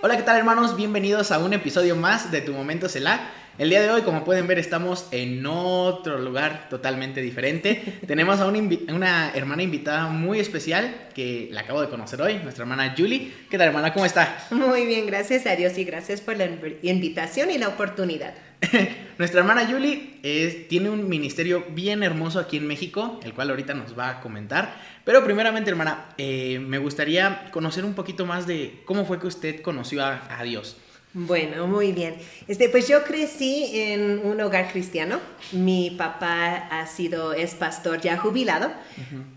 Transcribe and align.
Hola, 0.00 0.16
¿qué 0.16 0.22
tal 0.22 0.36
hermanos? 0.36 0.76
Bienvenidos 0.76 1.32
a 1.32 1.40
un 1.40 1.52
episodio 1.52 1.96
más 1.96 2.30
de 2.30 2.40
Tu 2.40 2.52
Momento 2.52 2.88
Selah. 2.88 3.32
El 3.58 3.70
día 3.70 3.82
de 3.82 3.90
hoy, 3.90 4.02
como 4.02 4.24
pueden 4.24 4.46
ver, 4.46 4.60
estamos 4.60 5.08
en 5.10 5.44
otro 5.44 6.18
lugar 6.18 6.68
totalmente 6.70 7.20
diferente. 7.20 8.00
Tenemos 8.06 8.38
a 8.38 8.46
una, 8.46 8.60
una, 8.94 9.30
hermana 9.34 9.64
invitada 9.64 10.06
muy 10.06 10.38
especial 10.38 11.08
que 11.12 11.48
la 11.50 11.62
acabo 11.62 11.80
de 11.80 11.88
conocer 11.88 12.22
hoy, 12.22 12.34
nuestra 12.36 12.62
hermana 12.62 12.94
Julie. 12.96 13.32
¿Qué 13.50 13.58
tal 13.58 13.66
hermana? 13.66 13.92
¿Cómo 13.92 14.06
está? 14.06 14.46
Muy 14.52 14.86
bien, 14.86 15.06
gracias 15.06 15.44
a 15.46 15.56
Dios 15.56 15.76
y 15.76 15.82
gracias 15.82 16.20
por 16.20 16.36
la 16.36 16.48
invitación 16.82 17.50
y 17.50 17.58
la 17.58 17.66
oportunidad. 17.66 18.32
Nuestra 19.18 19.40
hermana 19.40 19.66
Julie 19.66 20.20
tiene 20.68 20.90
un 20.90 21.08
ministerio 21.08 21.66
bien 21.70 22.04
hermoso 22.04 22.38
aquí 22.38 22.58
en 22.58 22.66
México, 22.66 23.18
el 23.24 23.34
cual 23.34 23.50
ahorita 23.50 23.74
nos 23.74 23.98
va 23.98 24.10
a 24.10 24.20
comentar. 24.20 24.74
Pero 25.04 25.24
primeramente, 25.24 25.70
hermana, 25.70 26.10
eh, 26.18 26.58
me 26.60 26.78
gustaría 26.78 27.50
conocer 27.50 27.84
un 27.84 27.94
poquito 27.94 28.26
más 28.26 28.46
de 28.46 28.82
cómo 28.84 29.04
fue 29.04 29.18
que 29.18 29.26
usted 29.26 29.62
conoció 29.62 30.04
a, 30.04 30.42
Dios. 30.44 30.76
Bueno, 31.14 31.66
muy 31.66 31.92
bien. 31.92 32.16
Este, 32.48 32.68
pues 32.68 32.86
yo 32.86 33.02
crecí 33.02 33.70
en 33.72 34.20
un 34.24 34.40
hogar 34.40 34.70
cristiano. 34.70 35.20
Mi 35.52 35.90
papá 35.90 36.56
ha 36.70 36.86
sido, 36.86 37.32
es 37.32 37.54
pastor 37.54 38.00
ya 38.00 38.18
jubilado, 38.18 38.70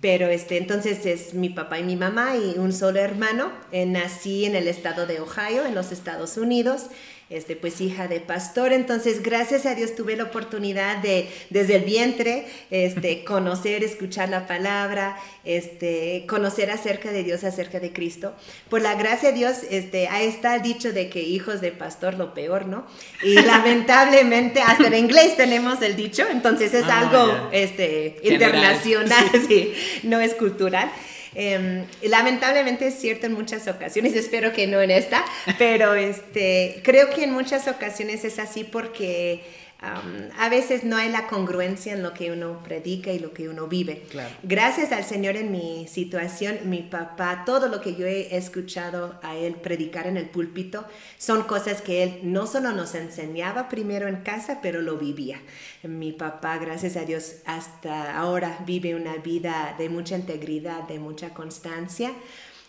pero 0.02 0.28
este, 0.28 0.58
entonces 0.58 1.06
es 1.06 1.34
mi 1.34 1.50
papá 1.50 1.80
y 1.80 1.84
mi 1.84 1.96
mamá 1.96 2.36
y 2.36 2.60
un 2.60 2.74
solo 2.74 3.00
hermano. 3.00 3.52
Eh, 3.72 3.86
nací 3.86 4.46
en 4.46 4.56
el 4.56 4.68
estado 4.68 5.08
de 5.08 5.22
Ohio, 5.22 5.66
en 5.66 5.74
los 5.74 5.92
Estados 5.94 6.38
Unidos 6.38 6.88
este, 7.32 7.56
pues 7.56 7.82
hija 7.82 8.08
de 8.08 8.20
pastor. 8.20 8.74
Entonces, 8.74 9.24
gracias 9.24 9.66
a 9.66 9.74
Dios 9.74 9.96
tuve 9.96 10.16
la 10.16 10.26
oportunidad 10.26 10.98
de, 10.98 11.30
desde 11.50 11.78
el 11.78 11.84
vientre, 11.84 12.46
este, 12.70 13.24
conocer, 13.26 13.84
escuchar 13.84 14.30
la 14.30 14.46
palabra, 14.46 15.18
este, 15.44 16.26
conocer 16.28 16.70
acerca 16.70 17.12
de 17.12 17.24
Dios, 17.24 17.44
acerca 17.44 17.80
de 17.80 17.94
Cristo. 17.94 18.34
Por 18.70 18.82
la 18.82 18.96
gracia 18.96 19.32
de 19.32 19.38
Dios, 19.38 19.58
este, 19.70 20.10
ahí 20.10 20.28
está 20.28 20.56
el 20.56 20.62
dicho 20.62 20.92
de 20.92 21.10
que 21.10 21.22
hijos 21.22 21.62
de 21.62 21.72
pastor 21.72 22.16
lo 22.16 22.34
peor, 22.34 22.66
¿no? 22.66 22.86
Y 23.24 23.34
lamentablemente, 23.42 24.62
hasta 24.62 24.88
en 24.88 24.96
inglés 24.96 25.38
tenemos 25.38 25.82
el 25.82 25.96
dicho, 25.96 26.26
entonces 26.30 26.74
es 26.74 26.84
ah, 26.84 27.00
algo 27.00 27.50
este, 27.52 28.18
internacional, 28.24 29.26
sí, 29.48 29.74
no 30.04 30.20
es 30.20 30.34
cultural. 30.34 30.92
Em, 31.34 31.86
lamentablemente 32.04 32.88
es 32.88 32.96
cierto 33.00 33.26
en 33.26 33.34
muchas 33.34 33.68
ocasiones, 33.68 34.16
espero 34.16 34.52
que 34.54 34.68
no 34.68 34.82
en 34.82 34.92
esta, 34.92 35.24
pero 35.58 35.94
este, 35.94 36.82
creo 36.84 37.10
que 37.10 37.24
en 37.24 37.32
muchas 37.32 37.68
ocasiones 37.68 38.24
es 38.26 38.40
así 38.40 38.64
porque 38.64 39.42
a 39.82 40.50
veces 40.50 40.84
no 40.84 40.96
hay 40.96 41.10
la 41.10 41.28
congruencia 41.28 41.94
en 41.94 42.04
lo 42.04 42.14
que 42.14 42.32
uno 42.32 42.62
predica 42.64 43.12
y 43.12 43.18
lo 43.18 43.34
que 43.34 43.50
uno 43.50 43.66
vive. 43.68 44.06
Gracias 44.44 44.92
al 44.92 45.04
Señor 45.04 45.36
en 45.38 45.52
mi 45.52 45.88
situación, 45.88 46.60
mi 46.66 46.84
papá, 46.84 47.44
todo 47.48 47.68
lo 47.68 47.82
que 47.82 47.96
yo 47.96 48.06
he 48.06 48.36
escuchado 48.36 49.20
a 49.24 49.36
él 49.36 49.56
predicar 49.56 50.06
en 50.06 50.18
el 50.18 50.30
púlpito 50.30 50.86
son 51.18 51.44
cosas 51.44 51.82
que 51.82 52.04
él 52.04 52.20
no 52.22 52.46
solo 52.46 52.74
nos 52.74 52.94
enseñaba 52.94 53.70
primero 53.70 54.08
en 54.08 54.18
casa, 54.18 54.60
pero 54.62 54.84
lo 54.84 54.98
vivía. 54.98 55.42
Mi 55.82 56.12
papá, 56.12 56.60
gracias 56.60 56.96
a 56.96 57.06
Dios, 57.06 57.38
hasta 57.46 58.16
ahora 58.16 58.60
vive 58.68 58.94
una 58.94 59.16
vida 59.16 59.74
de 59.80 59.90
mucha 59.90 60.16
integridad, 60.16 60.84
de 60.84 61.00
mucha 61.00 61.34
constancia. 61.34 62.12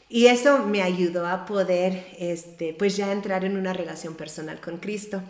Y 0.08 0.26
eso 0.26 0.66
me 0.66 0.82
ayudó 0.82 1.26
a 1.26 1.46
poder, 1.46 2.06
este, 2.18 2.74
pues 2.74 2.96
ya 2.96 3.12
entrar 3.12 3.44
en 3.44 3.56
una 3.56 3.72
relación 3.72 4.14
personal 4.14 4.60
con 4.60 4.78
Cristo. 4.78 5.22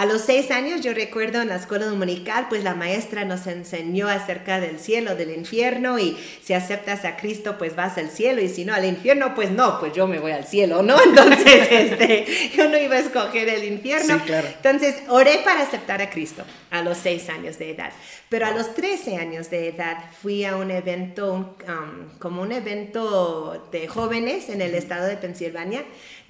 A 0.00 0.06
los 0.06 0.22
seis 0.22 0.50
años 0.50 0.80
yo 0.80 0.94
recuerdo 0.94 1.42
en 1.42 1.48
la 1.48 1.56
escuela 1.56 1.84
dominical, 1.84 2.46
pues 2.48 2.64
la 2.64 2.74
maestra 2.74 3.26
nos 3.26 3.46
enseñó 3.46 4.08
acerca 4.08 4.58
del 4.58 4.80
cielo, 4.80 5.14
del 5.14 5.30
infierno 5.30 5.98
y 5.98 6.16
si 6.42 6.54
aceptas 6.54 7.04
a 7.04 7.18
Cristo 7.18 7.58
pues 7.58 7.76
vas 7.76 7.98
al 7.98 8.08
cielo 8.08 8.40
y 8.40 8.48
si 8.48 8.64
no 8.64 8.72
al 8.72 8.86
infierno 8.86 9.34
pues 9.34 9.50
no, 9.50 9.78
pues 9.78 9.92
yo 9.92 10.06
me 10.06 10.18
voy 10.18 10.32
al 10.32 10.46
cielo, 10.46 10.82
¿no? 10.82 10.96
Entonces 11.04 11.68
este, 11.70 12.24
yo 12.56 12.70
no 12.70 12.78
iba 12.78 12.96
a 12.96 13.00
escoger 13.00 13.50
el 13.50 13.64
infierno. 13.64 14.14
Sí, 14.20 14.24
claro. 14.24 14.48
Entonces 14.48 15.02
oré 15.08 15.42
para 15.44 15.64
aceptar 15.64 16.00
a 16.00 16.08
Cristo 16.08 16.44
a 16.70 16.80
los 16.80 16.96
seis 16.96 17.28
años 17.28 17.58
de 17.58 17.72
edad. 17.72 17.92
Pero 18.30 18.46
a 18.46 18.52
los 18.52 18.74
13 18.74 19.16
años 19.16 19.50
de 19.50 19.68
edad 19.68 19.98
fui 20.22 20.44
a 20.44 20.56
un 20.56 20.70
evento, 20.70 21.56
um, 21.66 22.18
como 22.20 22.42
un 22.42 22.52
evento 22.52 23.68
de 23.72 23.88
jóvenes 23.88 24.48
en 24.48 24.62
el 24.62 24.76
estado 24.76 25.08
de 25.08 25.16
Pensilvania, 25.16 25.84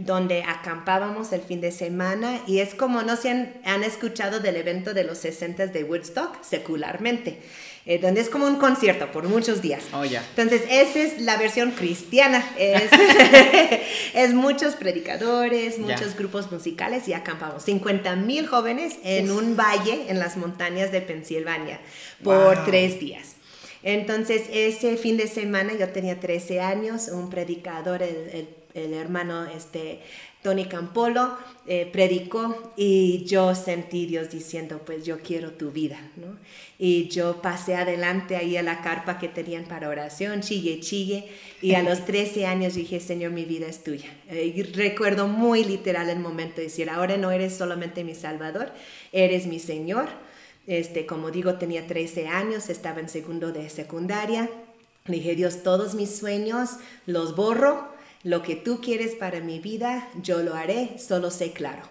donde 0.04 0.42
acampábamos 0.42 1.32
el 1.32 1.42
fin 1.42 1.60
de 1.60 1.72
semana 1.72 2.40
y 2.46 2.60
es 2.60 2.74
como, 2.74 3.02
no 3.02 3.16
se 3.16 3.30
han, 3.30 3.84
escuchado 3.84 4.40
del 4.40 4.56
evento 4.56 4.94
de 4.94 5.04
los 5.04 5.18
60 5.18 5.68
de 5.68 5.84
Woodstock 5.84 6.42
secularmente. 6.42 7.38
Eh, 7.86 7.98
donde 7.98 8.20
es 8.20 8.28
como 8.28 8.46
un 8.46 8.56
concierto 8.56 9.10
por 9.10 9.24
muchos 9.24 9.62
días. 9.62 9.82
Oh, 9.94 10.04
ya. 10.04 10.22
Entonces, 10.36 10.62
esa 10.70 10.98
es 10.98 11.22
la 11.22 11.38
versión 11.38 11.70
cristiana. 11.70 12.44
Es, 12.58 12.90
es 14.14 14.34
muchos 14.34 14.74
predicadores, 14.74 15.78
muchos 15.78 16.14
grupos 16.14 16.52
musicales 16.52 17.08
y 17.08 17.14
acampamos 17.14 17.62
50 17.62 18.16
mil 18.16 18.46
jóvenes 18.46 18.98
en 19.02 19.30
un 19.30 19.56
valle 19.56 20.04
en 20.08 20.18
las 20.18 20.36
montañas 20.36 20.92
de 20.92 21.00
Pensilvania 21.00 21.80
por 22.22 22.66
tres 22.66 23.00
días. 23.00 23.36
Entonces, 23.82 24.42
ese 24.52 24.98
fin 24.98 25.16
de 25.16 25.26
semana 25.26 25.72
yo 25.72 25.88
tenía 25.88 26.20
13 26.20 26.60
años, 26.60 27.08
un 27.08 27.30
predicador, 27.30 28.02
el, 28.02 28.28
el 28.34 28.59
hermano 28.74 29.46
este, 29.46 30.00
Tony 30.42 30.64
Campolo 30.64 31.36
eh, 31.66 31.88
predicó 31.92 32.72
y 32.74 33.24
yo 33.26 33.54
sentí 33.54 34.06
Dios 34.06 34.30
diciendo, 34.30 34.80
pues 34.86 35.04
yo 35.04 35.20
quiero 35.20 35.52
tu 35.52 35.70
vida, 35.70 36.00
¿no? 36.16 36.38
Y 36.78 37.08
yo 37.08 37.42
pasé 37.42 37.74
adelante 37.74 38.36
ahí 38.36 38.56
a 38.56 38.62
la 38.62 38.80
carpa 38.80 39.18
que 39.18 39.28
tenían 39.28 39.64
para 39.64 39.90
oración, 39.90 40.40
chille, 40.40 40.80
chille, 40.80 41.28
y 41.60 41.74
a 41.74 41.82
los 41.82 42.06
13 42.06 42.46
años 42.46 42.74
dije, 42.74 43.00
Señor, 43.00 43.32
mi 43.32 43.44
vida 43.44 43.66
es 43.66 43.84
tuya. 43.84 44.08
Eh, 44.30 44.54
y 44.56 44.62
recuerdo 44.62 45.28
muy 45.28 45.62
literal 45.62 46.08
el 46.08 46.20
momento 46.20 46.56
de 46.56 46.64
decir, 46.64 46.88
ahora 46.88 47.18
no 47.18 47.30
eres 47.30 47.54
solamente 47.54 48.02
mi 48.02 48.14
Salvador, 48.14 48.72
eres 49.12 49.46
mi 49.46 49.58
Señor. 49.58 50.08
Este, 50.66 51.04
como 51.04 51.30
digo, 51.30 51.56
tenía 51.56 51.86
13 51.86 52.28
años, 52.28 52.70
estaba 52.70 53.00
en 53.00 53.10
segundo 53.10 53.52
de 53.52 53.68
secundaria. 53.68 54.48
dije, 55.06 55.34
Dios, 55.34 55.62
todos 55.62 55.94
mis 55.94 56.16
sueños 56.16 56.76
los 57.04 57.36
borro 57.36 57.89
lo 58.22 58.42
que 58.42 58.56
tú 58.56 58.80
quieres 58.80 59.14
para 59.14 59.40
mi 59.40 59.60
vida, 59.60 60.08
yo 60.22 60.42
lo 60.42 60.54
haré, 60.54 60.98
solo 60.98 61.30
sé 61.30 61.52
claro. 61.52 61.82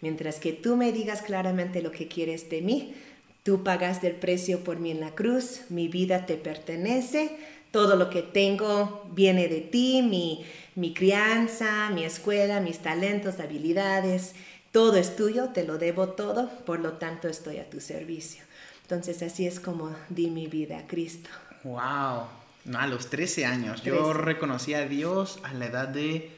Mientras 0.00 0.38
que 0.38 0.52
tú 0.52 0.76
me 0.76 0.92
digas 0.92 1.22
claramente 1.22 1.82
lo 1.82 1.90
que 1.90 2.08
quieres 2.08 2.48
de 2.50 2.60
mí, 2.60 2.94
tú 3.42 3.62
pagaste 3.62 4.06
el 4.06 4.16
precio 4.16 4.62
por 4.62 4.78
mí 4.78 4.90
en 4.90 5.00
la 5.00 5.14
cruz, 5.14 5.62
mi 5.70 5.88
vida 5.88 6.26
te 6.26 6.36
pertenece, 6.36 7.36
todo 7.70 7.96
lo 7.96 8.08
que 8.08 8.22
tengo 8.22 9.04
viene 9.12 9.48
de 9.48 9.60
ti, 9.60 10.02
mi, 10.02 10.44
mi 10.76 10.94
crianza, 10.94 11.90
mi 11.90 12.04
escuela, 12.04 12.60
mis 12.60 12.78
talentos, 12.78 13.40
habilidades, 13.40 14.34
todo 14.70 14.96
es 14.96 15.16
tuyo, 15.16 15.48
te 15.48 15.64
lo 15.64 15.78
debo 15.78 16.10
todo, 16.10 16.50
por 16.66 16.80
lo 16.80 16.94
tanto 16.94 17.28
estoy 17.28 17.58
a 17.58 17.68
tu 17.68 17.80
servicio. 17.80 18.44
Entonces 18.82 19.22
así 19.22 19.46
es 19.46 19.58
como 19.58 19.94
di 20.08 20.30
mi 20.30 20.46
vida 20.46 20.78
a 20.78 20.86
Cristo. 20.86 21.30
¡Wow! 21.64 22.43
No, 22.64 22.78
a 22.78 22.86
los 22.86 23.10
13 23.10 23.46
años. 23.46 23.82
Yo 23.82 24.12
reconocí 24.12 24.74
a 24.74 24.86
Dios 24.86 25.38
a 25.42 25.52
la 25.52 25.66
edad 25.66 25.88
de, 25.88 26.30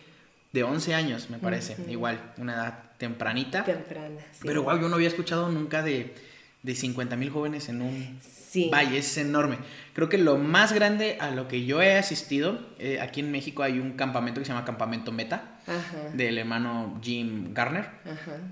de 0.52 0.62
11 0.62 0.94
años, 0.94 1.30
me 1.30 1.38
parece. 1.38 1.76
Igual, 1.88 2.20
una 2.38 2.54
edad 2.54 2.78
tempranita. 2.98 3.64
Temprana, 3.64 4.20
sí. 4.32 4.40
Pero 4.42 4.62
wow, 4.64 4.80
yo 4.80 4.88
no 4.88 4.96
había 4.96 5.08
escuchado 5.08 5.50
nunca 5.50 5.82
de, 5.82 6.14
de 6.62 6.74
50 6.74 7.16
mil 7.16 7.30
jóvenes 7.30 7.68
en 7.68 7.82
un 7.82 8.18
valle, 8.72 8.98
es 8.98 9.16
enorme. 9.18 9.58
Creo 9.92 10.08
que 10.08 10.18
lo 10.18 10.36
más 10.38 10.72
grande 10.72 11.18
a 11.20 11.30
lo 11.30 11.48
que 11.48 11.64
yo 11.64 11.82
he 11.82 11.96
asistido, 11.96 12.58
eh, 12.78 13.00
aquí 13.00 13.20
en 13.20 13.30
México 13.30 13.62
hay 13.62 13.78
un 13.78 13.92
campamento 13.92 14.40
que 14.40 14.46
se 14.46 14.52
llama 14.52 14.64
Campamento 14.64 15.12
Meta, 15.12 15.58
del 16.14 16.38
hermano 16.38 16.98
Jim 17.02 17.52
Garner, 17.52 17.88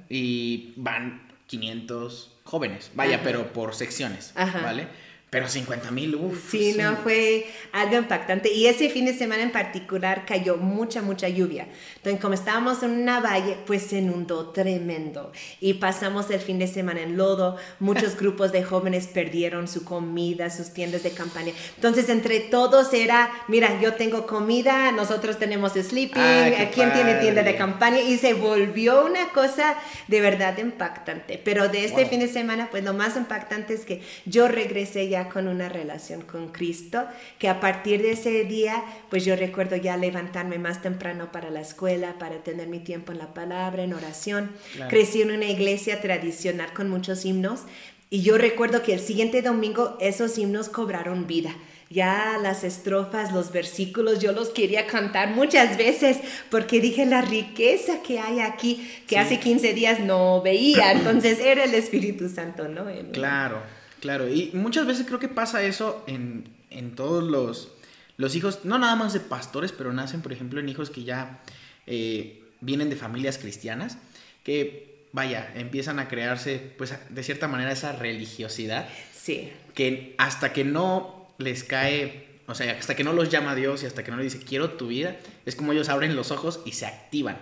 y 0.09 0.75
van 0.77 1.23
500 1.47 2.37
jóvenes, 2.45 2.91
vaya, 2.95 3.23
pero 3.23 3.53
por 3.53 3.75
secciones, 3.75 4.33
¿vale? 4.63 4.89
Pero 5.35 5.49
50 5.49 5.91
mil, 5.91 6.15
uff. 6.15 6.49
Sí, 6.49 6.77
no, 6.79 6.95
fue 6.99 7.49
algo 7.73 7.97
impactante. 7.97 8.53
Y 8.53 8.69
ese 8.69 8.89
fin 8.89 9.05
de 9.05 9.15
semana 9.15 9.43
en 9.43 9.51
particular 9.51 10.25
cayó 10.27 10.59
mucha, 10.59 11.03
mucha 11.03 11.29
lluvia. 11.29 11.67
Entonces, 11.97 12.21
como 12.21 12.35
estábamos 12.35 12.85
en 12.85 12.93
una 12.93 13.19
valle, 13.19 13.57
pues 13.67 13.83
se 13.83 13.99
inundó 13.99 14.51
tremendo. 14.51 15.33
Y 15.59 15.75
pasamos 15.75 16.31
el 16.31 16.39
fin 16.39 16.61
de 16.61 16.69
semana 16.69 17.01
en 17.01 17.17
lodo. 17.17 17.57
Muchos 17.81 18.17
grupos 18.21 18.53
de 18.53 18.63
jóvenes 18.63 19.09
perdieron 19.09 19.67
su 19.67 19.85
comida, 19.85 20.51
sus 20.51 20.71
tiendas 20.71 21.03
de 21.03 21.11
campaña. 21.11 21.53
Entonces, 21.75 22.09
entre 22.11 22.39
todos 22.39 22.95
era, 22.95 23.29
mira, 23.49 23.81
yo 23.81 23.95
tengo 23.95 24.29
comida, 24.29 24.93
nosotros 24.93 25.41
tenemos 25.41 25.73
sleeping, 25.73 26.23
ah, 26.23 26.71
¿quién 26.73 26.93
tiene 26.93 27.15
tienda 27.17 27.43
de 27.43 27.57
campaña? 27.57 28.01
Y 28.01 28.19
se 28.19 28.35
volvió 28.35 29.05
una 29.05 29.31
cosa 29.31 29.75
de 30.07 30.21
verdad 30.21 30.57
impactante. 30.59 31.43
Pero 31.45 31.69
de 31.69 31.87
este 31.87 32.07
fin 32.07 32.21
de 32.21 32.29
semana, 32.29 32.69
pues 32.71 32.85
lo 32.85 32.95
más 32.95 33.17
impactante 33.17 33.75
es 33.75 33.85
que 33.85 34.01
yo 34.27 34.47
regresé 34.47 35.09
ya 35.09 35.24
con 35.29 35.49
una 35.49 35.69
relación 35.69 36.23
con 36.23 36.49
Cristo, 36.49 37.05
que 37.39 37.49
a 37.49 37.61
partir 37.61 38.03
de 38.03 38.13
ese 38.13 38.45
día, 38.45 38.83
pues 39.11 39.25
yo 39.25 39.37
recuerdo 39.37 39.77
ya 39.77 39.97
levantarme 39.97 40.59
más 40.59 40.83
temprano 40.83 41.33
para 41.33 41.51
la 41.51 41.61
escuela, 41.61 42.19
para 42.19 42.43
tener 42.43 42.69
mi 42.69 42.81
tiempo 42.81 43.13
en 43.13 43.19
la 43.19 43.35
palabra, 43.35 43.83
en 43.83 43.95
oración. 43.95 44.53
Crecí 44.89 45.23
en 45.23 45.31
una 45.31 45.47
iglesia 45.47 46.01
tradicional 46.01 46.73
con 46.73 46.89
muchos 46.89 47.25
himnos 47.25 47.63
y 48.11 48.23
yo 48.23 48.39
recuerdo 48.39 48.83
que 48.83 48.95
el 48.95 49.01
siguiente 49.01 49.43
domingo 49.43 49.97
esos 50.01 50.39
himnos 50.39 50.69
cobraron 50.69 51.27
vida 51.27 51.55
ya 51.91 52.39
las 52.43 52.65
estrofas, 52.65 53.33
los 53.33 53.53
versículos, 53.53 54.19
yo 54.19 54.33
los 54.33 54.49
quería 54.51 54.87
cantar 54.87 55.31
muchas 55.31 55.77
veces 55.77 56.19
porque 56.51 56.81
dije 56.81 57.07
la 57.07 57.23
riqueza 57.23 58.03
que 58.03 58.19
hay 58.19 58.41
aquí, 58.41 58.91
que 59.07 59.19
hace 59.19 59.39
15 59.39 59.75
días 59.75 60.01
no 60.01 60.43
veía, 60.43 60.93
entonces 60.93 61.39
era 61.39 61.65
el 61.65 61.75
Espíritu 61.75 62.29
Santo, 62.29 62.69
¿no? 62.69 62.87
Claro. 63.13 63.63
Claro, 64.05 64.29
y 64.29 64.51
muchas 64.53 64.87
veces 64.87 65.07
creo 65.07 65.19
que 65.19 65.31
pasa 65.31 65.63
eso 65.63 66.05
en, 66.07 66.45
todos 66.95 67.25
los, 67.25 67.73
los 68.19 68.37
hijos, 68.37 68.59
no 68.63 68.79
nada 68.79 68.97
más 68.97 69.15
de 69.15 69.21
pastores, 69.21 69.73
pero 69.73 69.95
nacen, 69.95 70.21
por 70.21 70.31
ejemplo, 70.31 70.61
en 70.61 70.69
hijos 70.69 70.91
que 70.91 71.05
ya 71.05 71.43
eh, 71.87 72.43
vienen 72.61 72.91
de 72.91 72.97
familias 72.97 73.39
cristianas, 73.39 73.97
que, 74.43 75.07
vaya, 75.13 75.51
empiezan 75.55 76.01
a 76.01 76.09
crearse, 76.09 76.75
pues, 76.77 76.93
de 77.09 77.23
cierta 77.23 77.49
manera 77.49 77.73
esa 77.73 77.93
religiosidad. 77.93 78.91
Sí. 79.15 79.51
Que 79.73 80.15
hasta 80.19 80.53
que 80.53 80.65
no 80.65 81.27
les 81.39 81.65
cae, 81.65 82.27
o 82.47 82.55
sea, 82.55 82.77
hasta 82.79 82.95
que 82.95 83.05
no 83.05 83.15
los 83.15 83.31
llama 83.31 83.55
Dios 83.55 83.85
y 83.85 83.87
hasta 83.87 84.05
que 84.05 84.11
no 84.11 84.19
les 84.19 84.35
dice, 84.35 84.45
quiero 84.45 84.73
tu 84.73 84.89
vida, 84.89 85.17
es 85.47 85.57
como 85.57 85.73
ellos 85.73 85.89
abren 85.89 86.15
los 86.15 86.31
ojos 86.31 86.61
y 86.67 86.73
se 86.73 86.85
activan. 86.85 87.39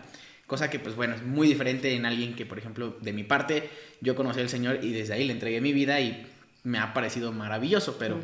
Cosa 0.47 0.70
que, 0.70 0.79
pues 0.79 0.94
bueno, 0.94 1.17
es 1.17 1.25
muy 1.25 1.49
diferente 1.49 1.93
en 1.93 2.06
alguien 2.06 2.37
que, 2.37 2.47
por 2.47 2.59
ejemplo, 2.59 2.97
de 3.00 3.12
mi 3.12 3.25
parte, 3.25 3.69
yo 4.00 4.14
conocí 4.14 4.38
al 4.38 4.49
Señor 4.49 4.79
y 4.81 4.93
desde 4.93 5.14
ahí 5.14 5.25
le 5.25 5.32
entregué 5.32 5.61
mi 5.61 5.73
vida 5.73 5.99
y 6.00 6.25
me 6.64 6.79
ha 6.79 6.94
parecido 6.94 7.32
maravilloso, 7.32 7.97
pero 7.99 8.19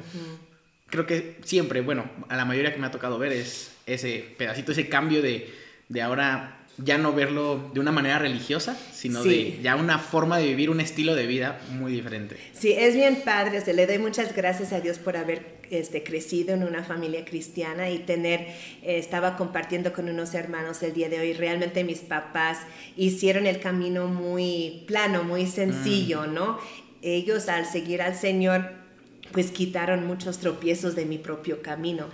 creo 0.89 1.07
que 1.07 1.39
siempre, 1.45 1.81
bueno, 1.81 2.11
a 2.29 2.37
la 2.37 2.45
mayoría 2.45 2.73
que 2.73 2.79
me 2.79 2.87
ha 2.87 2.91
tocado 2.91 3.19
ver 3.19 3.33
es 3.33 3.73
ese 3.87 4.35
pedacito, 4.37 4.73
ese 4.73 4.89
cambio 4.89 5.23
de, 5.23 5.53
de 5.89 6.03
ahora 6.03 6.59
ya 6.79 6.97
no 6.97 7.13
verlo 7.13 7.71
de 7.75 7.81
una 7.81 7.91
manera 7.91 8.21
religiosa, 8.21 8.79
sino 8.93 9.25
de 9.25 9.59
ya 9.63 9.75
una 9.75 9.99
forma 9.99 10.39
de 10.39 10.47
vivir 10.47 10.71
un 10.71 10.81
estilo 10.81 11.17
de 11.17 11.27
vida 11.27 11.61
muy 11.73 11.93
diferente. 11.93 12.37
Sí, 12.53 12.73
es 12.73 12.95
bien 12.95 13.23
padre, 13.25 13.61
se 13.61 13.75
le 13.75 13.87
doy 13.87 13.99
muchas 13.99 14.35
gracias 14.35 14.73
a 14.73 14.81
Dios 14.81 14.99
por 14.99 15.17
haber 15.17 15.59
este, 15.71 16.05
crecido 16.05 16.55
en 16.55 16.63
una 16.63 16.85
familia 16.85 17.25
cristiana 17.25 17.91
y 17.91 17.99
tener, 17.99 18.41
eh, 18.41 18.99
estaba 18.99 19.37
compartiendo 19.37 19.93
con 19.93 20.09
unos 20.09 20.35
hermanos 20.35 20.83
el 20.85 20.95
día 20.95 21.09
de 21.09 21.19
hoy, 21.19 21.33
realmente 21.33 21.83
mis 21.83 21.99
papás 21.99 22.61
hicieron 22.97 23.47
el 23.47 23.59
camino 23.59 24.07
muy 24.07 24.85
plano, 24.87 25.25
muy 25.25 25.47
sencillo, 25.47 26.23
mm. 26.29 26.35
¿no? 26.35 26.59
Ellos 27.03 27.49
al 27.49 27.67
seguir 27.67 28.03
al 28.03 28.15
Señor, 28.15 28.71
pues 29.33 29.51
quitaron 29.51 30.07
muchos 30.07 30.39
tropiezos 30.39 30.95
de 30.95 31.05
mi 31.05 31.19
propio 31.19 31.63
camino. 31.63 32.07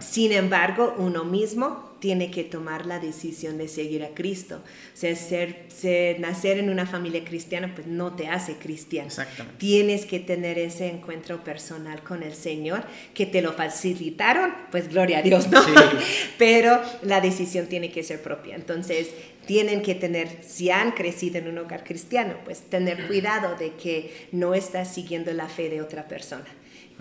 Sin 0.00 0.32
embargo, 0.32 0.94
uno 0.98 1.24
mismo 1.24 1.87
tiene 2.00 2.30
que 2.30 2.44
tomar 2.44 2.86
la 2.86 2.98
decisión 2.98 3.58
de 3.58 3.68
seguir 3.68 4.04
a 4.04 4.08
Cristo. 4.08 4.62
O 4.94 4.96
sea, 4.96 5.14
ser, 5.16 6.20
nacer 6.20 6.58
en 6.58 6.70
una 6.70 6.86
familia 6.86 7.24
cristiana, 7.24 7.72
pues 7.74 7.86
no 7.86 8.14
te 8.14 8.28
hace 8.28 8.54
cristiano. 8.54 9.10
Tienes 9.58 10.06
que 10.06 10.20
tener 10.20 10.58
ese 10.58 10.88
encuentro 10.88 11.42
personal 11.42 12.02
con 12.02 12.22
el 12.22 12.34
Señor, 12.34 12.84
que 13.14 13.26
te 13.26 13.42
lo 13.42 13.52
facilitaron, 13.52 14.54
pues 14.70 14.88
gloria 14.88 15.18
a 15.18 15.22
Dios, 15.22 15.48
¿no? 15.48 15.62
Pero 16.38 16.80
la 17.02 17.20
decisión 17.20 17.66
tiene 17.66 17.90
que 17.90 18.02
ser 18.02 18.22
propia. 18.22 18.54
Entonces, 18.54 19.10
tienen 19.46 19.82
que 19.82 19.94
tener, 19.94 20.42
si 20.46 20.70
han 20.70 20.92
crecido 20.92 21.38
en 21.38 21.48
un 21.48 21.58
hogar 21.58 21.82
cristiano, 21.82 22.34
pues 22.44 22.60
tener 22.60 23.06
cuidado 23.06 23.56
de 23.56 23.72
que 23.72 24.28
no 24.32 24.54
estás 24.54 24.92
siguiendo 24.92 25.32
la 25.32 25.48
fe 25.48 25.70
de 25.70 25.80
otra 25.80 26.06
persona 26.06 26.44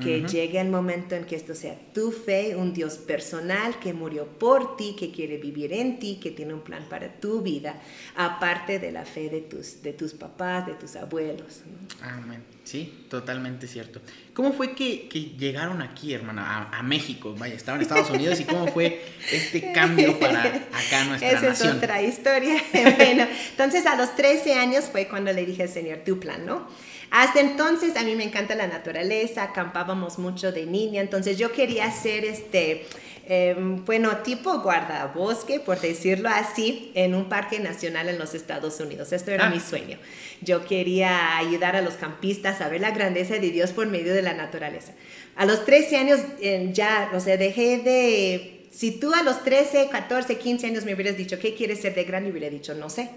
que 0.02 0.22
llegue 0.22 0.60
el 0.60 0.70
momento 0.70 1.16
en 1.16 1.26
que 1.26 1.36
esto 1.36 1.56
sea 1.56 1.78
tu 1.94 2.12
fe, 2.12 2.56
un 2.56 2.74
Dios 2.74 2.96
personal 2.96 3.80
que 3.80 3.94
murió 3.94 4.26
por 4.26 4.78
ti, 4.78 4.96
que 4.98 5.12
quiere 5.12 5.38
vivir 5.38 5.74
en 5.74 6.00
ti, 6.00 6.20
que 6.22 6.32
tiene 6.32 6.54
un 6.54 6.62
plan 6.62 6.86
para 6.90 7.14
tu 7.20 7.42
vida, 7.42 7.82
aparte 8.16 8.80
de 8.80 8.92
la 8.92 9.06
fe 9.06 9.30
de 9.30 9.42
tus, 9.42 9.82
de 9.82 9.94
tus 9.94 10.14
papás, 10.14 10.68
de 10.68 10.74
tus 10.74 10.96
abuelos. 10.96 11.62
Amén. 12.02 12.44
Sí, 12.68 13.06
totalmente 13.10 13.66
cierto. 13.66 14.02
¿Cómo 14.34 14.52
fue 14.52 14.76
que, 14.76 15.08
que 15.08 15.22
llegaron 15.38 15.82
aquí, 15.82 16.14
hermana, 16.14 16.70
a, 16.70 16.84
México? 16.84 17.34
Vaya, 17.38 17.56
estaban 17.56 17.80
en 17.80 17.84
Estados 17.84 18.10
Unidos 18.10 18.42
y 18.42 18.44
cómo 18.44 18.68
fue 18.68 19.06
este 19.32 19.72
cambio 19.72 20.20
para 20.20 20.42
acá 20.42 21.06
nuestra 21.08 21.32
Esa 21.32 21.42
nación. 21.48 21.70
es 21.70 21.76
otra 21.78 22.02
historia. 22.02 22.62
bueno, 22.98 23.26
entonces 23.52 23.86
a 23.86 23.96
los 23.96 24.16
13 24.18 24.56
años 24.56 24.86
fue 24.92 25.08
cuando 25.08 25.32
le 25.32 25.46
dije 25.46 25.64
al 25.64 25.70
Señor, 25.70 26.00
tu 26.06 26.20
plan, 26.20 26.46
¿no? 26.46 26.68
Hasta 27.10 27.40
entonces 27.40 27.96
a 27.96 28.04
mí 28.04 28.16
me 28.16 28.26
encanta 28.26 28.56
la 28.56 28.68
naturaleza, 28.68 29.44
acampábamos 29.44 30.20
mucho 30.20 30.52
de 30.52 30.66
niña, 30.66 31.02
entonces 31.02 31.38
yo 31.38 31.52
quería 31.54 31.90
ser 31.92 32.26
este, 32.26 32.86
em, 33.26 33.86
bueno, 33.86 34.18
tipo 34.18 34.60
guardabosque, 34.60 35.62
por 35.62 35.80
decirlo 35.80 36.28
así, 36.30 36.92
en 36.96 37.16
un 37.16 37.30
parque 37.30 37.60
nacional 37.60 38.10
en 38.10 38.20
los 38.20 38.34
Estados 38.34 38.80
Unidos. 38.82 39.14
Esto 39.14 39.32
era 39.32 39.48
ah. 39.48 39.50
mi 39.50 39.60
sueño. 39.62 39.98
Yo 40.42 40.66
quería 40.66 41.38
ayudar 41.38 41.78
a 41.78 41.82
los 41.82 41.94
campistas 41.94 42.60
a 42.60 42.68
ver 42.68 42.82
la 42.82 42.92
grandeza 42.92 43.36
de 43.36 43.52
Dios 43.52 43.72
por 43.72 43.88
medio 43.88 44.14
de 44.14 44.22
la 44.22 44.34
naturaleza. 44.34 44.94
A 45.38 45.46
los 45.46 45.64
13 45.66 45.98
años 45.98 46.20
em, 46.42 46.74
ya, 46.74 47.12
o 47.14 47.20
sea, 47.20 47.38
dejé 47.38 47.78
de... 47.78 48.54
Si 48.70 48.92
tú 48.92 49.14
a 49.14 49.24
los 49.24 49.44
13, 49.44 49.88
14, 49.90 50.38
15 50.38 50.68
años 50.68 50.86
me 50.86 50.94
hubieras 50.94 51.18
dicho, 51.18 51.40
¿qué 51.40 51.56
quieres 51.56 51.82
ser 51.82 51.96
de 51.96 52.04
grande? 52.04 52.30
Hubiera 52.30 52.50
dicho, 52.50 52.76
no 52.76 52.90
sé 52.90 53.10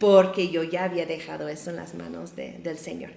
porque 0.00 0.48
yo 0.48 0.64
ya 0.64 0.84
había 0.84 1.04
dejado 1.04 1.48
eso 1.48 1.70
en 1.70 1.76
las 1.76 1.94
manos 1.94 2.34
del 2.34 2.78
Señor. 2.78 3.10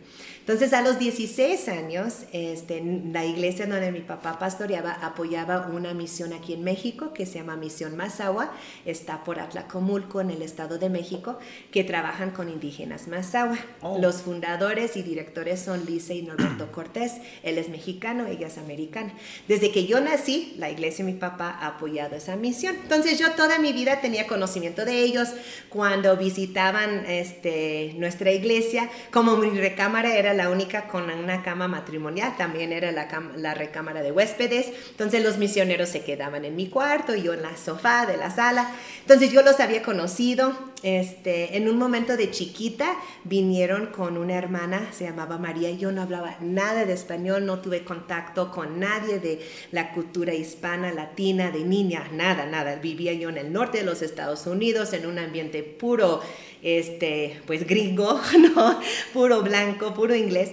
Entonces 0.43 0.73
a 0.73 0.81
los 0.81 0.99
16 0.99 1.69
años, 1.69 2.25
este, 2.33 2.83
la 3.13 3.23
iglesia 3.23 3.65
donde 3.65 3.93
mi 3.93 4.01
papá 4.01 4.39
pastoreaba 4.39 4.91
apoyaba 4.91 5.67
una 5.67 5.93
misión 5.93 6.33
aquí 6.33 6.51
en 6.51 6.65
México 6.65 7.13
que 7.13 7.25
se 7.25 7.35
llama 7.35 7.55
Misión 7.55 7.95
Mazahua, 7.95 8.51
está 8.85 9.23
por 9.23 9.39
Atlacomulco 9.39 10.19
en 10.19 10.31
el 10.31 10.41
Estado 10.41 10.77
de 10.79 10.89
México, 10.89 11.39
que 11.71 11.85
trabajan 11.85 12.31
con 12.31 12.49
indígenas 12.49 13.07
Mazahua. 13.07 13.57
Oh. 13.79 13.99
Los 13.99 14.17
fundadores 14.17 14.97
y 14.97 15.01
directores 15.01 15.61
son 15.61 15.85
Lisa 15.85 16.13
y 16.13 16.23
Norberto 16.23 16.71
Cortés, 16.73 17.13
él 17.43 17.57
es 17.57 17.69
mexicano, 17.69 18.25
ella 18.27 18.47
es 18.47 18.57
americana. 18.57 19.13
Desde 19.47 19.71
que 19.71 19.85
yo 19.85 20.01
nací, 20.01 20.55
la 20.57 20.69
iglesia 20.69 21.05
de 21.05 21.13
mi 21.13 21.17
papá 21.17 21.57
ha 21.61 21.67
apoyado 21.67 22.17
esa 22.17 22.35
misión. 22.35 22.75
Entonces 22.83 23.17
yo 23.17 23.31
toda 23.31 23.59
mi 23.59 23.71
vida 23.71 24.01
tenía 24.01 24.27
conocimiento 24.27 24.83
de 24.83 25.03
ellos. 25.03 25.29
Cuando 25.69 26.17
visitaban 26.17 27.05
este, 27.05 27.93
nuestra 27.97 28.31
iglesia, 28.31 28.89
como 29.09 29.37
mi 29.37 29.49
recámara 29.57 30.17
era 30.17 30.32
la 30.33 30.49
única 30.49 30.87
con 30.87 31.09
una 31.09 31.43
cama 31.43 31.67
matrimonial, 31.67 32.35
también 32.37 32.71
era 32.71 32.91
la, 32.91 33.53
recámara 33.53 34.01
de 34.01 34.11
huéspedes, 34.11 34.71
entonces 34.91 35.23
los 35.23 35.37
misioneros 35.37 35.89
se 35.89 36.03
quedaban 36.03 36.45
en 36.45 36.55
mi 36.55 36.69
cuarto, 36.69 37.15
yo 37.15 37.33
en 37.33 37.41
la 37.41 37.55
sofá 37.57 38.05
de 38.05 38.17
la 38.17 38.31
sala, 38.31 38.69
entonces 39.01 39.31
yo 39.31 39.41
los 39.41 39.59
había 39.59 39.81
conocido, 39.81 40.72
este, 40.83 41.55
en 41.55 41.69
un 41.69 41.77
momento 41.77 42.17
de 42.17 42.29
chiquita 42.29 42.95
vinieron 43.23 43.87
con 43.87 44.17
una 44.17 44.35
hermana, 44.35 44.91
se 44.91 45.05
llamaba 45.05 45.37
María, 45.37 45.71
yo 45.71 45.93
no 45.93 46.01
hablaba 46.01 46.35
nada 46.41 46.85
de 46.85 46.91
español, 46.91 47.45
no 47.45 47.59
tuve 47.59 47.85
contacto 47.85 48.51
con 48.51 48.81
nadie 48.81 49.19
de 49.19 49.39
la 49.71 49.93
cultura 49.93 50.33
hispana, 50.33 50.91
latina, 50.91 51.51
de 51.51 51.63
niña, 51.63 52.09
nada, 52.11 52.45
nada, 52.45 52.75
vivía 52.75 53.13
yo 53.13 53.29
en 53.29 53.37
el 53.37 53.53
norte 53.53 53.77
de 53.79 53.85
los 53.85 54.01
Estados 54.01 54.45
Unidos, 54.45 54.91
en 54.91 55.05
un 55.05 55.19
ambiente 55.19 55.63
puro, 55.63 56.19
este, 56.61 57.41
pues 57.47 57.65
gringo, 57.65 58.19
¿no? 58.55 58.79
Puro 59.13 59.41
blanco, 59.41 59.93
puro 59.93 60.13
inglés. 60.13 60.51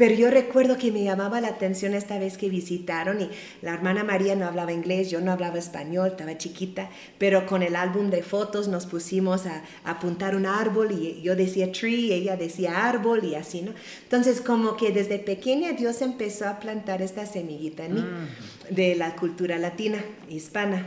Pero 0.00 0.14
yo 0.14 0.30
recuerdo 0.30 0.78
que 0.78 0.90
me 0.90 1.04
llamaba 1.04 1.42
la 1.42 1.48
atención 1.48 1.92
esta 1.92 2.18
vez 2.18 2.38
que 2.38 2.48
visitaron 2.48 3.20
y 3.20 3.28
la 3.60 3.74
hermana 3.74 4.02
María 4.02 4.34
no 4.34 4.46
hablaba 4.46 4.72
inglés, 4.72 5.10
yo 5.10 5.20
no 5.20 5.30
hablaba 5.30 5.58
español, 5.58 6.12
estaba 6.12 6.38
chiquita, 6.38 6.88
pero 7.18 7.44
con 7.44 7.62
el 7.62 7.76
álbum 7.76 8.08
de 8.08 8.22
fotos 8.22 8.66
nos 8.66 8.86
pusimos 8.86 9.44
a, 9.44 9.62
apuntar 9.84 10.36
un 10.36 10.46
árbol 10.46 10.92
y 10.92 11.20
yo 11.20 11.36
decía 11.36 11.70
tree, 11.70 12.14
ella 12.14 12.38
decía 12.38 12.88
árbol 12.88 13.24
y 13.24 13.34
así, 13.34 13.60
¿no? 13.60 13.74
Entonces 14.04 14.40
como 14.40 14.78
que 14.78 14.90
desde 14.90 15.18
pequeña 15.18 15.72
Dios 15.72 16.00
empezó 16.00 16.48
a 16.48 16.60
plantar 16.60 17.02
esta 17.02 17.26
semillita 17.26 17.84
en 17.84 17.94
mí 17.96 18.00
mm. 18.00 18.74
de 18.74 18.94
la 18.94 19.16
cultura 19.16 19.58
latina, 19.58 20.02
hispana. 20.30 20.86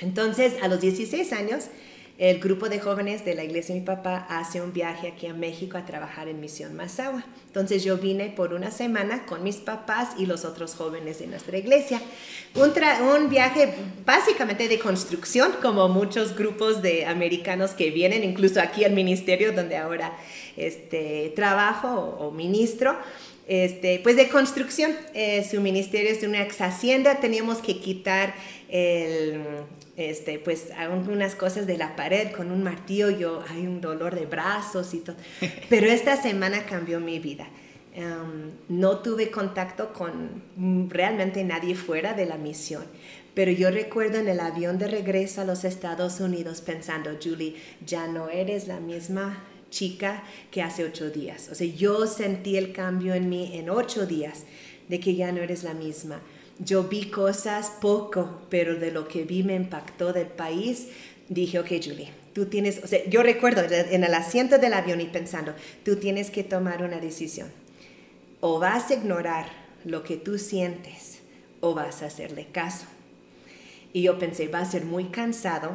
Entonces 0.00 0.54
a 0.62 0.68
los 0.68 0.80
16 0.80 1.34
años 1.34 1.66
el 2.18 2.40
grupo 2.40 2.68
de 2.68 2.80
jóvenes 2.80 3.24
de 3.24 3.36
la 3.36 3.44
iglesia 3.44 3.76
de 3.76 3.80
mi 3.80 3.86
papá 3.86 4.26
hace 4.28 4.60
un 4.60 4.72
viaje 4.72 5.06
aquí 5.06 5.28
a 5.28 5.34
México 5.34 5.78
a 5.78 5.86
trabajar 5.86 6.26
en 6.26 6.40
Misión 6.40 6.74
Mazahua. 6.74 7.24
Entonces 7.46 7.84
yo 7.84 7.96
vine 7.96 8.30
por 8.30 8.54
una 8.54 8.72
semana 8.72 9.24
con 9.24 9.44
mis 9.44 9.56
papás 9.56 10.10
y 10.18 10.26
los 10.26 10.44
otros 10.44 10.74
jóvenes 10.74 11.20
de 11.20 11.28
nuestra 11.28 11.56
iglesia. 11.56 12.02
Un, 12.56 12.72
un 13.14 13.30
viaje 13.30 13.72
básicamente 14.04 14.66
de 14.66 14.80
construcción, 14.80 15.52
como 15.62 15.88
muchos 15.88 16.36
grupos 16.36 16.82
de 16.82 17.06
americanos 17.06 17.70
que 17.70 17.90
vienen, 17.92 18.24
incluso 18.24 18.60
aquí 18.60 18.84
al 18.84 18.94
ministerio 18.94 19.52
donde 19.52 19.76
ahora 19.76 20.12
este, 20.56 21.32
trabajo 21.36 21.88
o, 22.18 22.32
ministro. 22.32 22.96
Este, 23.46 24.00
pues 24.02 24.16
de 24.16 24.28
construcción, 24.28 24.94
eh, 25.14 25.46
su 25.48 25.60
ministerio 25.60 26.10
es 26.10 26.20
de 26.20 26.26
una 26.26 26.42
ex 26.42 26.60
hacienda, 26.60 27.20
teníamos 27.20 27.58
que 27.58 27.78
quitar 27.78 28.34
el, 28.68 29.40
este, 29.98 30.38
pues 30.38 30.70
algunas 30.76 31.34
cosas 31.34 31.66
de 31.66 31.76
la 31.76 31.96
pared 31.96 32.30
con 32.30 32.52
un 32.52 32.62
martillo, 32.62 33.10
yo 33.10 33.42
hay 33.48 33.66
un 33.66 33.80
dolor 33.80 34.14
de 34.14 34.26
brazos 34.26 34.94
y 34.94 35.00
todo. 35.00 35.16
Pero 35.68 35.88
esta 35.88 36.16
semana 36.22 36.64
cambió 36.66 37.00
mi 37.00 37.18
vida. 37.18 37.48
Em, 37.94 38.52
no 38.68 38.98
tuve 38.98 39.32
contacto 39.32 39.92
con 39.92 40.88
realmente 40.88 41.42
nadie 41.42 41.74
fuera 41.74 42.14
de 42.14 42.26
la 42.26 42.36
misión. 42.36 42.84
Pero 43.34 43.50
yo 43.50 43.72
recuerdo 43.72 44.18
en 44.18 44.28
el 44.28 44.38
avión 44.38 44.78
de 44.78 44.86
regreso 44.86 45.40
a 45.40 45.44
los 45.44 45.64
Estados 45.64 46.20
Unidos 46.20 46.60
pensando, 46.60 47.10
Julie, 47.20 47.56
ya 47.84 48.06
no 48.06 48.30
eres 48.30 48.68
la 48.68 48.78
misma 48.78 49.42
chica 49.68 50.22
que 50.52 50.62
hace 50.62 50.84
ocho 50.84 51.10
días. 51.10 51.48
O 51.50 51.56
sea, 51.56 51.66
yo 51.66 52.06
sentí 52.06 52.56
el 52.56 52.72
cambio 52.72 53.14
en 53.14 53.28
mí 53.28 53.50
en 53.54 53.68
ocho 53.68 54.06
días 54.06 54.44
de 54.88 55.00
que 55.00 55.16
ya 55.16 55.32
no 55.32 55.40
eres 55.42 55.64
la 55.64 55.74
misma 55.74 56.20
yo 56.58 56.84
vi 56.84 57.06
cosas 57.06 57.72
poco, 57.80 58.42
pero 58.48 58.76
de 58.76 58.90
lo 58.90 59.08
que 59.08 59.24
vi 59.24 59.42
me 59.42 59.54
impactó 59.54 60.12
del 60.12 60.26
país. 60.26 60.88
Dije, 61.28 61.58
ok, 61.58 61.68
Julie, 61.82 62.10
tú 62.32 62.46
tienes, 62.46 62.82
o 62.82 62.86
sea, 62.86 63.04
yo 63.08 63.22
recuerdo 63.22 63.62
en 63.70 64.04
el 64.04 64.14
asiento 64.14 64.58
del 64.58 64.72
avión 64.72 65.00
y 65.00 65.06
pensando, 65.06 65.54
tú 65.84 65.96
tienes 65.96 66.30
que 66.30 66.44
tomar 66.44 66.82
una 66.82 66.98
decisión. 66.98 67.48
O 68.40 68.58
vas 68.58 68.90
a 68.90 68.94
ignorar 68.94 69.46
lo 69.84 70.02
que 70.02 70.16
tú 70.16 70.38
sientes 70.38 71.18
o 71.60 71.74
vas 71.74 72.02
a 72.02 72.06
hacerle 72.06 72.46
caso. 72.50 72.86
Y 73.92 74.02
yo 74.02 74.18
pensé, 74.18 74.48
va 74.48 74.60
a 74.60 74.64
ser 74.64 74.84
muy 74.84 75.06
cansado 75.06 75.72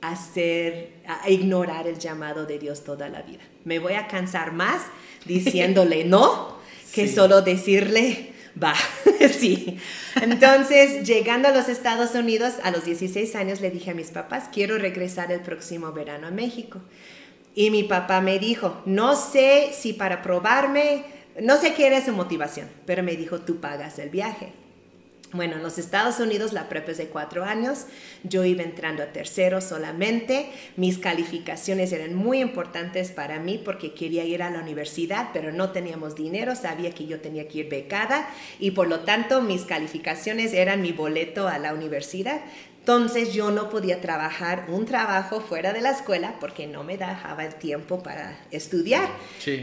hacer, 0.00 0.90
a 1.06 1.28
ignorar 1.30 1.86
el 1.86 1.98
llamado 1.98 2.46
de 2.46 2.58
Dios 2.58 2.84
toda 2.84 3.08
la 3.08 3.22
vida. 3.22 3.42
Me 3.64 3.78
voy 3.78 3.94
a 3.94 4.08
cansar 4.08 4.52
más 4.52 4.82
diciéndole 5.24 6.04
no 6.06 6.56
que 6.92 7.08
solo 7.08 7.42
decirle 7.42 8.32
va, 8.62 8.74
sí. 9.38 9.78
Entonces, 10.20 11.06
llegando 11.06 11.48
a 11.48 11.52
los 11.52 11.68
Estados 11.68 12.14
Unidos, 12.14 12.54
a 12.62 12.70
los 12.70 12.84
16 12.84 13.34
años 13.36 13.60
le 13.60 13.70
dije 13.70 13.90
a 13.90 13.94
mis 13.94 14.10
papás, 14.10 14.48
quiero 14.52 14.78
regresar 14.78 15.32
el 15.32 15.40
próximo 15.40 15.92
verano 15.92 16.26
a 16.26 16.30
México. 16.30 16.80
Y 17.54 17.70
mi 17.70 17.84
papá 17.84 18.20
me 18.20 18.38
dijo, 18.38 18.82
no 18.84 19.16
sé 19.16 19.70
si 19.72 19.94
para 19.94 20.22
probarme, 20.22 21.04
no 21.40 21.56
sé 21.56 21.74
qué 21.74 21.86
era 21.86 22.04
su 22.04 22.12
motivación, 22.12 22.68
pero 22.84 23.02
me 23.02 23.16
dijo, 23.16 23.40
tú 23.40 23.60
pagas 23.60 23.98
el 23.98 24.10
viaje. 24.10 24.52
Bueno, 25.36 25.56
en 25.56 25.62
los 25.62 25.78
Estados 25.78 26.18
Unidos 26.18 26.52
la 26.52 26.68
prepa 26.68 26.92
es 26.92 26.98
de 26.98 27.08
cuatro 27.08 27.44
años, 27.44 27.86
yo 28.22 28.44
iba 28.44 28.62
entrando 28.62 29.02
a 29.02 29.12
tercero 29.12 29.60
solamente, 29.60 30.50
mis 30.76 30.98
calificaciones 30.98 31.92
eran 31.92 32.14
muy 32.14 32.40
importantes 32.40 33.10
para 33.10 33.38
mí 33.38 33.60
porque 33.62 33.92
quería 33.92 34.24
ir 34.24 34.42
a 34.42 34.50
la 34.50 34.60
universidad, 34.60 35.28
pero 35.32 35.52
no 35.52 35.70
teníamos 35.70 36.14
dinero, 36.14 36.56
sabía 36.56 36.90
que 36.92 37.06
yo 37.06 37.20
tenía 37.20 37.48
que 37.48 37.58
ir 37.58 37.68
becada 37.68 38.28
y 38.58 38.70
por 38.72 38.88
lo 38.88 39.00
tanto 39.00 39.42
mis 39.42 39.62
calificaciones 39.62 40.52
eran 40.52 40.80
mi 40.80 40.92
boleto 40.92 41.48
a 41.48 41.58
la 41.58 41.74
universidad. 41.74 42.40
Entonces 42.86 43.34
yo 43.34 43.50
no 43.50 43.68
podía 43.68 44.00
trabajar 44.00 44.66
un 44.68 44.86
trabajo 44.86 45.40
fuera 45.40 45.72
de 45.72 45.80
la 45.80 45.90
escuela 45.90 46.36
porque 46.38 46.68
no 46.68 46.84
me 46.84 46.96
dejaba 46.96 47.44
el 47.44 47.56
tiempo 47.56 48.00
para 48.00 48.38
estudiar. 48.52 49.10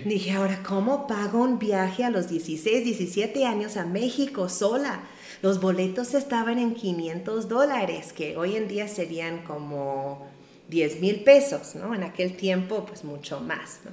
Dije, 0.04 0.32
ahora, 0.34 0.60
¿cómo 0.62 1.08
pago 1.08 1.42
un 1.42 1.58
viaje 1.58 2.04
a 2.04 2.10
los 2.10 2.28
16, 2.28 2.84
17 2.84 3.46
años 3.46 3.78
a 3.78 3.86
México 3.86 4.50
sola? 4.50 5.00
Los 5.44 5.60
boletos 5.60 6.14
estaban 6.14 6.58
en 6.58 6.74
500 6.74 7.50
dólares, 7.50 8.14
que 8.14 8.38
hoy 8.38 8.56
en 8.56 8.70
día 8.70 8.88
serían 8.88 9.44
como 9.44 10.26
10 10.70 11.02
mil 11.02 11.26
pesos, 11.26 11.76
¿no? 11.76 11.94
En 11.94 12.04
aquel 12.04 12.38
tiempo, 12.38 12.86
pues 12.86 13.04
mucho 13.04 13.42
más, 13.42 13.82
¿no? 13.84 13.92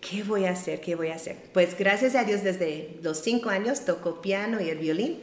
¿Qué 0.00 0.22
voy 0.22 0.44
a 0.44 0.52
hacer? 0.52 0.80
¿Qué 0.80 0.94
voy 0.94 1.08
a 1.08 1.16
hacer? 1.16 1.36
Pues 1.52 1.76
gracias 1.76 2.14
a 2.14 2.22
Dios 2.22 2.44
desde 2.44 2.96
los 3.02 3.18
5 3.18 3.50
años 3.50 3.84
toco 3.84 4.22
piano 4.22 4.60
y 4.60 4.68
el 4.68 4.78
violín. 4.78 5.18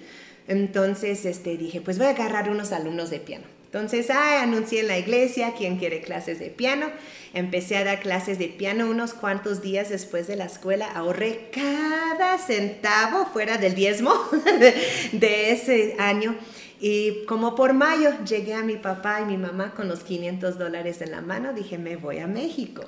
Entonces 0.46 1.24
este, 1.24 1.56
dije, 1.56 1.80
pues 1.80 1.98
voy 1.98 2.08
a 2.08 2.10
agarrar 2.10 2.50
unos 2.50 2.74
alumnos 2.74 3.10
de 3.10 3.22
piano. 3.22 3.46
Entonces, 3.74 4.10
ah, 4.10 4.42
anuncié 4.42 4.82
en 4.82 4.90
la 4.90 4.98
iglesia 4.98 5.54
quién 5.58 5.78
quiere 5.78 6.02
clases 6.02 6.40
de 6.40 6.48
piano. 6.48 6.88
Empecé 7.34 7.78
a 7.78 7.86
dar 7.86 8.02
clases 8.02 8.38
de 8.38 8.50
piano 8.50 8.90
unos 8.90 9.14
cuantos 9.14 9.62
días 9.62 9.88
después 9.88 10.28
de 10.28 10.36
la 10.36 10.44
escuela. 10.44 10.92
Ahorré 10.92 11.50
cada 11.54 12.38
centavo 12.38 13.28
fuera 13.28 13.58
del 13.58 13.74
diezmo 13.74 14.14
de, 15.14 15.52
ese 15.52 15.96
año. 16.00 16.36
Y 16.82 17.24
como 17.28 17.56
por 17.56 17.72
mayo 17.72 18.12
llegué 18.26 18.56
a 18.56 18.62
mi 18.62 18.76
papá 18.76 19.22
y 19.22 19.26
mi 19.26 19.38
mamá 19.38 19.74
con 19.74 19.88
los 19.88 20.02
500 20.02 20.58
dólares 20.58 21.02
en 21.02 21.12
la 21.12 21.22
mano, 21.22 21.54
dije, 21.54 21.78
me 21.78 21.96
voy 21.96 22.20
a 22.20 22.28
México. 22.28 22.84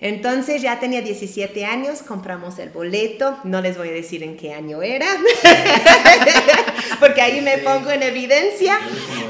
Entonces 0.00 0.62
ya 0.62 0.78
tenía 0.78 1.02
17 1.02 1.64
años, 1.64 2.02
compramos 2.02 2.60
el 2.60 2.68
boleto, 2.70 3.36
no 3.42 3.60
les 3.60 3.76
voy 3.76 3.88
a 3.88 3.92
decir 3.92 4.22
en 4.22 4.36
qué 4.36 4.52
año 4.52 4.80
era, 4.80 5.06
porque 7.00 7.20
ahí 7.20 7.40
me 7.40 7.58
pongo 7.58 7.90
en 7.90 8.04
evidencia, 8.04 8.78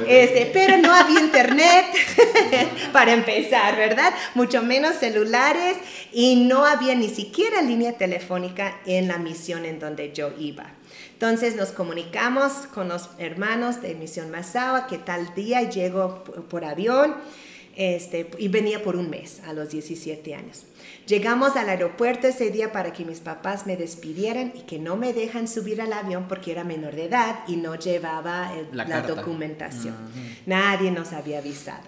este, 0.07 0.51
pero 0.53 0.77
no 0.77 0.93
había 0.93 1.21
internet 1.21 1.87
para 2.93 3.15
empezar, 3.15 3.77
¿verdad? 3.77 4.13
Mucho 4.35 4.63
menos 4.63 4.97
celulares 4.97 5.79
y 6.13 6.37
no 6.37 6.67
había 6.67 6.95
ni 6.95 7.09
siquiera 7.09 7.63
línea 7.63 7.95
telefónica 7.95 8.79
en 8.85 9.09
la 9.09 9.17
misión 9.17 9.65
en 9.65 9.79
donde 9.79 10.13
yo 10.13 10.33
iba. 10.39 10.75
Entonces 11.15 11.57
nos 11.57 11.71
comunicamos 11.71 12.53
con 12.75 12.89
los 12.89 13.09
hermanos 13.19 13.81
de 13.81 13.95
Misión 13.95 14.31
Masawa 14.31 14.87
que 14.87 14.99
tal 14.99 15.35
día 15.35 15.63
llego 15.63 16.23
por 16.25 16.65
avión 16.65 17.17
este, 17.79 18.29
y 18.39 18.49
venía 18.49 18.83
por 18.83 18.97
un 18.97 19.09
mes 19.09 19.41
a 19.47 19.53
los 19.53 19.71
17 19.71 20.35
años. 20.35 20.65
Llegamos 21.07 21.55
al 21.55 21.69
aeropuerto 21.69 22.27
ese 22.27 22.51
día 22.51 22.73
para 22.73 22.93
que 22.93 23.05
mis 23.05 23.21
papás 23.21 23.67
me 23.67 23.77
despidieran 23.77 24.53
y 24.57 24.63
que 24.63 24.81
no 24.81 24.97
me 24.97 25.13
dejan 25.13 25.47
subir 25.47 25.81
al 25.81 25.93
avión 25.93 26.27
porque 26.29 26.51
era 26.51 26.65
menor 26.65 26.97
de 26.97 27.05
edad 27.05 27.39
y 27.47 27.55
no 27.55 27.77
llevaba 27.77 28.53
la, 28.73 29.03
documentación. 29.03 29.95
Nadie 30.45 30.91
nos 30.91 31.13
había 31.13 31.39
avisado. 31.39 31.85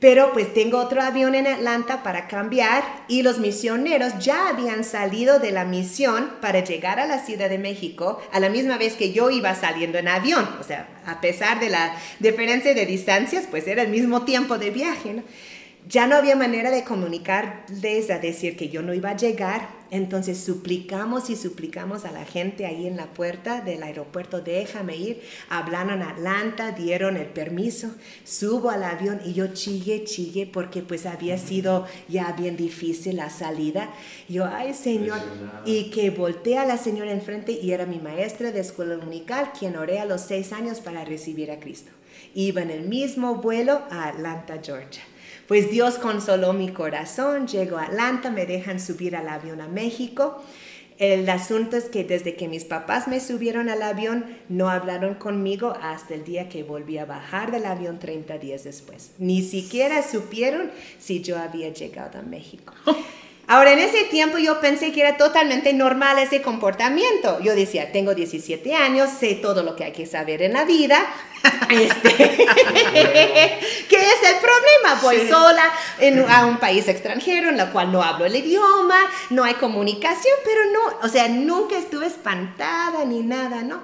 Pero 0.00 0.32
pues 0.32 0.54
tengo 0.54 0.78
otro 0.78 1.02
avión 1.02 1.34
en 1.34 1.48
Atlanta 1.48 2.04
para 2.04 2.28
cambiar 2.28 2.84
y 3.08 3.22
los 3.22 3.38
misioneros 3.38 4.12
ya 4.20 4.48
habían 4.48 4.84
salido 4.84 5.40
de 5.40 5.50
la 5.50 5.64
misión 5.64 6.30
para 6.40 6.62
llegar 6.62 7.00
a 7.00 7.06
la 7.06 7.18
Ciudad 7.18 7.48
de 7.48 7.58
México 7.58 8.22
a 8.32 8.38
la 8.38 8.48
misma 8.48 8.78
vez 8.78 8.94
que 8.94 9.12
yo 9.12 9.30
iba 9.30 9.54
saliendo 9.56 9.98
en 9.98 10.06
avión. 10.06 10.48
O 10.60 10.62
sea, 10.62 10.86
a 11.04 11.20
pesar 11.20 11.58
de 11.58 11.70
la 11.70 11.96
diferencia 12.20 12.74
de 12.74 12.86
distancias, 12.86 13.46
pues 13.50 13.66
era 13.66 13.82
el 13.82 13.88
mismo 13.88 14.24
tiempo 14.24 14.56
de 14.56 14.70
viaje. 14.70 15.22
ya 15.88 16.06
no 16.06 16.16
había 16.16 16.36
manera 16.36 16.70
de 16.70 16.84
comunicarles 16.84 18.10
a 18.10 18.18
decir 18.18 18.56
que 18.56 18.68
yo 18.68 18.82
no 18.82 18.92
iba 18.92 19.10
a 19.10 19.16
llegar, 19.16 19.77
entonces 19.90 20.38
suplicamos 20.38 21.30
y 21.30 21.36
suplicamos 21.36 22.04
a 22.04 22.12
la 22.12 22.24
gente 22.24 22.66
ahí 22.66 22.86
en 22.86 22.96
la 22.96 23.06
puerta 23.14 23.60
del 23.60 23.82
aeropuerto, 23.82 24.40
déjame 24.40 24.96
ir, 24.96 25.22
hablaron 25.48 25.94
en 25.94 26.02
Atlanta, 26.02 26.72
dieron 26.72 27.16
el 27.16 27.26
permiso, 27.26 27.90
subo 28.24 28.70
al 28.70 28.84
avión 28.84 29.20
y 29.24 29.32
yo 29.32 29.48
chille, 29.48 30.04
chille, 30.04 30.46
porque 30.46 30.82
pues 30.82 31.06
había 31.06 31.38
sido 31.38 31.86
ya 32.08 32.32
bien 32.32 32.56
difícil 32.56 33.16
la 33.16 33.30
salida. 33.30 33.90
Yo, 34.28 34.44
ay 34.44 34.74
Señor, 34.74 35.20
y 35.64 35.90
que 35.90 36.10
volteé 36.10 36.58
a 36.58 36.66
la 36.66 36.78
señora 36.78 37.12
enfrente 37.12 37.52
y 37.52 37.72
era 37.72 37.86
mi 37.86 37.98
maestra 37.98 38.52
de 38.52 38.60
escuela 38.60 38.96
dominical, 38.96 39.52
quien 39.58 39.76
oré 39.76 40.00
a 40.00 40.04
los 40.04 40.20
seis 40.20 40.52
años 40.52 40.80
para 40.80 41.04
recibir 41.04 41.50
a 41.50 41.60
Cristo. 41.60 41.90
Iba 42.34 42.62
en 42.62 42.70
el 42.70 42.88
mismo 42.88 43.36
vuelo 43.36 43.82
a 43.90 44.08
Atlanta, 44.08 44.60
Georgia. 44.62 45.02
Pues 45.48 45.70
Dios 45.70 45.94
consoló 45.94 46.52
mi 46.52 46.68
corazón, 46.68 47.48
llego 47.48 47.78
a 47.78 47.84
Atlanta, 47.84 48.30
me 48.30 48.44
dejan 48.44 48.78
subir 48.78 49.16
al 49.16 49.30
avión 49.30 49.62
a 49.62 49.66
México. 49.66 50.44
El 50.98 51.26
asunto 51.30 51.78
es 51.78 51.84
que 51.84 52.04
desde 52.04 52.36
que 52.36 52.48
mis 52.48 52.66
papás 52.66 53.08
me 53.08 53.18
subieron 53.18 53.70
al 53.70 53.80
avión, 53.80 54.26
no 54.50 54.68
hablaron 54.68 55.14
conmigo 55.14 55.74
hasta 55.80 56.12
el 56.12 56.24
día 56.24 56.50
que 56.50 56.64
volví 56.64 56.98
a 56.98 57.06
bajar 57.06 57.50
del 57.50 57.64
avión 57.64 57.98
30 57.98 58.36
días 58.36 58.64
después. 58.64 59.12
Ni 59.18 59.40
siquiera 59.40 60.02
supieron 60.02 60.70
si 60.98 61.22
yo 61.22 61.38
había 61.38 61.70
llegado 61.72 62.18
a 62.18 62.22
México. 62.22 62.74
Ahora, 63.50 63.72
en 63.72 63.78
ese 63.78 64.04
tiempo 64.04 64.36
yo 64.36 64.60
pensé 64.60 64.92
que 64.92 65.00
era 65.00 65.16
totalmente 65.16 65.72
normal 65.72 66.18
ese 66.18 66.42
comportamiento. 66.42 67.40
Yo 67.40 67.54
decía, 67.54 67.90
tengo 67.92 68.14
17 68.14 68.74
años, 68.74 69.08
sé 69.18 69.36
todo 69.36 69.62
lo 69.62 69.74
que 69.74 69.84
hay 69.84 69.92
que 69.92 70.04
saber 70.04 70.42
en 70.42 70.52
la 70.52 70.64
vida. 70.64 70.98
Este, 71.70 72.10
¿Qué 73.88 73.96
es 73.96 74.22
el 74.24 74.36
problema? 74.40 75.00
Voy 75.02 75.28
sola 75.28 75.64
en, 75.98 76.18
a 76.28 76.46
un 76.46 76.56
país 76.56 76.88
extranjero 76.88 77.50
en 77.50 77.60
el 77.60 77.68
cual 77.68 77.92
no 77.92 78.02
hablo 78.02 78.24
el 78.24 78.34
idioma, 78.34 78.98
no 79.30 79.44
hay 79.44 79.54
comunicación, 79.54 80.34
pero 80.44 80.60
no, 80.72 81.06
o 81.06 81.08
sea, 81.10 81.28
nunca 81.28 81.76
estuve 81.76 82.06
espantada 82.06 83.04
ni 83.04 83.20
nada, 83.20 83.62
¿no? 83.62 83.82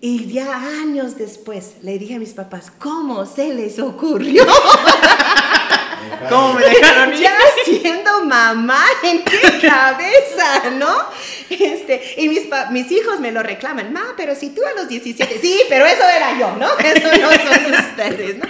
Y 0.00 0.32
ya 0.32 0.56
años 0.56 1.16
después 1.16 1.74
le 1.82 1.96
dije 1.96 2.16
a 2.16 2.18
mis 2.18 2.32
papás, 2.32 2.72
¿cómo 2.76 3.24
se 3.24 3.54
les 3.54 3.78
ocurrió? 3.78 4.44
¿Cómo 6.28 6.54
me 6.54 6.64
dejaron 6.64 7.14
ir? 7.14 7.20
Ya 7.22 7.38
siendo 7.64 8.24
mamá, 8.24 8.84
¿en 9.02 9.24
qué 9.24 9.40
cabeza, 9.66 10.70
no? 10.72 11.06
Este, 11.50 12.14
y 12.16 12.28
mis, 12.28 12.42
mis 12.70 12.90
hijos 12.90 13.20
me 13.20 13.30
lo 13.30 13.42
reclaman, 13.42 13.92
ma, 13.92 14.14
pero 14.16 14.34
si 14.34 14.50
tú 14.50 14.62
a 14.64 14.72
los 14.72 14.88
17, 14.88 15.38
sí, 15.40 15.60
pero 15.68 15.86
eso 15.86 16.02
era 16.02 16.38
yo, 16.38 16.56
¿no? 16.56 16.78
Eso 16.78 17.08
no 17.20 17.30
son 17.30 17.74
ustedes, 17.74 18.38
¿no? 18.38 18.44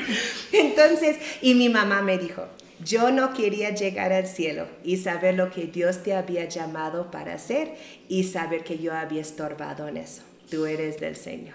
Entonces, 0.52 1.16
y 1.40 1.54
mi 1.54 1.68
mamá 1.68 2.02
me 2.02 2.18
dijo, 2.18 2.46
yo 2.84 3.10
no 3.10 3.32
quería 3.32 3.70
llegar 3.70 4.12
al 4.12 4.26
cielo 4.26 4.66
y 4.84 4.96
saber 4.96 5.34
lo 5.34 5.50
que 5.50 5.66
Dios 5.66 6.02
te 6.02 6.14
había 6.14 6.46
llamado 6.46 7.10
para 7.10 7.34
hacer 7.34 7.74
y 8.08 8.24
saber 8.24 8.64
que 8.64 8.78
yo 8.78 8.92
había 8.92 9.20
estorbado 9.20 9.88
en 9.88 9.98
eso. 9.98 10.22
Tú 10.50 10.66
eres 10.66 11.00
del 11.00 11.16
Señor. 11.16 11.54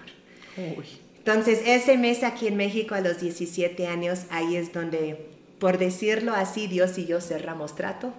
Entonces, 1.17 1.61
ese 1.65 1.97
mes 1.97 2.23
aquí 2.23 2.47
en 2.47 2.57
México 2.57 2.95
a 2.95 3.01
los 3.01 3.19
17 3.19 3.87
años, 3.87 4.21
ahí 4.29 4.55
es 4.55 4.73
donde, 4.73 5.27
por 5.59 5.77
decirlo 5.77 6.33
así, 6.33 6.67
Dios 6.67 6.97
y 6.97 7.05
yo 7.05 7.21
cerramos 7.21 7.75
trato. 7.75 8.13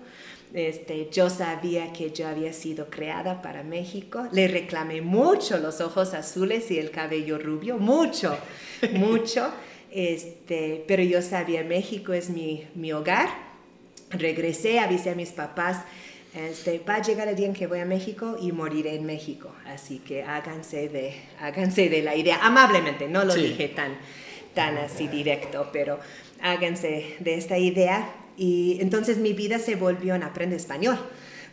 Este, 0.55 1.09
yo 1.13 1.29
sabía 1.29 1.93
que 1.93 2.11
yo 2.11 2.27
había 2.27 2.53
sido 2.53 2.89
creada 2.89 3.43
para 3.43 3.63
México. 3.63 4.27
Le 4.33 4.49
reclamé 4.49 5.03
mucho 5.03 5.59
los 5.59 5.81
ojos 5.81 6.15
azules 6.15 6.71
y 6.71 6.79
el 6.79 6.91
cabello 6.91 7.39
rubio, 7.39 7.79
mucho, 7.79 8.37
mucho. 8.93 9.51
Este, 9.91 10.85
pero 10.87 11.03
yo 11.03 11.23
sabía, 11.23 11.65
México 11.65 12.13
es 12.13 12.31
mi, 12.31 12.67
mi 12.75 12.93
hogar. 12.93 13.29
Regresé, 14.11 14.79
avisé 14.79 15.11
a 15.11 15.15
mis 15.15 15.33
papás, 15.33 15.85
este, 16.35 16.79
va 16.79 16.97
a 16.97 17.03
llegar 17.03 17.29
el 17.29 17.37
día 17.37 17.47
en 17.47 17.53
que 17.53 17.67
voy 17.67 17.81
a 17.81 17.85
México 17.85 18.39
y 18.41 18.53
moriré 18.53 18.95
en 18.95 19.05
México. 19.05 19.51
Así 19.67 19.99
que 19.99 20.23
háganse 20.23 20.89
de, 20.89 21.15
háganse 21.41 21.91
de 21.91 22.03
la 22.03 22.17
idea, 22.17 22.39
amablemente, 22.43 23.07
no 23.09 23.25
lo 23.25 23.35
dije 23.35 23.69
tan, 23.69 23.99
tan 24.55 24.79
así 24.79 25.09
directo, 25.09 25.69
pero 25.73 25.99
háganse 26.41 27.17
de 27.21 27.35
esta 27.35 27.59
idea. 27.59 28.11
Y 28.37 28.79
entonces 28.81 29.19
mi 29.19 29.33
vida 29.33 29.59
se 29.59 29.75
volvió 29.75 30.15
en 30.15 30.23
aprender 30.23 30.59
español 30.59 30.99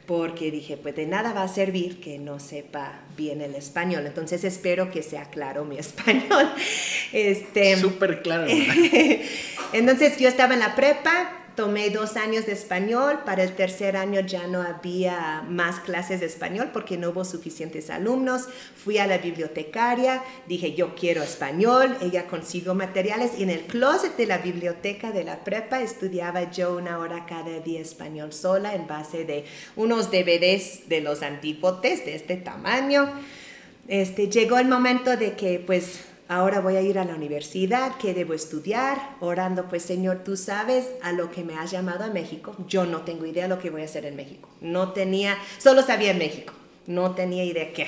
porque 0.05 0.51
dije, 0.51 0.77
pues 0.77 0.95
de 0.95 1.07
nada 1.07 1.33
va 1.33 1.43
a 1.43 1.47
servir 1.47 1.99
que 1.99 2.19
no 2.19 2.39
sepa 2.39 3.01
bien 3.17 3.41
el 3.41 3.55
español. 3.55 4.05
Entonces 4.05 4.43
espero 4.43 4.91
que 4.91 5.01
sea 5.01 5.25
claro 5.25 5.65
mi 5.65 5.77
español. 5.79 6.51
Este, 7.11 7.77
Súper 7.77 8.21
claro. 8.21 8.45
entonces 9.73 10.17
yo 10.17 10.27
estaba 10.27 10.53
en 10.53 10.59
la 10.59 10.75
prepa, 10.75 11.44
tomé 11.55 11.89
dos 11.89 12.17
años 12.17 12.45
de 12.45 12.51
español, 12.51 13.19
para 13.25 13.43
el 13.43 13.55
tercer 13.55 13.97
año 13.97 14.19
ya 14.21 14.47
no 14.47 14.61
había 14.61 15.43
más 15.47 15.79
clases 15.79 16.19
de 16.19 16.25
español 16.25 16.69
porque 16.73 16.97
no 16.97 17.09
hubo 17.09 17.25
suficientes 17.25 17.89
alumnos, 17.89 18.47
fui 18.75 18.97
a 18.97 19.07
la 19.07 19.17
bibliotecaria, 19.17 20.21
dije 20.47 20.73
yo 20.73 20.95
quiero 20.95 21.23
español, 21.23 21.95
ella 22.01 22.27
consiguió 22.27 22.75
materiales 22.75 23.31
y 23.37 23.43
en 23.43 23.49
el 23.49 23.61
closet 23.61 24.15
de 24.17 24.25
la 24.25 24.39
biblioteca 24.39 25.11
de 25.11 25.23
la 25.23 25.43
prepa 25.43 25.81
estudiaba 25.81 26.51
yo 26.51 26.75
una 26.75 26.99
hora 26.99 27.25
cada 27.25 27.59
día 27.59 27.81
español 27.81 28.33
sola 28.33 28.75
en 28.75 28.87
base 28.87 29.25
de 29.25 29.45
unos 29.75 30.11
DVDs 30.11 30.89
de 30.89 31.01
los 31.01 31.21
antípotes 31.21 32.05
de 32.05 32.15
este 32.15 32.35
tamaño. 32.35 33.09
Este, 33.87 34.29
llegó 34.29 34.57
el 34.57 34.67
momento 34.67 35.15
de 35.15 35.33
que 35.33 35.59
pues 35.59 35.99
ahora 36.27 36.59
voy 36.59 36.75
a 36.75 36.81
ir 36.81 36.97
a 36.99 37.05
la 37.05 37.15
universidad, 37.15 37.97
¿qué 37.97 38.13
debo 38.13 38.33
estudiar? 38.33 39.15
Orando, 39.19 39.67
pues 39.69 39.83
Señor, 39.83 40.23
tú 40.23 40.37
sabes 40.37 40.87
a 41.01 41.11
lo 41.11 41.31
que 41.31 41.43
me 41.43 41.55
has 41.55 41.71
llamado 41.71 42.03
a 42.03 42.09
México. 42.09 42.55
Yo 42.67 42.85
no 42.85 43.01
tengo 43.01 43.25
idea 43.25 43.43
de 43.43 43.49
lo 43.49 43.59
que 43.59 43.69
voy 43.69 43.81
a 43.81 43.85
hacer 43.85 44.05
en 44.05 44.15
México. 44.15 44.49
No 44.61 44.93
tenía, 44.93 45.37
solo 45.57 45.81
sabía 45.81 46.11
en 46.11 46.17
México, 46.17 46.53
no 46.87 47.15
tenía 47.15 47.43
idea 47.43 47.73
qué. 47.73 47.87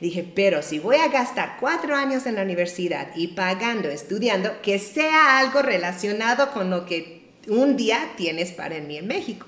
Dije, 0.00 0.26
pero 0.34 0.62
si 0.62 0.78
voy 0.78 0.96
a 0.96 1.08
gastar 1.08 1.58
cuatro 1.60 1.94
años 1.94 2.26
en 2.26 2.34
la 2.34 2.42
universidad 2.42 3.08
y 3.14 3.28
pagando, 3.28 3.88
estudiando, 3.88 4.60
que 4.60 4.78
sea 4.78 5.38
algo 5.38 5.62
relacionado 5.62 6.50
con 6.52 6.70
lo 6.70 6.86
que 6.86 7.22
un 7.46 7.76
día 7.76 8.12
tienes 8.16 8.50
para 8.50 8.80
mí 8.80 8.98
en 8.98 9.06
México 9.06 9.46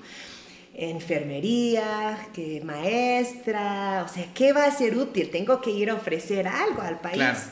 enfermería, 0.77 2.27
que 2.33 2.61
maestra, 2.63 4.03
o 4.05 4.13
sea, 4.13 4.25
¿qué 4.33 4.51
va 4.51 4.65
a 4.65 4.71
ser 4.71 4.97
útil? 4.97 5.29
Tengo 5.29 5.61
que 5.61 5.71
ir 5.71 5.89
a 5.89 5.95
ofrecer 5.95 6.47
algo 6.47 6.81
al 6.81 6.99
país. 6.99 7.49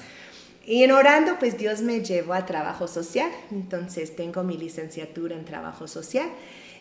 Y 0.66 0.84
en 0.84 0.92
orando, 0.92 1.38
pues 1.40 1.58
Dios 1.58 1.82
me 1.82 2.04
llevó 2.04 2.34
a 2.34 2.46
trabajo 2.46 2.88
social. 2.88 3.30
Entonces 3.52 4.16
tengo 4.16 4.44
mi 4.44 4.58
licenciatura 4.58 5.36
en 5.36 5.46
trabajo 5.46 5.88
social. 5.88 6.30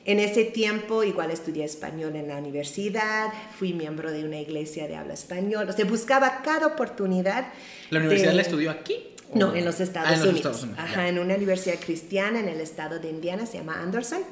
En 0.05 0.19
ese 0.19 0.45
tiempo 0.45 1.05
igual 1.05 1.31
estudié 1.31 1.65
español 1.65 2.17
en 2.17 2.27
la 2.27 2.37
universidad, 2.37 3.33
fui 3.57 3.73
miembro 3.73 4.11
de 4.11 4.25
una 4.25 4.41
iglesia 4.41 4.89
de 4.89 4.97
habla 4.97 5.15
español, 5.15 5.69
o 5.69 5.73
sea, 5.73 5.85
buscaba 5.85 6.43
cada 6.43 6.67
oportunidad. 6.67 7.47
¿La 7.91 8.01
universidad 8.01 8.33
la 8.33 8.43
estudió 8.43 8.73
aquí? 8.73 8.97
No, 9.33 9.55
en 9.55 9.65
los 9.65 9.79
Estados, 9.79 10.11
ah, 10.11 10.15
en 10.15 10.21
Unidos. 10.21 10.37
Estados 10.37 10.63
Unidos. 10.65 10.81
Ajá, 10.81 11.09
en 11.09 11.21
una 11.21 11.37
universidad 11.37 11.79
cristiana 11.79 12.41
en 12.41 12.49
el 12.49 12.61
estado 12.61 12.99
de 12.99 13.11
Indiana, 13.11 13.47
se 13.47 13.59
llama 13.59 13.81
Anderson. 13.81 14.23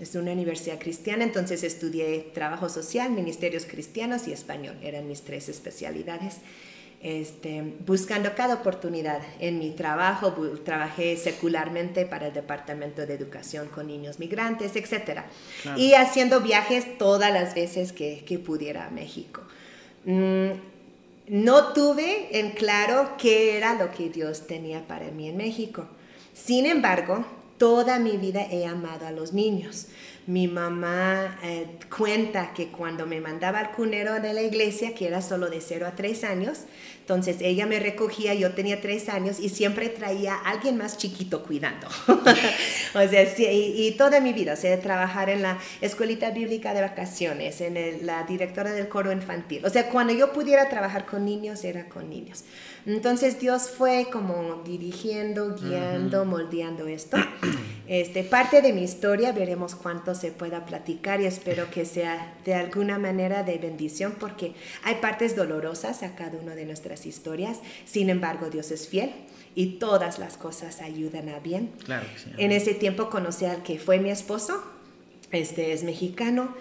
Es 0.00 0.16
una 0.16 0.32
universidad 0.32 0.80
cristiana, 0.80 1.22
entonces 1.22 1.62
estudié 1.62 2.30
trabajo 2.34 2.68
social, 2.68 3.12
ministerios 3.12 3.64
cristianos 3.64 4.26
y 4.26 4.32
español. 4.32 4.76
Eran 4.82 5.06
mis 5.06 5.22
tres 5.22 5.48
especialidades 5.48 6.38
este, 7.02 7.74
buscando 7.86 8.34
cada 8.34 8.54
oportunidad. 8.54 9.20
En 9.40 9.58
mi 9.58 9.70
trabajo 9.70 10.32
trabajé 10.64 11.16
secularmente 11.16 12.06
para 12.06 12.28
el 12.28 12.32
Departamento 12.32 13.04
de 13.06 13.14
Educación 13.14 13.68
con 13.68 13.88
niños 13.88 14.18
migrantes, 14.18 14.76
etc. 14.76 15.22
Y 15.76 15.94
haciendo 15.94 16.40
viajes 16.40 16.98
todas 16.98 17.32
las 17.32 17.54
veces 17.54 17.92
que, 17.92 18.24
que 18.26 18.38
pudiera 18.38 18.86
a 18.86 18.90
México. 18.90 19.42
Mm, 20.04 20.50
no 21.28 21.72
tuve 21.72 22.38
en 22.38 22.50
claro 22.50 23.16
qué 23.18 23.56
era 23.56 23.74
lo 23.74 23.90
que 23.90 24.08
Dios 24.10 24.46
tenía 24.46 24.86
para 24.86 25.10
mí 25.10 25.28
en 25.28 25.36
México. 25.36 25.86
Sin 26.34 26.66
embargo, 26.66 27.24
toda 27.58 27.98
mi 27.98 28.16
vida 28.16 28.46
he 28.50 28.66
amado 28.66 29.06
a 29.06 29.12
los 29.12 29.32
niños. 29.32 29.86
Mi 30.26 30.48
mamá 30.48 31.38
eh, 31.42 31.66
cuenta 31.96 32.52
que 32.54 32.68
cuando 32.68 33.06
me 33.06 33.20
mandaba 33.20 33.60
al 33.60 33.70
cunero 33.72 34.20
de 34.20 34.32
la 34.34 34.42
iglesia, 34.42 34.94
que 34.94 35.06
era 35.06 35.22
solo 35.22 35.48
de 35.48 35.60
0 35.60 35.86
a 35.86 35.96
3 35.96 36.24
años, 36.24 36.60
entonces 37.02 37.38
ella 37.40 37.66
me 37.66 37.80
recogía, 37.80 38.32
yo 38.32 38.52
tenía 38.52 38.80
3 38.80 39.08
años 39.08 39.40
y 39.40 39.48
siempre 39.48 39.88
traía 39.88 40.36
a 40.36 40.50
alguien 40.50 40.76
más 40.76 40.96
chiquito 40.98 41.42
cuidando. 41.42 41.88
o 42.06 43.08
sea, 43.08 43.52
y, 43.52 43.90
toda 43.98 44.20
mi 44.20 44.32
vida, 44.32 44.52
o 44.52 44.56
sea, 44.56 44.80
trabajar 44.80 45.28
en 45.28 45.42
la 45.42 45.58
escuelita 45.80 46.30
bíblica 46.30 46.72
de 46.74 46.80
vacaciones, 46.80 47.60
en 47.60 48.06
la 48.06 48.22
directora 48.22 48.70
del 48.70 48.88
coro 48.88 49.10
infantil. 49.10 49.66
O 49.66 49.68
sea, 49.68 49.88
cuando 49.88 50.12
yo 50.12 50.32
pudiera 50.32 50.68
trabajar 50.68 51.04
con 51.04 51.24
niños, 51.24 51.64
era 51.64 51.88
con 51.88 52.08
niños. 52.08 52.44
Entonces 52.86 53.38
Dios 53.38 53.68
fue 53.68 54.08
como 54.12 54.62
dirigiendo, 54.64 55.54
guiando, 55.54 56.24
moldeando 56.24 56.86
esto. 56.86 57.16
Este, 57.88 58.22
parte 58.22 58.62
de 58.62 58.72
mi 58.72 58.84
historia, 58.84 59.32
veremos 59.32 59.74
cuánto 59.74 60.14
se 60.14 60.30
pueda 60.30 60.64
platicar 60.64 61.20
y 61.20 61.26
espero 61.26 61.68
que 61.70 61.84
sea 61.84 62.32
de 62.44 62.54
alguna 62.54 62.98
manera 62.98 63.42
de 63.42 63.58
bendición 63.58 64.14
porque 64.18 64.54
hay 64.84 64.94
partes 64.94 65.36
dolorosas 65.36 66.02
a 66.02 66.14
cada 66.14 66.38
una 66.38 66.54
de 66.54 66.64
nuestras 66.64 67.04
historias. 67.04 67.58
Sin 67.84 68.08
embargo, 68.08 68.48
Dios 68.48 68.70
es 68.70 68.88
fiel 68.88 69.10
y 69.54 69.78
todas 69.78 70.18
las 70.18 70.38
cosas 70.38 70.80
ayudan 70.80 71.28
a 71.28 71.40
bien. 71.40 71.72
Claro 71.84 72.06
En 72.38 72.52
ese 72.52 72.72
tiempo 72.72 73.10
conocí 73.10 73.44
al 73.44 73.62
que 73.62 73.78
fue 73.78 73.98
mi 73.98 74.10
esposo, 74.10 74.62
este 75.30 75.72
es 75.72 75.82
mexicano 75.82 76.54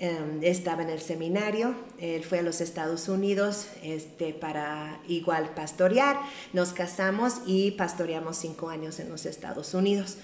Em, 0.00 0.44
estaba 0.44 0.82
en 0.82 0.90
el 0.90 1.00
seminario, 1.00 1.74
él 1.98 2.22
fue 2.22 2.38
a 2.38 2.42
los 2.42 2.60
Estados 2.60 3.08
Unidos 3.08 3.66
este, 3.82 4.32
para 4.32 5.00
igual 5.08 5.50
pastorear, 5.56 6.20
nos 6.52 6.72
casamos 6.72 7.40
y 7.46 7.72
pastoreamos 7.72 8.36
cinco 8.36 8.68
años 8.68 9.00
en 9.00 9.08
los 9.08 9.26
Estados 9.26 9.74
Unidos 9.74 10.18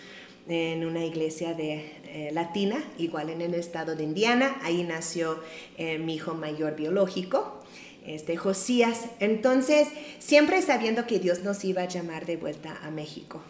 en 0.46 0.84
una 0.84 1.04
iglesia 1.04 1.54
de, 1.54 1.90
eh, 2.04 2.30
latina, 2.32 2.84
igual 2.98 3.30
en 3.30 3.40
el 3.40 3.54
estado 3.54 3.96
de 3.96 4.04
Indiana, 4.04 4.56
ahí 4.62 4.84
nació 4.84 5.40
eh, 5.76 5.98
mi 5.98 6.14
hijo 6.14 6.34
mayor 6.34 6.76
biológico, 6.76 7.60
este, 8.06 8.36
Josías, 8.36 9.06
entonces 9.18 9.88
siempre 10.20 10.62
sabiendo 10.62 11.04
que 11.06 11.18
Dios 11.18 11.42
nos 11.42 11.64
iba 11.64 11.82
a 11.82 11.88
llamar 11.88 12.26
de 12.26 12.36
vuelta 12.36 12.78
a 12.84 12.92
México, 12.92 13.42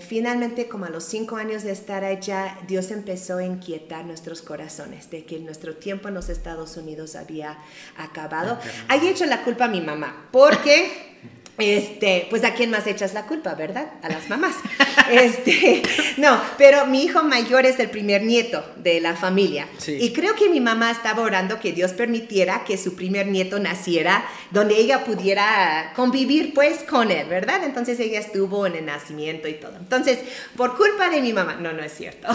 finalmente, 0.00 0.66
como 0.66 0.84
a 0.84 0.90
los 0.90 1.04
cinco 1.04 1.36
años 1.36 1.62
de 1.62 1.70
estar 1.70 2.02
allá, 2.02 2.58
Dios 2.66 2.90
empezó 2.90 3.38
a 3.38 3.44
inquietar 3.44 4.04
nuestros 4.04 4.42
corazones 4.42 5.10
de 5.10 5.24
que 5.24 5.38
nuestro 5.38 5.76
tiempo 5.76 6.08
en 6.08 6.14
los 6.14 6.28
Estados 6.28 6.76
Unidos 6.76 7.14
había 7.14 7.58
acabado. 7.96 8.58
Ahí 8.88 9.06
he 9.06 9.10
hecho 9.10 9.26
la 9.26 9.44
culpa 9.44 9.66
a 9.66 9.68
mi 9.68 9.80
mamá, 9.80 10.28
porque 10.32 11.14
este, 11.58 12.26
pues 12.30 12.42
a 12.42 12.54
quién 12.54 12.70
más 12.70 12.86
echas 12.86 13.14
la 13.14 13.26
culpa, 13.26 13.54
¿verdad? 13.54 13.86
A 14.02 14.08
las 14.08 14.28
mamás. 14.28 14.56
Este, 15.10 15.82
no, 16.16 16.40
pero 16.56 16.86
mi 16.86 17.02
hijo 17.02 17.22
mayor 17.22 17.66
es 17.66 17.78
el 17.78 17.90
primer 17.90 18.22
nieto 18.22 18.64
de 18.76 19.02
la 19.02 19.14
familia. 19.14 19.68
Y 19.86 20.14
creo 20.14 20.34
que 20.34 20.48
mi 20.48 20.60
mamá 20.60 20.90
estaba 20.90 21.22
orando 21.22 21.60
que 21.60 21.72
Dios 21.72 21.92
permitiera 21.92 22.64
que 22.64 22.78
su 22.78 22.96
primer 22.96 23.26
nieto 23.26 23.58
naciera 23.58 24.24
donde 24.50 24.78
ella 24.78 25.04
pudiera 25.04 25.92
convivir 25.94 26.54
pues 26.54 26.84
con 26.84 27.10
él, 27.10 27.26
¿verdad? 27.28 27.64
Entonces 27.64 28.00
ella 28.00 28.18
estuvo 28.18 28.66
en 28.66 28.76
el 28.76 28.86
nacimiento 28.86 29.46
y 29.46 29.54
todo. 29.54 29.76
Entonces, 29.76 30.20
por 30.56 30.74
culpa 30.78 31.10
de 31.10 31.20
mi 31.20 31.34
mamá, 31.34 31.56
no, 31.56 31.74
no 31.74 31.82
es 31.82 31.92
cierto. 31.92 32.28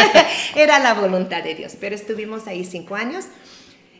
Era 0.54 0.78
la 0.78 0.94
voluntad 0.94 1.42
de 1.42 1.56
Dios, 1.56 1.72
pero 1.80 1.96
estuvimos 1.96 2.46
ahí 2.46 2.64
cinco 2.64 2.94
años 2.94 3.24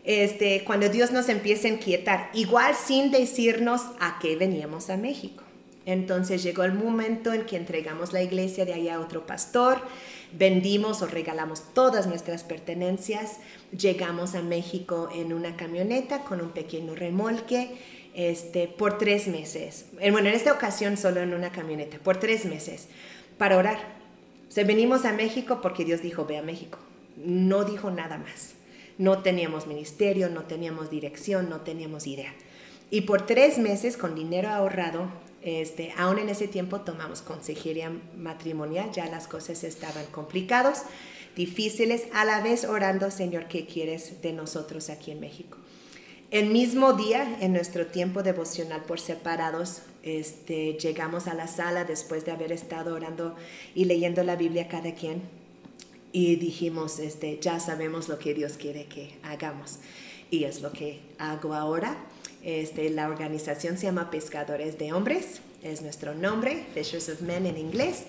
este, 0.04 0.64
cuando 0.64 0.88
Dios 0.88 1.12
nos 1.12 1.28
empieza 1.28 1.68
a 1.68 1.72
inquietar, 1.72 2.30
igual 2.34 2.74
sin 2.74 3.10
decirnos 3.10 3.82
a 4.00 4.18
qué 4.20 4.36
veníamos 4.36 4.90
a 4.90 4.96
México. 4.96 5.44
Entonces 5.84 6.42
llegó 6.42 6.64
el 6.64 6.74
momento 6.74 7.32
en 7.32 7.44
que 7.44 7.56
entregamos 7.56 8.12
la 8.12 8.22
iglesia 8.22 8.64
de 8.64 8.74
allá 8.74 8.96
a 8.96 9.00
otro 9.00 9.26
pastor, 9.26 9.80
vendimos 10.32 11.02
o 11.02 11.06
regalamos 11.06 11.62
todas 11.74 12.06
nuestras 12.06 12.44
pertenencias, 12.44 13.38
llegamos 13.76 14.34
a 14.34 14.42
México 14.42 15.08
en 15.14 15.32
una 15.32 15.56
camioneta 15.56 16.22
con 16.24 16.40
un 16.40 16.50
pequeño 16.50 16.94
remolque 16.94 17.76
este, 18.14 18.68
por 18.68 18.98
tres 18.98 19.26
meses. 19.26 19.86
Bueno, 19.98 20.28
en 20.28 20.34
esta 20.34 20.52
ocasión 20.52 20.96
solo 20.96 21.20
en 21.20 21.34
una 21.34 21.50
camioneta, 21.50 21.98
por 21.98 22.18
tres 22.18 22.44
meses, 22.44 22.88
para 23.36 23.56
orar. 23.56 23.78
O 24.48 24.52
sea, 24.52 24.64
venimos 24.64 25.04
a 25.04 25.12
México 25.12 25.60
porque 25.62 25.84
Dios 25.84 26.02
dijo, 26.02 26.26
ve 26.26 26.38
a 26.38 26.42
México. 26.42 26.78
No 27.16 27.64
dijo 27.64 27.90
nada 27.90 28.18
más. 28.18 28.54
No 29.02 29.18
teníamos 29.18 29.66
ministerio, 29.66 30.30
no 30.30 30.44
teníamos 30.44 30.88
dirección, 30.88 31.50
no 31.50 31.62
teníamos 31.62 32.06
idea. 32.06 32.32
Y 32.88 33.00
por 33.00 33.26
tres 33.26 33.58
meses, 33.58 33.96
con 33.96 34.14
dinero 34.14 34.48
ahorrado, 34.48 35.10
este, 35.42 35.92
aún 35.96 36.20
en 36.20 36.28
ese 36.28 36.46
tiempo 36.46 36.82
tomamos 36.82 37.20
consejería 37.20 37.90
matrimonial, 38.16 38.92
ya 38.92 39.06
las 39.06 39.26
cosas 39.26 39.64
estaban 39.64 40.06
complicadas, 40.12 40.84
difíciles, 41.34 42.04
a 42.12 42.24
la 42.24 42.42
vez 42.42 42.64
orando, 42.64 43.10
Señor, 43.10 43.48
¿qué 43.48 43.66
quieres 43.66 44.22
de 44.22 44.32
nosotros 44.32 44.88
aquí 44.88 45.10
en 45.10 45.18
México? 45.18 45.58
El 46.30 46.50
mismo 46.50 46.92
día, 46.92 47.38
en 47.40 47.54
nuestro 47.54 47.88
tiempo 47.88 48.22
devocional 48.22 48.84
por 48.84 49.00
separados, 49.00 49.82
este, 50.04 50.74
llegamos 50.74 51.26
a 51.26 51.34
la 51.34 51.48
sala 51.48 51.82
después 51.84 52.24
de 52.24 52.30
haber 52.30 52.52
estado 52.52 52.94
orando 52.94 53.34
y 53.74 53.86
leyendo 53.86 54.22
la 54.22 54.36
Biblia 54.36 54.68
cada 54.68 54.94
quien 54.94 55.41
y 56.12 56.36
dijimos, 56.36 56.98
este, 56.98 57.38
ya 57.40 57.58
sabemos 57.58 58.08
lo 58.08 58.18
que 58.18 58.34
Dios 58.34 58.54
quiere 58.58 58.84
que 58.84 59.18
hagamos 59.22 59.78
y 60.30 60.44
es 60.44 60.60
lo 60.60 60.72
que 60.72 61.00
hago 61.18 61.54
ahora. 61.54 61.96
Este, 62.42 62.90
la 62.90 63.08
organización 63.08 63.78
se 63.78 63.86
llama 63.86 64.10
Pescadores 64.10 64.78
de 64.78 64.92
Hombres, 64.92 65.40
es 65.62 65.80
nuestro 65.80 66.14
nombre, 66.14 66.66
Fishers 66.74 67.08
of 67.08 67.20
Men 67.20 67.46
en 67.46 67.56
inglés, 67.56 68.04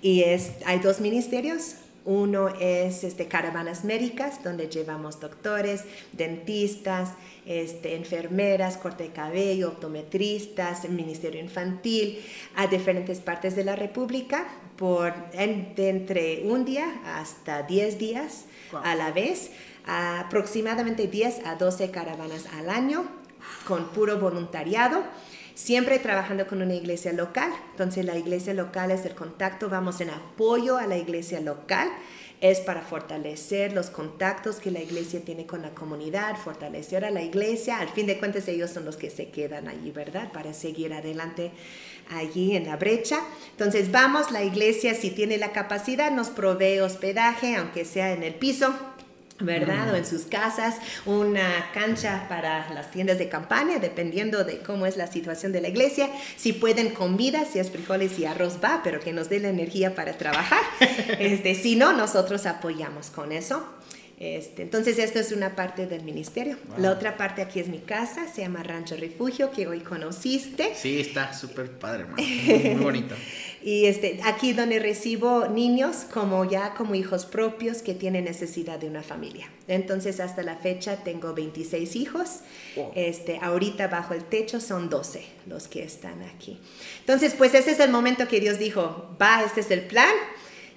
y 0.00 0.22
es, 0.22 0.52
hay 0.64 0.78
dos 0.78 1.00
ministerios, 1.00 1.76
uno 2.06 2.48
es 2.60 3.04
este, 3.04 3.28
caravanas 3.28 3.84
médicas, 3.84 4.42
donde 4.42 4.68
llevamos 4.68 5.20
doctores, 5.20 5.84
dentistas, 6.12 7.10
este, 7.46 7.94
enfermeras, 7.94 8.76
corte 8.76 9.04
de 9.04 9.10
cabello, 9.10 9.68
optometristas, 9.68 10.88
ministerio 10.88 11.40
infantil, 11.40 12.22
a 12.56 12.66
diferentes 12.66 13.20
partes 13.20 13.56
de 13.56 13.64
la 13.64 13.76
República, 13.76 14.46
por 14.76 15.12
de 15.32 15.88
entre 15.88 16.42
un 16.44 16.64
día 16.64 17.00
hasta 17.04 17.62
10 17.62 17.98
días 17.98 18.44
a 18.82 18.94
la 18.94 19.12
vez, 19.12 19.50
aproximadamente 19.86 21.06
10 21.06 21.46
a 21.46 21.56
12 21.56 21.90
caravanas 21.90 22.46
al 22.58 22.70
año, 22.70 23.04
con 23.66 23.88
puro 23.88 24.18
voluntariado 24.18 25.04
siempre 25.54 25.98
trabajando 25.98 26.46
con 26.46 26.60
una 26.60 26.74
iglesia 26.74 27.12
local. 27.12 27.50
Entonces 27.70 28.04
la 28.04 28.18
iglesia 28.18 28.54
local 28.54 28.90
es 28.90 29.04
el 29.06 29.14
contacto, 29.14 29.68
vamos 29.68 30.00
en 30.00 30.10
apoyo 30.10 30.76
a 30.76 30.86
la 30.86 30.98
iglesia 30.98 31.40
local. 31.40 31.88
Es 32.40 32.60
para 32.60 32.82
fortalecer 32.82 33.72
los 33.72 33.88
contactos 33.88 34.56
que 34.56 34.70
la 34.70 34.80
iglesia 34.80 35.20
tiene 35.24 35.46
con 35.46 35.62
la 35.62 35.70
comunidad, 35.70 36.36
fortalecer 36.36 37.04
a 37.04 37.10
la 37.10 37.22
iglesia. 37.22 37.78
Al 37.78 37.88
fin 37.88 38.06
de 38.06 38.18
cuentas 38.18 38.48
ellos 38.48 38.70
son 38.70 38.84
los 38.84 38.96
que 38.96 39.08
se 39.08 39.30
quedan 39.30 39.68
allí, 39.68 39.92
¿verdad? 39.92 40.30
Para 40.32 40.52
seguir 40.52 40.92
adelante 40.92 41.52
allí 42.10 42.56
en 42.56 42.66
la 42.66 42.76
brecha. 42.76 43.20
Entonces 43.50 43.90
vamos, 43.90 44.30
la 44.30 44.42
iglesia 44.42 44.94
si 44.94 45.10
tiene 45.10 45.38
la 45.38 45.52
capacidad 45.52 46.10
nos 46.10 46.28
provee 46.28 46.80
hospedaje, 46.80 47.56
aunque 47.56 47.84
sea 47.84 48.12
en 48.12 48.22
el 48.22 48.34
piso 48.34 48.74
¿verdad? 49.40 49.92
O 49.92 49.96
en 49.96 50.06
sus 50.06 50.22
casas, 50.22 50.76
una 51.06 51.70
cancha 51.72 52.26
para 52.28 52.72
las 52.72 52.90
tiendas 52.90 53.18
de 53.18 53.28
campaña, 53.28 53.78
dependiendo 53.78 54.44
de 54.44 54.58
cómo 54.58 54.86
es 54.86 54.96
la 54.96 55.06
situación 55.08 55.52
de 55.52 55.60
la 55.60 55.68
iglesia. 55.68 56.08
Si 56.36 56.52
pueden 56.52 56.90
con 56.90 57.16
vida, 57.16 57.44
si 57.44 57.58
es 57.58 57.70
frijoles 57.70 58.18
y 58.18 58.26
arroz 58.26 58.58
va, 58.62 58.80
pero 58.84 59.00
que 59.00 59.12
nos 59.12 59.28
dé 59.28 59.40
la 59.40 59.48
energía 59.48 59.94
para 59.94 60.16
trabajar. 60.16 60.60
Este, 61.18 61.54
si 61.54 61.76
no, 61.76 61.92
nosotros 61.92 62.46
apoyamos 62.46 63.10
con 63.10 63.32
eso. 63.32 63.66
Este, 64.18 64.62
entonces, 64.62 64.98
esto 64.98 65.18
es 65.18 65.32
una 65.32 65.56
parte 65.56 65.86
del 65.86 66.04
ministerio. 66.04 66.56
La 66.78 66.92
otra 66.92 67.16
parte 67.16 67.42
aquí 67.42 67.58
es 67.58 67.68
mi 67.68 67.78
casa, 67.78 68.28
se 68.32 68.42
llama 68.42 68.62
Rancho 68.62 68.96
Refugio, 68.96 69.50
que 69.50 69.66
hoy 69.66 69.80
conociste. 69.80 70.72
Sí, 70.74 71.00
está 71.00 71.32
súper 71.34 71.70
padre, 71.72 72.04
muy, 72.16 72.24
muy 72.24 72.84
bonito. 72.84 73.14
y 73.62 73.86
este, 73.86 74.20
aquí 74.24 74.52
donde 74.52 74.78
recibo 74.78 75.48
niños 75.48 76.06
como 76.12 76.44
ya 76.44 76.74
como 76.74 76.94
hijos 76.94 77.26
propios 77.26 77.82
que 77.82 77.94
tienen 77.94 78.24
necesidad 78.24 78.78
de 78.78 78.86
una 78.86 79.02
familia. 79.02 79.50
Entonces, 79.66 80.20
hasta 80.20 80.42
la 80.42 80.56
fecha 80.56 81.02
tengo 81.02 81.34
26 81.34 81.96
hijos. 81.96 82.40
Este, 82.94 83.38
ahorita 83.42 83.88
bajo 83.88 84.14
el 84.14 84.24
techo 84.24 84.60
son 84.60 84.88
12 84.88 85.24
los 85.46 85.66
que 85.66 85.82
están 85.82 86.22
aquí. 86.22 86.60
Entonces, 87.00 87.34
pues 87.34 87.54
ese 87.54 87.72
es 87.72 87.80
el 87.80 87.90
momento 87.90 88.28
que 88.28 88.40
Dios 88.40 88.58
dijo, 88.58 89.16
va, 89.20 89.42
este 89.42 89.60
es 89.60 89.70
el 89.70 89.82
plan 89.82 90.14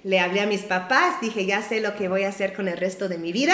le 0.08 0.22
hablé 0.22 0.39
a 0.39 0.46
mis 0.46 0.62
papás, 0.62 1.20
dije, 1.20 1.46
ya 1.46 1.62
sé 1.62 1.82
lo 1.82 1.98
que 1.98 2.08
voy 2.08 2.24
a 2.24 2.30
hacer 2.30 2.54
con 2.54 2.70
el 2.70 2.78
resto 2.78 3.10
de 3.10 3.17
mi 3.17 3.34
vida. 3.34 3.54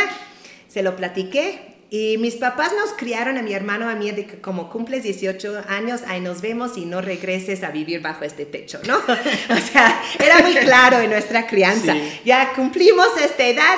Se 0.67 0.83
lo 0.83 0.95
platiqué 0.95 1.73
y 1.89 2.19
mis 2.19 2.35
papás 2.35 2.71
nos 2.79 2.91
criaron 2.91 3.39
a 3.39 3.41
mi 3.41 3.53
hermano, 3.53 3.89
a 3.89 3.95
mí, 3.95 4.11
de 4.11 4.27
que 4.27 4.39
como 4.39 4.69
cumples 4.69 5.01
18 5.01 5.63
años, 5.67 6.01
ahí 6.07 6.21
nos 6.21 6.41
vemos 6.41 6.77
y 6.77 6.85
no 6.85 7.01
regreses 7.01 7.63
a 7.63 7.71
vivir 7.71 8.01
bajo 8.01 8.23
este 8.23 8.45
techo, 8.45 8.79
¿no? 8.85 8.97
o 9.49 9.71
sea, 9.71 9.99
era 10.19 10.39
muy 10.39 10.53
claro 10.53 10.99
en 10.99 11.09
nuestra 11.09 11.47
crianza. 11.47 11.95
Ya 12.23 12.53
cumplimos 12.53 13.07
esta 13.19 13.47
edad, 13.47 13.75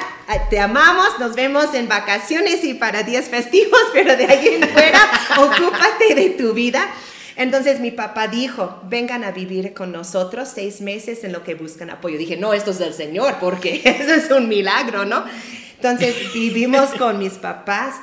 te 0.49 0.59
amamos, 0.59 1.17
nos 1.17 1.33
vemos 1.33 1.73
en 1.73 1.87
vacaciones 1.87 2.61
y 2.65 2.73
para 2.73 3.03
días 3.03 3.29
festivos, 3.29 3.79
pero 3.93 4.17
de 4.17 4.25
ahí 4.25 4.59
en 4.61 4.67
fuera, 4.67 4.99
ocúpate 5.37 6.13
de 6.13 6.29
tu 6.31 6.53
vida. 6.53 6.85
Entonces 7.37 7.79
mi 7.79 7.91
papá 7.91 8.27
dijo, 8.27 8.81
vengan 8.85 9.23
a 9.23 9.31
vivir 9.31 9.73
con 9.73 9.91
nosotros 9.91 10.49
seis 10.53 10.81
meses 10.81 11.23
en 11.23 11.33
lo 11.33 11.43
que 11.43 11.55
buscan 11.55 11.89
apoyo. 11.89 12.17
Dije, 12.17 12.37
no, 12.37 12.53
esto 12.53 12.71
es 12.71 12.79
del 12.79 12.93
Señor, 12.93 13.35
porque 13.39 13.81
eso 13.99 14.13
es 14.13 14.31
un 14.31 14.47
milagro, 14.47 15.05
¿no? 15.05 15.25
Entonces 15.75 16.33
vivimos 16.33 16.89
con 16.97 17.19
mis 17.19 17.33
papás, 17.33 17.95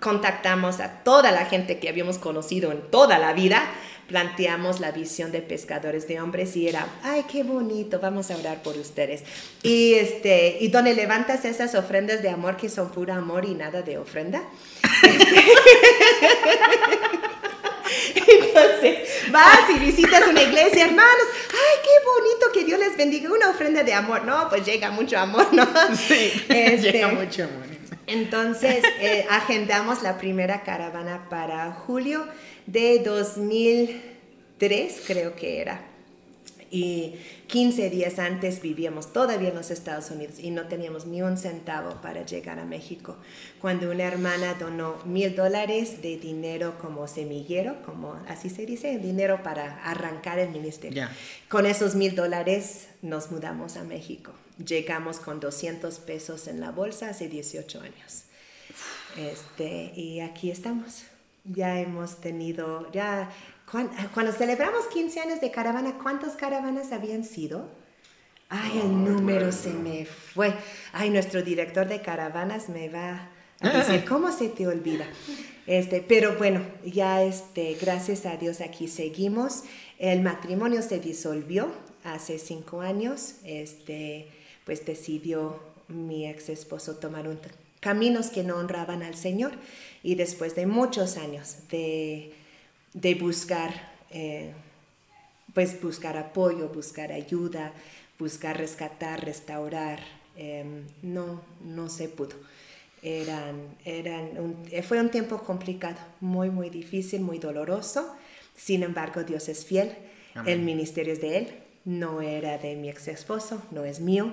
contactamos 0.00 0.80
a 0.80 1.04
toda 1.04 1.30
la 1.30 1.46
gente 1.46 1.78
que 1.78 1.88
habíamos 1.88 2.18
conocido 2.18 2.72
en 2.72 2.80
toda 2.90 3.18
la 3.18 3.32
vida, 3.32 3.62
planteamos 4.08 4.80
la 4.80 4.90
visión 4.90 5.30
de 5.30 5.42
pescadores 5.42 6.08
de 6.08 6.20
hombres 6.20 6.56
y 6.56 6.66
era, 6.66 6.88
ay, 7.04 7.24
qué 7.30 7.44
bonito, 7.44 8.00
vamos 8.00 8.32
a 8.32 8.36
orar 8.36 8.62
por 8.62 8.76
ustedes. 8.76 9.22
Y, 9.62 9.94
este, 9.94 10.56
y 10.60 10.68
donde 10.68 10.94
levantas 10.94 11.44
esas 11.44 11.76
ofrendas 11.76 12.22
de 12.22 12.30
amor 12.30 12.56
que 12.56 12.68
son 12.68 12.90
pura 12.90 13.16
amor 13.16 13.44
y 13.44 13.54
nada 13.54 13.82
de 13.82 13.98
ofrenda. 13.98 14.42
Entonces, 18.14 19.08
vas 19.30 19.70
y 19.74 19.78
visitas 19.78 20.26
una 20.26 20.42
iglesia, 20.42 20.86
hermanos, 20.86 21.26
ay, 21.50 21.78
qué 21.82 21.90
bonito, 22.04 22.52
que 22.52 22.64
Dios 22.64 22.78
les 22.78 22.96
bendiga, 22.96 23.32
una 23.32 23.50
ofrenda 23.50 23.82
de 23.82 23.94
amor. 23.94 24.24
No, 24.24 24.48
pues 24.48 24.64
llega 24.64 24.90
mucho 24.90 25.18
amor, 25.18 25.52
¿no? 25.52 25.66
Sí, 25.96 26.32
este, 26.48 26.92
llega 26.92 27.08
mucho 27.08 27.44
amor. 27.44 27.66
Entonces, 28.06 28.82
eh, 29.00 29.26
agendamos 29.28 30.02
la 30.02 30.16
primera 30.16 30.62
caravana 30.62 31.28
para 31.28 31.72
julio 31.72 32.26
de 32.66 33.00
2003, 33.00 35.02
creo 35.06 35.36
que 35.36 35.60
era 35.60 35.87
y 36.70 37.14
15 37.46 37.90
días 37.90 38.18
antes 38.18 38.60
vivíamos 38.60 39.12
todavía 39.12 39.48
en 39.48 39.54
los 39.54 39.70
Estados 39.70 40.10
Unidos 40.10 40.38
y 40.38 40.50
no 40.50 40.66
teníamos 40.66 41.06
ni 41.06 41.22
un 41.22 41.36
centavo 41.36 42.00
para 42.02 42.24
llegar 42.24 42.58
a 42.58 42.64
México. 42.64 43.16
Cuando 43.60 43.90
una 43.90 44.04
hermana 44.04 44.54
donó 44.54 44.96
mil 45.04 45.34
dólares 45.34 46.02
de 46.02 46.18
dinero 46.18 46.78
como 46.78 47.06
semillero, 47.06 47.82
como 47.84 48.14
así 48.28 48.50
se 48.50 48.66
dice, 48.66 48.98
dinero 48.98 49.42
para 49.42 49.82
arrancar 49.84 50.38
el 50.38 50.50
ministerio. 50.50 51.08
Con 51.48 51.66
esos 51.66 51.94
mil 51.94 52.14
dólares 52.14 52.88
nos 53.02 53.30
mudamos 53.30 53.76
a 53.76 53.84
México. 53.84 54.32
Llegamos 54.64 55.20
con 55.20 55.40
200 55.40 55.98
pesos 56.00 56.48
en 56.48 56.60
la 56.60 56.70
bolsa 56.70 57.10
hace 57.10 57.28
18 57.28 57.80
años. 57.80 58.24
Este, 59.16 59.92
y 59.94 60.20
aquí 60.20 60.50
estamos. 60.50 61.04
Ya 61.44 61.80
hemos 61.80 62.20
tenido, 62.20 62.90
ya 62.92 63.30
cuando, 63.70 64.32
celebramos 64.32 64.86
15 64.86 65.20
años 65.20 65.40
de 65.40 65.50
caravana, 65.50 65.98
¿cuántas 66.02 66.36
caravanas 66.36 66.92
habían 66.92 67.24
sido? 67.24 67.68
Ay, 68.48 68.80
el 68.82 69.04
número 69.04 69.52
se 69.52 69.70
me 69.74 70.06
fue. 70.06 70.54
Ay, 70.92 71.10
nuestro 71.10 71.42
director 71.42 71.86
de 71.86 72.00
caravanas 72.00 72.70
me 72.70 72.88
va 72.88 73.28
a 73.60 73.68
decir, 73.78 74.04
¿cómo 74.06 74.32
se 74.32 74.48
te 74.48 74.66
olvida? 74.66 75.06
Este, 75.66 76.00
pero 76.00 76.38
bueno, 76.38 76.62
ya 76.82 77.22
este, 77.22 77.74
gracias 77.74 78.24
a 78.24 78.36
Dios 78.38 78.62
aquí 78.62 78.88
seguimos. 78.88 79.64
El 79.98 80.22
matrimonio 80.22 80.80
se 80.80 80.98
disolvió 80.98 81.70
hace 82.04 82.38
cinco 82.38 82.80
años. 82.80 83.34
Este, 83.44 84.28
pues 84.64 84.86
decidió 84.86 85.60
mi 85.88 86.26
ex 86.26 86.48
esposo 86.48 86.96
tomar 86.96 87.28
un 87.28 87.38
caminos 87.80 88.28
que 88.28 88.44
no 88.44 88.56
honraban 88.56 89.02
al 89.02 89.14
Señor. 89.14 89.52
Y 90.02 90.14
después 90.14 90.54
de 90.54 90.66
muchos 90.66 91.18
años 91.18 91.68
de 91.70 92.32
de 93.00 93.14
buscar, 93.14 93.72
eh, 94.10 94.52
pues 95.54 95.80
buscar 95.80 96.16
apoyo, 96.16 96.68
buscar 96.68 97.12
ayuda, 97.12 97.72
buscar 98.18 98.56
rescatar, 98.56 99.24
restaurar, 99.24 100.00
em, 100.36 100.84
no, 101.02 101.42
no 101.64 101.88
se 101.88 102.08
pudo. 102.08 102.36
Eran, 103.02 103.76
eran 103.84 104.56
fue 104.82 105.00
un 105.00 105.10
tiempo 105.10 105.38
complicado, 105.38 105.98
muy, 106.20 106.50
muy 106.50 106.68
difícil, 106.68 107.20
muy 107.20 107.38
doloroso. 107.38 108.16
Sin 108.56 108.82
embargo, 108.82 109.22
Dios 109.22 109.48
es 109.48 109.64
fiel, 109.64 109.94
el 110.46 110.60
ministerio 110.60 111.12
es 111.12 111.20
de 111.20 111.38
Él, 111.38 111.48
no 111.84 112.20
era 112.20 112.58
de 112.58 112.74
mi 112.74 112.90
ex 112.90 113.06
esposo, 113.08 113.62
no 113.70 113.84
es 113.84 114.00
mío. 114.00 114.32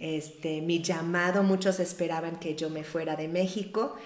Este, 0.00 0.60
mi 0.60 0.82
llamado, 0.82 1.42
muchos 1.42 1.80
esperaban 1.80 2.38
que 2.38 2.54
yo 2.54 2.68
me 2.68 2.84
fuera 2.84 3.16
de 3.16 3.26
México. 3.26 3.96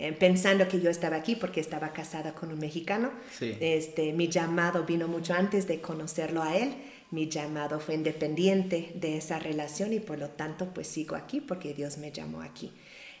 Eh, 0.00 0.12
pensando 0.12 0.68
que 0.68 0.80
yo 0.80 0.90
estaba 0.90 1.16
aquí 1.16 1.34
porque 1.34 1.60
estaba 1.60 1.92
casada 1.92 2.32
con 2.32 2.52
un 2.52 2.60
mexicano. 2.60 3.10
Este, 3.40 4.12
mi 4.12 4.28
llamado 4.28 4.84
vino 4.84 5.08
mucho 5.08 5.34
antes 5.34 5.66
de 5.66 5.80
conocerlo 5.80 6.40
a 6.40 6.56
él. 6.56 6.72
Mi 7.10 7.28
llamado 7.28 7.80
fue 7.80 7.96
independiente 7.96 8.92
de 8.94 9.16
esa 9.16 9.40
relación 9.40 9.92
y 9.92 9.98
por 9.98 10.20
lo 10.20 10.28
tanto 10.28 10.66
pues 10.72 10.86
sigo 10.86 11.16
aquí 11.16 11.40
porque 11.40 11.74
Dios 11.74 11.98
me 11.98 12.12
llamó 12.12 12.42
aquí. 12.42 12.70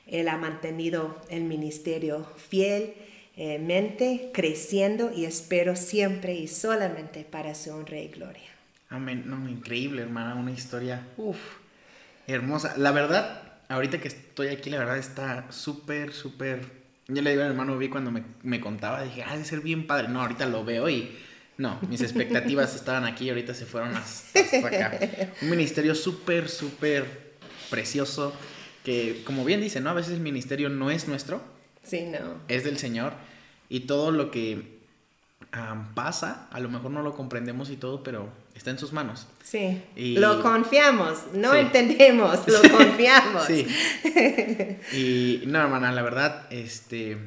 Él 0.06 0.28
ha 0.28 0.38
mantenido 0.38 1.20
el 1.28 1.42
ministerio 1.44 2.24
fiel, 2.36 2.94
eh, 3.36 3.58
mente, 3.58 4.30
creciendo 4.32 5.10
y 5.12 5.24
espero 5.24 5.74
siempre 5.74 6.36
y 6.36 6.46
solamente 6.46 7.24
para 7.24 7.56
su 7.56 7.72
honra 7.72 7.98
y 7.98 8.08
gloria. 8.08 8.50
Amén. 8.88 9.24
No, 9.26 9.48
increíble, 9.48 10.02
hermana. 10.02 10.36
Una 10.36 10.52
historia, 10.52 11.08
uf, 11.16 11.38
hermosa. 12.28 12.74
La 12.76 12.92
verdad, 12.92 13.47
ahorita 13.68 14.00
que 14.00 14.08
estoy 14.08 14.48
aquí, 14.48 14.70
la 14.70 14.78
verdad 14.78 14.98
está 14.98 15.50
súper, 15.50 16.12
súper. 16.12 16.60
Yo 17.06 17.22
le 17.22 17.30
digo 17.30 17.42
al 17.42 17.50
hermano 17.50 17.78
Vi 17.78 17.88
cuando 17.88 18.10
me, 18.10 18.22
me 18.42 18.60
contaba, 18.60 19.02
dije, 19.02 19.22
ah, 19.22 19.32
debe 19.32 19.44
ser 19.44 19.60
bien 19.60 19.86
padre. 19.86 20.08
No, 20.08 20.20
ahorita 20.20 20.46
lo 20.46 20.64
veo 20.64 20.88
y. 20.88 21.16
No, 21.56 21.78
mis 21.88 22.02
expectativas 22.02 22.76
estaban 22.76 23.04
aquí 23.04 23.24
y 23.24 23.30
ahorita 23.30 23.52
se 23.52 23.66
fueron 23.66 23.96
hasta, 23.96 24.40
acá. 24.64 25.00
Un 25.42 25.50
ministerio 25.50 25.94
súper, 25.96 26.48
súper 26.48 27.34
precioso. 27.68 28.32
Que, 28.84 29.22
como 29.24 29.44
bien 29.44 29.60
dice, 29.60 29.80
¿no? 29.80 29.90
A 29.90 29.94
veces 29.94 30.12
el 30.12 30.20
ministerio 30.20 30.68
no 30.68 30.90
es 30.90 31.08
nuestro. 31.08 31.42
Sí, 31.82 32.02
no. 32.02 32.40
Es 32.46 32.62
del 32.62 32.78
Señor. 32.78 33.12
Y 33.68 33.80
todo 33.80 34.12
lo 34.12 34.30
que 34.30 34.78
pasa, 35.94 36.46
a 36.50 36.60
lo 36.60 36.68
mejor 36.68 36.90
no 36.90 37.02
lo 37.02 37.16
comprendemos 37.16 37.70
y 37.70 37.76
todo, 37.76 38.02
pero 38.02 38.28
está 38.58 38.70
en 38.70 38.78
sus 38.78 38.92
manos. 38.92 39.26
Sí. 39.42 39.82
Lo 39.96 40.42
confiamos, 40.42 41.18
no 41.32 41.54
entendemos, 41.54 42.40
lo 42.46 42.60
confiamos. 42.76 43.46
sí. 43.46 43.66
Y 44.92 45.42
no, 45.46 45.60
hermana, 45.60 45.92
la 45.92 46.02
verdad, 46.02 46.46
este, 46.50 47.18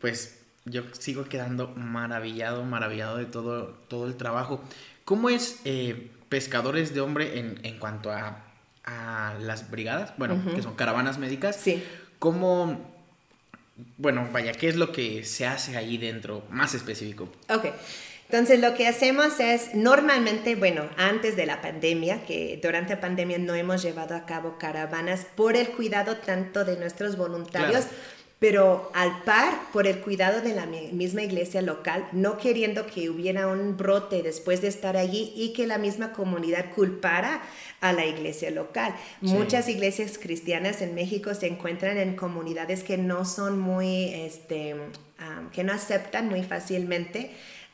pues 0.00 0.38
yo 0.64 0.82
sigo 0.92 1.24
quedando 1.24 1.68
maravillado, 1.68 2.64
maravillado 2.64 3.16
de 3.16 3.26
todo, 3.26 3.74
todo 3.88 4.06
el 4.06 4.16
trabajo. 4.16 4.62
¿Cómo 5.04 5.28
es 5.28 5.60
eh, 5.64 6.10
pescadores 6.28 6.94
de 6.94 7.00
hombre 7.00 7.38
en, 7.38 7.58
en 7.62 7.78
cuanto 7.78 8.10
a, 8.10 8.44
a, 8.84 9.34
las 9.40 9.70
brigadas? 9.70 10.12
Bueno, 10.16 10.40
que 10.54 10.62
son 10.62 10.74
caravanas 10.74 11.18
médicas. 11.18 11.56
Sí. 11.56 11.82
¿Cómo 12.18 12.92
bueno, 13.96 14.28
vaya, 14.32 14.52
¿qué 14.52 14.68
es 14.68 14.76
lo 14.76 14.92
que 14.92 15.24
se 15.24 15.46
hace 15.46 15.76
ahí 15.76 15.98
dentro 15.98 16.44
más 16.50 16.74
específico? 16.74 17.32
Ok. 17.48 17.66
Entonces 18.32 18.60
lo 18.60 18.74
que 18.74 18.88
hacemos 18.88 19.40
es 19.40 19.74
normalmente, 19.74 20.54
bueno, 20.56 20.88
antes 20.96 21.36
de 21.36 21.44
la 21.44 21.60
pandemia, 21.60 22.24
que 22.24 22.58
durante 22.62 22.94
la 22.94 23.00
pandemia 23.02 23.36
no 23.36 23.54
hemos 23.54 23.82
llevado 23.82 24.14
a 24.14 24.24
cabo 24.24 24.56
caravanas 24.56 25.26
por 25.36 25.54
el 25.54 25.68
cuidado 25.68 26.16
tanto 26.16 26.64
de 26.64 26.78
nuestros 26.78 27.18
voluntarios, 27.18 27.84
pero 28.38 28.90
al 28.94 29.22
par 29.24 29.52
por 29.70 29.86
el 29.86 30.00
cuidado 30.00 30.40
de 30.40 30.54
la 30.54 30.64
misma 30.64 31.20
iglesia 31.20 31.60
local, 31.60 32.08
no 32.12 32.38
queriendo 32.38 32.86
que 32.86 33.10
hubiera 33.10 33.48
un 33.48 33.76
brote 33.76 34.22
después 34.22 34.62
de 34.62 34.68
estar 34.68 34.96
allí 34.96 35.34
y 35.36 35.52
que 35.52 35.66
la 35.66 35.76
misma 35.76 36.14
comunidad 36.14 36.70
culpara 36.74 37.42
a 37.82 37.92
la 37.92 38.06
iglesia 38.06 38.50
local. 38.50 38.94
Muchas 39.20 39.68
iglesias 39.68 40.16
cristianas 40.16 40.80
en 40.80 40.94
México 40.94 41.34
se 41.34 41.48
encuentran 41.48 41.98
en 41.98 42.16
comunidades 42.16 42.82
que 42.82 42.96
no 42.96 43.26
son 43.26 43.58
muy, 43.58 44.06
este, 44.14 44.74
que 45.52 45.64
no 45.64 45.74
aceptan 45.74 46.30
muy 46.30 46.42
fácilmente 46.42 47.30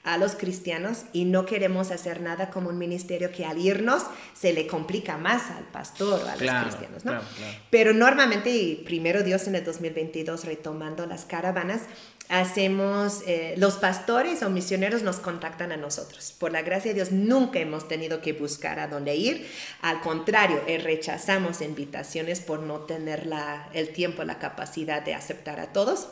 a 0.09 0.17
los 0.17 0.37
cristianos 0.37 1.03
y 1.13 1.27
no 1.27 1.45
queremos 1.45 1.91
hacer 1.91 2.23
nada 2.23 2.49
como 2.49 2.71
un 2.71 2.79
ministerio 2.79 3.31
que 3.31 3.45
al 3.45 3.59
irnos 3.59 4.05
se 4.33 4.55
le 4.55 4.67
complica 4.67 5.19
más 5.19 5.51
al 5.51 5.65
pastor 5.65 6.23
o 6.25 6.29
a 6.29 6.37
los 6.37 6.65
cristianos, 6.65 7.05
¿no? 7.05 7.21
Pero 7.69 7.93
normalmente, 7.93 8.49
y 8.49 8.77
primero 8.77 9.23
Dios 9.23 9.47
en 9.49 9.57
el 9.57 9.65
2022 9.65 10.47
retomando 10.47 11.05
las 11.05 11.27
caravanas, 11.27 11.83
hacemos, 12.31 13.23
eh, 13.27 13.53
los 13.59 13.75
pastores 13.75 14.43
o 14.43 14.49
misioneros 14.49 15.03
nos 15.03 15.17
contactan 15.17 15.73
a 15.73 15.77
nosotros. 15.77 16.35
Por 16.39 16.53
la 16.53 16.63
gracia 16.63 16.93
de 16.93 16.95
Dios, 16.95 17.13
nunca 17.13 17.59
hemos 17.59 17.87
tenido 17.87 18.23
que 18.23 18.33
buscar 18.33 18.81
a 18.81 18.89
dónde 18.89 19.15
ir. 19.15 19.47
Al 19.83 20.01
contrario, 20.01 20.63
eh, 20.67 20.79
rechazamos 20.79 21.61
invitaciones 21.61 22.41
por 22.41 22.61
no 22.61 22.81
tener 22.81 23.27
la, 23.27 23.69
el 23.75 23.91
tiempo, 23.91 24.25
la 24.25 24.39
capacidad 24.39 25.03
de 25.03 25.15
aceptar 25.15 25.61
a 25.61 25.75
todos 25.75 26.09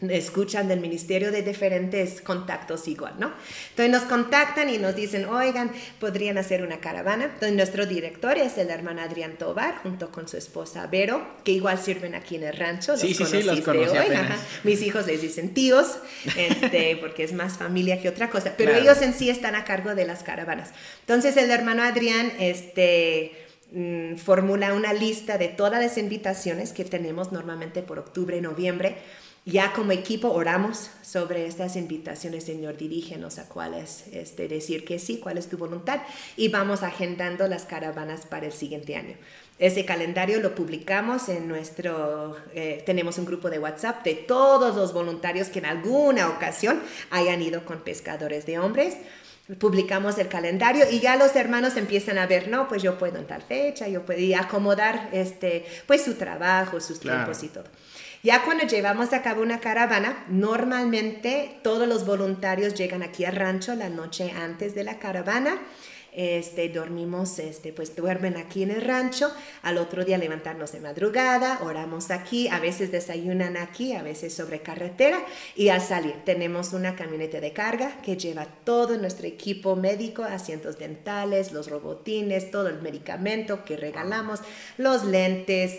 escuchan 0.00 0.68
del 0.68 0.78
ministerio 0.78 1.32
de 1.32 1.42
diferentes 1.42 2.20
contactos 2.20 2.86
igual, 2.86 3.14
¿no? 3.18 3.32
Entonces 3.70 3.90
nos 3.90 4.02
contactan 4.02 4.68
y 4.68 4.78
nos 4.78 4.94
dicen, 4.94 5.24
oigan, 5.24 5.72
podrían 5.98 6.38
hacer 6.38 6.62
una 6.62 6.78
caravana. 6.78 7.24
Entonces 7.24 7.52
nuestro 7.52 7.84
director 7.84 8.38
es 8.38 8.58
el 8.58 8.70
hermano 8.70 9.02
Adrián 9.02 9.36
Tobar, 9.38 9.78
junto 9.78 10.12
con 10.12 10.28
su 10.28 10.36
esposa 10.36 10.86
Vero, 10.86 11.26
que 11.42 11.50
igual 11.50 11.80
sirven 11.80 12.14
aquí 12.14 12.36
en 12.36 12.44
el 12.44 12.56
rancho. 12.56 12.96
sí, 12.96 13.12
sí, 13.12 13.24
sí, 13.24 13.42
los 13.42 13.60
conocí 13.62 13.96
hoy. 13.96 14.16
Mis 14.62 14.82
hijos 14.82 15.04
les 15.06 15.20
dicen 15.20 15.52
tíos, 15.52 15.98
este, 16.36 16.96
porque 17.00 17.24
es 17.24 17.32
más 17.32 17.58
familia 17.58 18.00
que 18.00 18.08
otra 18.08 18.30
cosa, 18.30 18.54
pero 18.56 18.74
ellos 18.74 19.02
en 19.02 19.12
sí 19.12 19.30
están 19.30 19.56
a 19.56 19.64
cargo 19.64 19.96
de 19.96 20.06
las 20.06 20.22
caravanas. 20.22 20.70
Entonces 21.00 21.36
el 21.36 21.50
hermano 21.50 21.82
Adrián, 21.82 22.30
este 22.38 23.32
mm, 23.72 24.14
formula 24.14 24.74
una 24.74 24.92
lista 24.92 25.38
de 25.38 25.48
todas 25.48 25.82
las 25.82 25.98
invitaciones 25.98 26.72
que 26.72 26.84
tenemos 26.84 27.32
normalmente 27.32 27.82
por 27.82 27.98
octubre 27.98 28.36
y 28.36 28.40
noviembre 28.40 28.98
ya 29.48 29.72
como 29.72 29.92
equipo 29.92 30.30
oramos 30.30 30.90
sobre 31.02 31.46
estas 31.46 31.76
invitaciones, 31.76 32.44
Señor, 32.44 32.76
dirígenos 32.76 33.38
a 33.38 33.48
cuáles 33.48 34.04
este, 34.12 34.46
decir 34.46 34.84
que 34.84 34.98
sí, 34.98 35.18
cuál 35.18 35.38
es 35.38 35.48
tu 35.48 35.56
voluntad 35.56 36.00
y 36.36 36.48
vamos 36.48 36.82
agendando 36.82 37.48
las 37.48 37.64
caravanas 37.64 38.26
para 38.26 38.44
el 38.44 38.52
siguiente 38.52 38.94
año. 38.94 39.16
Ese 39.58 39.86
calendario 39.86 40.40
lo 40.40 40.54
publicamos 40.54 41.30
en 41.30 41.48
nuestro, 41.48 42.36
eh, 42.54 42.82
tenemos 42.84 43.16
un 43.16 43.24
grupo 43.24 43.48
de 43.48 43.58
WhatsApp 43.58 44.04
de 44.04 44.14
todos 44.14 44.76
los 44.76 44.92
voluntarios 44.92 45.48
que 45.48 45.60
en 45.60 45.66
alguna 45.66 46.28
ocasión 46.28 46.82
hayan 47.10 47.40
ido 47.40 47.64
con 47.64 47.80
pescadores 47.80 48.44
de 48.44 48.58
hombres 48.58 48.98
publicamos 49.58 50.18
el 50.18 50.28
calendario 50.28 50.84
y 50.90 51.00
ya 51.00 51.16
los 51.16 51.34
hermanos 51.34 51.78
empiezan 51.78 52.18
a 52.18 52.26
ver, 52.26 52.48
no, 52.48 52.68
pues 52.68 52.82
yo 52.82 52.98
puedo 52.98 53.16
en 53.16 53.26
tal 53.26 53.40
fecha, 53.40 53.88
yo 53.88 54.04
puedo 54.04 54.20
acomodar 54.36 55.08
este, 55.12 55.64
pues 55.86 56.04
su 56.04 56.16
trabajo, 56.16 56.80
sus 56.80 57.00
tiempos 57.00 57.42
y 57.42 57.48
todo. 57.48 57.64
Ya 58.22 58.42
cuando 58.44 58.66
llevamos 58.66 59.12
a 59.12 59.22
cabo 59.22 59.42
una 59.42 59.60
caravana, 59.60 60.24
normalmente 60.28 61.60
todos 61.62 61.86
los 61.86 62.04
voluntarios 62.04 62.74
llegan 62.74 63.02
aquí 63.02 63.24
al 63.24 63.36
rancho 63.36 63.74
la 63.74 63.88
noche 63.88 64.32
antes 64.32 64.74
de 64.74 64.82
la 64.82 64.98
caravana 64.98 65.58
este, 66.12 66.68
dormimos, 66.68 67.38
este, 67.38 67.72
pues 67.72 67.94
duermen 67.94 68.36
aquí 68.36 68.62
en 68.62 68.70
el 68.70 68.82
rancho, 68.82 69.30
al 69.62 69.78
otro 69.78 70.04
día 70.04 70.18
levantarnos 70.18 70.72
de 70.72 70.80
madrugada, 70.80 71.60
oramos 71.62 72.10
aquí, 72.10 72.48
a 72.48 72.60
veces 72.60 72.90
desayunan 72.90 73.56
aquí, 73.56 73.92
a 73.92 74.02
veces 74.02 74.34
sobre 74.34 74.60
carretera 74.60 75.18
y 75.54 75.68
al 75.68 75.80
salir 75.80 76.14
tenemos 76.24 76.72
una 76.72 76.96
camioneta 76.96 77.40
de 77.40 77.52
carga 77.52 78.00
que 78.02 78.16
lleva 78.16 78.46
todo 78.64 78.96
nuestro 78.96 79.26
equipo 79.26 79.76
médico, 79.76 80.24
asientos 80.24 80.78
dentales, 80.78 81.52
los 81.52 81.68
robotines, 81.68 82.50
todo 82.50 82.68
el 82.68 82.80
medicamento 82.82 83.64
que 83.64 83.76
regalamos, 83.76 84.40
los 84.76 85.04
lentes, 85.04 85.78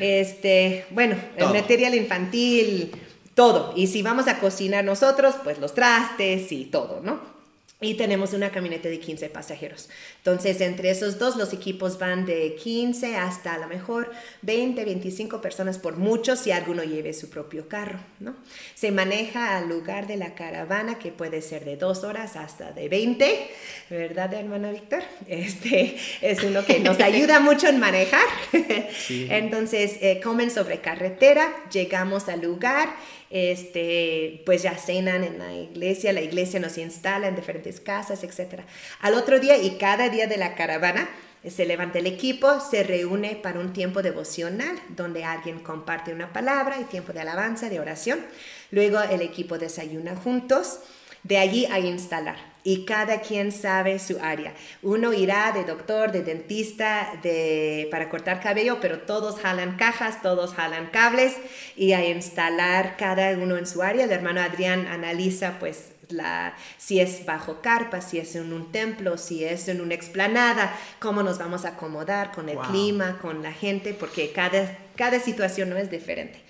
este, 0.00 0.86
bueno, 0.90 1.16
el 1.36 1.46
material 1.46 1.94
infantil, 1.94 2.92
todo. 3.34 3.72
Y 3.76 3.88
si 3.88 4.02
vamos 4.02 4.28
a 4.28 4.38
cocinar 4.38 4.84
nosotros, 4.84 5.34
pues 5.42 5.58
los 5.58 5.74
trastes 5.74 6.50
y 6.52 6.66
todo, 6.66 7.00
¿no? 7.02 7.33
Y 7.80 7.94
tenemos 7.94 8.32
una 8.32 8.50
camioneta 8.50 8.88
de 8.88 8.98
15 8.98 9.28
pasajeros. 9.28 9.88
Entonces, 10.18 10.60
entre 10.60 10.90
esos 10.90 11.18
dos, 11.18 11.36
los 11.36 11.52
equipos 11.52 11.98
van 11.98 12.24
de 12.24 12.54
15 12.54 13.16
hasta 13.16 13.54
a 13.54 13.58
lo 13.58 13.66
mejor 13.66 14.10
20, 14.42 14.84
25 14.84 15.40
personas 15.40 15.78
por 15.78 15.96
mucho 15.96 16.36
si 16.36 16.50
alguno 16.50 16.84
lleve 16.84 17.12
su 17.12 17.28
propio 17.30 17.68
carro, 17.68 17.98
¿no? 18.20 18.36
Se 18.74 18.90
maneja 18.90 19.58
al 19.58 19.68
lugar 19.68 20.06
de 20.06 20.16
la 20.16 20.34
caravana, 20.34 20.98
que 20.98 21.10
puede 21.10 21.42
ser 21.42 21.64
de 21.64 21.76
dos 21.76 22.04
horas 22.04 22.36
hasta 22.36 22.72
de 22.72 22.88
20, 22.88 23.50
¿verdad, 23.90 24.32
hermano 24.34 24.72
Víctor? 24.72 25.02
Este 25.28 25.96
es 26.20 26.42
uno 26.42 26.64
que 26.64 26.78
nos 26.80 27.00
ayuda 27.00 27.40
mucho 27.40 27.68
en 27.68 27.80
manejar. 27.80 28.26
Entonces, 29.10 29.98
eh, 30.00 30.20
comen 30.22 30.50
sobre 30.50 30.80
carretera, 30.80 31.52
llegamos 31.70 32.28
al 32.28 32.40
lugar 32.40 32.88
este, 33.34 34.42
pues 34.46 34.62
ya 34.62 34.78
cenan 34.78 35.24
en 35.24 35.40
la 35.40 35.52
iglesia, 35.52 36.12
la 36.12 36.20
iglesia 36.20 36.60
nos 36.60 36.78
instala 36.78 37.26
en 37.26 37.34
diferentes 37.34 37.80
casas, 37.80 38.22
etc. 38.22 38.60
Al 39.00 39.14
otro 39.14 39.40
día 39.40 39.58
y 39.58 39.76
cada 39.76 40.08
día 40.08 40.28
de 40.28 40.36
la 40.36 40.54
caravana 40.54 41.08
se 41.44 41.66
levanta 41.66 41.98
el 41.98 42.06
equipo, 42.06 42.60
se 42.60 42.84
reúne 42.84 43.34
para 43.34 43.58
un 43.58 43.72
tiempo 43.72 44.02
devocional 44.02 44.78
donde 44.90 45.24
alguien 45.24 45.58
comparte 45.58 46.12
una 46.12 46.32
palabra 46.32 46.78
y 46.80 46.84
tiempo 46.84 47.12
de 47.12 47.22
alabanza, 47.22 47.68
de 47.68 47.80
oración. 47.80 48.24
Luego 48.70 49.00
el 49.00 49.20
equipo 49.20 49.58
desayuna 49.58 50.14
juntos, 50.14 50.78
de 51.24 51.38
allí 51.38 51.66
a 51.66 51.80
instalar 51.80 52.53
y 52.64 52.86
cada 52.86 53.20
quien 53.20 53.52
sabe 53.52 53.98
su 53.98 54.18
área. 54.20 54.54
Uno 54.82 55.12
irá 55.12 55.52
de 55.52 55.64
doctor, 55.64 56.10
de 56.10 56.22
dentista, 56.22 57.12
de, 57.22 57.86
para 57.90 58.08
cortar 58.08 58.40
cabello, 58.40 58.78
pero 58.80 59.00
todos 59.00 59.38
jalan 59.38 59.76
cajas, 59.76 60.22
todos 60.22 60.54
jalan 60.54 60.86
cables 60.86 61.36
y 61.76 61.92
a 61.92 62.08
instalar 62.08 62.96
cada 62.96 63.32
uno 63.38 63.58
en 63.58 63.66
su 63.66 63.82
área. 63.82 64.04
El 64.04 64.12
hermano 64.12 64.40
Adrián 64.40 64.86
analiza 64.86 65.58
pues 65.60 65.90
la, 66.08 66.56
si 66.78 67.00
es 67.00 67.26
bajo 67.26 67.60
carpa, 67.60 68.00
si 68.00 68.18
es 68.18 68.34
en 68.34 68.52
un 68.52 68.72
templo, 68.72 69.18
si 69.18 69.44
es 69.44 69.68
en 69.68 69.82
una 69.82 69.94
explanada, 69.94 70.74
cómo 71.00 71.22
nos 71.22 71.38
vamos 71.38 71.66
a 71.66 71.70
acomodar 71.70 72.32
con 72.32 72.48
el 72.48 72.58
clima, 72.58 73.18
con 73.20 73.42
la 73.42 73.52
gente, 73.52 73.92
porque 73.92 74.32
cada, 74.32 74.78
cada 74.96 75.20
situación 75.20 75.68
no 75.68 75.76
es 75.76 75.90
diferente 75.90 76.42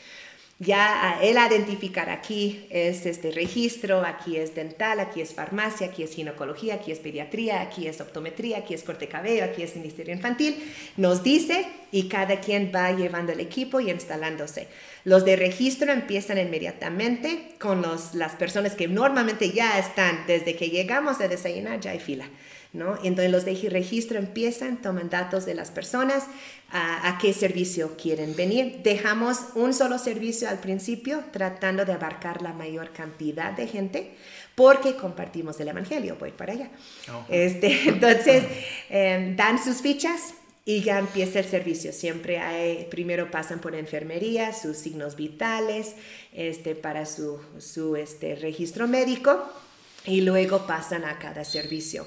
ya 0.61 1.19
él 1.21 1.37
identificar 1.37 2.11
aquí 2.11 2.67
es 2.71 3.07
este 3.07 3.33
registro, 3.33 4.05
aquí 4.07 4.37
es 4.37 4.55
dental, 4.55 5.01
aquí 5.01 5.21
es 5.21 5.35
farmacia, 5.35 5.89
aquí 5.89 6.05
es 6.05 6.15
ginecología, 6.15 6.75
aquí 6.75 6.93
es 6.93 7.01
pediatría, 7.01 7.61
aquí 7.61 7.89
es 7.89 8.01
optometría, 8.01 8.59
aquí 8.59 8.73
es 8.73 8.85
corte 8.85 9.09
cabello, 9.09 9.45
aquí 9.45 9.63
es 9.63 9.75
ministerio 9.75 10.15
infantil, 10.15 10.73
nos 10.97 11.25
dice 11.25 11.67
y 11.91 12.09
cada 12.09 12.41
quien 12.41 12.71
va 12.75 12.93
llevando 12.93 13.33
el 13.33 13.41
equipo 13.41 13.81
y 13.81 13.91
instalándose. 13.91 14.69
Los 15.05 15.25
de 15.25 15.37
registro 15.37 15.93
empiezan 15.93 16.39
inmediatamente 16.39 17.57
con 17.59 17.83
los, 17.83 18.15
las 18.15 18.37
personas 18.37 18.75
que 18.75 18.87
normalmente 18.87 19.51
ya 19.51 19.79
están, 19.79 20.25
desde 20.27 20.55
que 20.55 20.71
llegamos 20.71 21.21
a 21.21 21.29
desayunar 21.29 21.81
ya 21.81 21.91
hay 21.91 22.01
fila. 22.01 22.29
¿No? 22.75 22.99
Entonces 23.03 23.31
los 23.31 23.45
de 23.45 23.55
registro 23.71 24.19
empiezan, 24.19 24.83
toman 24.83 25.09
datos 25.09 25.47
de 25.47 25.55
las 25.55 25.71
personas, 25.71 26.25
a, 26.71 27.19
qué 27.23 27.33
servicio 27.33 27.97
quieren 27.97 28.35
venir. 28.35 28.81
Dejamos 28.83 29.39
un 29.55 29.73
solo 29.73 29.97
servicio 29.97 30.49
al 30.49 30.59
principio, 30.59 31.23
tratando 31.33 31.85
de 31.85 31.93
abarcar 31.93 32.43
la 32.43 32.53
mayor 32.53 32.93
cantidad 32.93 33.53
de 33.53 33.69
gente, 33.69 34.15
porque 34.57 34.97
compartimos 34.97 35.59
el 35.61 35.69
Evangelio, 35.69 36.17
voy 36.19 36.33
para 36.33 36.53
allá. 36.53 36.71
Este, 37.29 37.81
entonces, 37.89 38.43
em, 38.91 39.37
dan 39.37 39.63
sus 39.63 39.81
fichas, 39.81 40.35
y 40.67 40.81
ya 40.81 40.99
empieza 40.99 41.41
el 41.41 41.45
servicio. 41.45 41.93
Siempre 41.93 42.39
hay, 42.39 42.87
primero 42.91 43.31
pasan 43.31 43.61
por 43.61 43.75
enfermería, 43.75 44.55
sus 44.55 44.79
signos 44.79 45.15
vitales, 45.15 45.95
este, 46.33 46.75
para 46.75 47.05
su, 47.05 47.39
su 47.59 47.97
este, 47.97 48.35
registro 48.35 48.89
médico 48.89 49.47
y 50.07 50.21
luego 50.21 50.67
pasan 50.67 51.05
a 51.05 51.19
cada 51.19 51.45
servicio. 51.45 52.07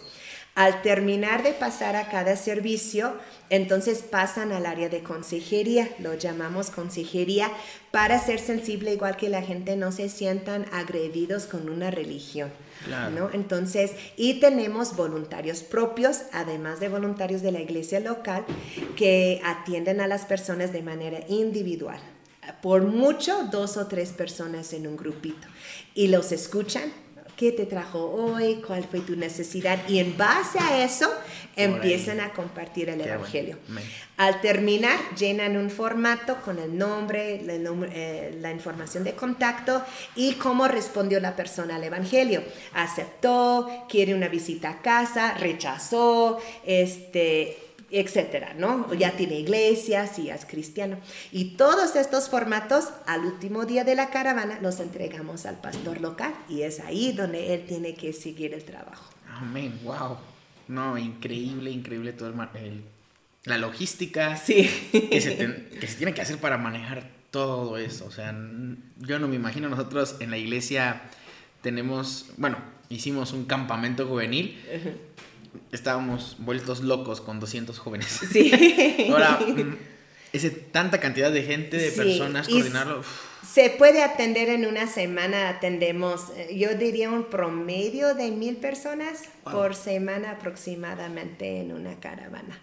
Al 0.57 0.81
terminar 0.81 1.43
de 1.43 1.53
pasar 1.53 1.95
a 1.95 2.09
cada 2.09 2.35
servicio, 2.35 3.13
entonces 3.51 3.99
pasan 3.99 4.51
al 4.51 4.65
área 4.65 4.89
de 4.89 5.03
consejería, 5.03 5.87
lo 5.99 6.15
llamamos 6.15 6.71
consejería, 6.71 7.51
para 7.91 8.17
ser 8.17 8.39
sensible 8.39 8.91
igual 8.91 9.17
que 9.17 9.29
la 9.29 9.43
gente 9.43 9.75
no 9.75 9.91
se 9.91 10.09
sientan 10.09 10.65
agredidos 10.71 11.45
con 11.45 11.69
una 11.69 11.91
religión. 11.91 12.49
¿no? 13.13 13.29
Entonces, 13.33 13.91
y 14.15 14.39
tenemos 14.39 14.95
voluntarios 14.95 15.61
propios, 15.61 16.21
además 16.31 16.79
de 16.79 16.89
voluntarios 16.89 17.43
de 17.43 17.51
la 17.51 17.61
iglesia 17.61 17.99
local, 17.99 18.43
que 18.95 19.39
atienden 19.45 20.01
a 20.01 20.07
las 20.07 20.25
personas 20.25 20.73
de 20.73 20.81
manera 20.81 21.19
individual. 21.27 21.99
Por 22.63 22.81
mucho, 22.81 23.47
dos 23.51 23.77
o 23.77 23.85
tres 23.85 24.11
personas 24.11 24.73
en 24.73 24.87
un 24.87 24.97
grupito. 24.97 25.47
Y 25.93 26.07
los 26.07 26.31
escuchan 26.31 26.91
qué 27.37 27.51
te 27.51 27.67
trajo 27.67 27.99
hoy, 27.99 28.55
cuál 28.65 28.83
fue 28.83 28.99
tu 28.99 29.15
necesidad 29.15 29.87
y 29.87 29.99
en 29.99 30.17
base 30.17 30.57
a 30.59 30.83
eso 30.83 31.07
empiezan 31.55 32.19
a 32.19 32.33
compartir 32.33 32.89
el 32.89 32.99
Evangelio. 32.99 33.57
Al 34.17 34.41
terminar, 34.41 34.97
llenan 35.15 35.55
un 35.55 35.69
formato 35.69 36.41
con 36.41 36.57
el 36.57 36.75
nombre, 36.75 37.41
eh, 37.45 38.37
la, 38.41 38.51
información 38.51 39.03
de 39.03 39.13
contacto 39.13 39.83
y 40.15 40.33
cómo 40.33 40.67
respondió 40.67 41.19
la 41.19 41.35
persona 41.35 41.75
al 41.75 41.83
Evangelio. 41.83 42.41
Aceptó, 42.73 43.85
quiere 43.87 44.15
una 44.15 44.27
visita 44.27 44.71
a 44.71 44.81
casa, 44.81 45.35
rechazó, 45.35 46.39
este, 46.65 47.66
etcétera, 47.89 48.53
¿no? 48.53 48.93
Ya 48.93 49.15
tiene 49.15 49.39
iglesia, 49.39 50.07
si 50.07 50.29
es 50.29 50.45
cristiano. 50.45 50.97
Y 51.31 51.55
todos 51.55 51.95
estos 51.95 52.29
formatos, 52.29 52.85
al 53.05 53.25
último 53.25 53.65
día 53.65 53.83
de 53.83 53.95
la 53.95 54.09
caravana, 54.09 54.59
los 54.61 54.79
entregamos 54.79 55.45
al 55.45 55.59
pastor 55.61 56.01
local 56.01 56.33
y 56.49 56.63
es 56.63 56.79
ahí 56.79 57.13
donde 57.13 57.53
él 57.53 57.65
tiene 57.65 57.93
que 57.93 58.13
seguir 58.13 58.53
el 58.53 58.63
trabajo. 58.63 59.09
Amén, 59.29 59.79
wow. 59.83 60.17
No, 60.67 60.97
increíble, 60.97 61.71
increíble 61.71 62.11
todo 62.11 62.29
el, 62.29 62.83
la 63.45 63.57
logística 63.57 64.35
sí. 64.35 64.69
que, 64.91 65.21
se 65.21 65.37
que 65.79 65.87
se 65.87 65.95
tiene 65.95 66.13
que 66.13 66.21
hacer 66.21 66.37
para 66.39 66.57
manejar 66.57 67.09
todo 67.31 67.77
eso. 67.77 68.05
O 68.05 68.11
sea, 68.11 68.35
yo 68.97 69.19
no 69.19 69.27
me 69.27 69.35
imagino 69.35 69.69
nosotros 69.69 70.17
en 70.19 70.31
la 70.31 70.37
iglesia 70.37 71.03
tenemos, 71.61 72.31
bueno, 72.37 72.57
hicimos 72.89 73.31
un 73.31 73.45
campamento 73.45 74.07
juvenil 74.07 74.59
estábamos 75.71 76.35
vueltos 76.39 76.81
locos 76.81 77.21
con 77.21 77.39
200 77.39 77.77
jóvenes. 77.79 78.19
Sí. 78.31 79.07
Ahora, 79.11 79.39
mm, 79.39 79.77
ese, 80.33 80.49
tanta 80.49 80.99
cantidad 80.99 81.31
de 81.31 81.43
gente, 81.43 81.77
de 81.77 81.91
personas, 81.91 82.47
coordinarlo. 82.47 83.03
Se 83.49 83.69
puede 83.69 84.03
atender 84.03 84.49
en 84.49 84.65
una 84.65 84.87
semana, 84.87 85.49
atendemos, 85.49 86.25
eh, 86.35 86.55
yo 86.57 86.75
diría 86.75 87.09
un 87.09 87.25
promedio 87.25 88.13
de 88.13 88.31
mil 88.31 88.57
personas 88.57 89.23
por 89.43 89.75
semana 89.75 90.31
aproximadamente 90.31 91.61
en 91.61 91.71
una 91.71 91.99
caravana. 91.99 92.59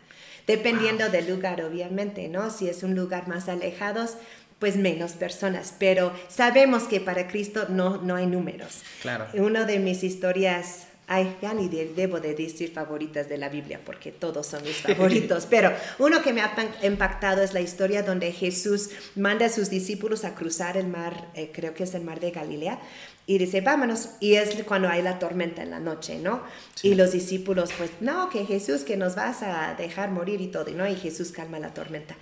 Dependiendo 0.46 1.08
del 1.08 1.28
lugar, 1.28 1.62
obviamente, 1.62 2.28
¿no? 2.28 2.50
Si 2.50 2.68
es 2.68 2.82
un 2.82 2.94
lugar 2.94 3.28
más 3.28 3.48
alejados, 3.48 4.18
pues 4.58 4.76
menos 4.76 5.12
personas, 5.12 5.74
pero 5.78 6.12
sabemos 6.28 6.84
que 6.84 7.00
para 7.00 7.26
Cristo 7.28 7.66
no, 7.68 8.02
no 8.02 8.16
hay 8.16 8.26
números. 8.26 8.82
Claro. 9.02 9.26
Una 9.34 9.64
de 9.64 9.78
mis 9.78 10.04
historias 10.04 10.86
Ay, 11.06 11.36
ya 11.42 11.52
ni 11.52 11.68
debo 11.68 12.18
de 12.18 12.34
decir 12.34 12.72
favoritas 12.72 13.28
de 13.28 13.36
la 13.36 13.50
Biblia 13.50 13.78
porque 13.84 14.10
todos 14.10 14.46
son 14.46 14.62
mis 14.62 14.76
favoritos, 14.76 15.46
pero 15.50 15.70
uno 15.98 16.22
que 16.22 16.32
me 16.32 16.40
ha 16.40 16.54
impactado 16.82 17.42
es 17.42 17.52
la 17.52 17.60
historia 17.60 18.02
donde 18.02 18.32
Jesús 18.32 18.88
manda 19.14 19.46
a 19.46 19.50
sus 19.50 19.68
discípulos 19.68 20.24
a 20.24 20.34
cruzar 20.34 20.78
el 20.78 20.86
mar, 20.86 21.28
eh, 21.34 21.50
creo 21.52 21.74
que 21.74 21.84
es 21.84 21.94
el 21.94 22.04
mar 22.04 22.20
de 22.20 22.30
Galilea, 22.30 22.80
y 23.26 23.36
dice, 23.36 23.60
vámonos, 23.60 24.10
y 24.20 24.34
es 24.34 24.54
cuando 24.64 24.88
hay 24.88 25.02
la 25.02 25.18
tormenta 25.18 25.62
en 25.62 25.70
la 25.70 25.80
noche, 25.80 26.18
¿no? 26.18 26.42
Y 26.82 26.94
los 26.94 27.12
discípulos, 27.12 27.70
pues, 27.76 27.90
no, 28.00 28.28
que 28.28 28.44
Jesús, 28.44 28.82
que 28.82 28.98
nos 28.98 29.14
vas 29.14 29.42
a 29.42 29.74
dejar 29.78 30.10
morir 30.10 30.40
y 30.42 30.48
todo, 30.48 30.70
¿no? 30.70 30.86
Y 30.86 30.94
Jesús 30.94 31.32
calma 31.32 31.58
la 31.58 31.72
tormenta. 31.72 32.16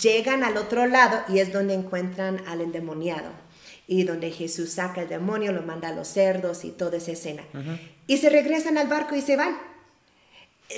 Llegan 0.00 0.42
al 0.42 0.56
otro 0.56 0.86
lado 0.86 1.22
y 1.28 1.38
es 1.38 1.52
donde 1.52 1.74
encuentran 1.74 2.42
al 2.46 2.60
endemoniado 2.60 3.47
y 3.90 4.04
donde 4.04 4.30
Jesús 4.30 4.72
saca 4.72 5.00
el 5.00 5.08
demonio, 5.08 5.50
lo 5.50 5.62
manda 5.62 5.88
a 5.88 5.92
los 5.92 6.08
cerdos 6.08 6.62
y 6.64 6.70
toda 6.70 6.98
esa 6.98 7.12
escena. 7.12 7.42
Y 8.06 8.18
se 8.18 8.28
regresan 8.28 8.76
al 8.76 8.86
barco 8.86 9.16
y 9.16 9.22
se 9.22 9.34
van. 9.34 9.58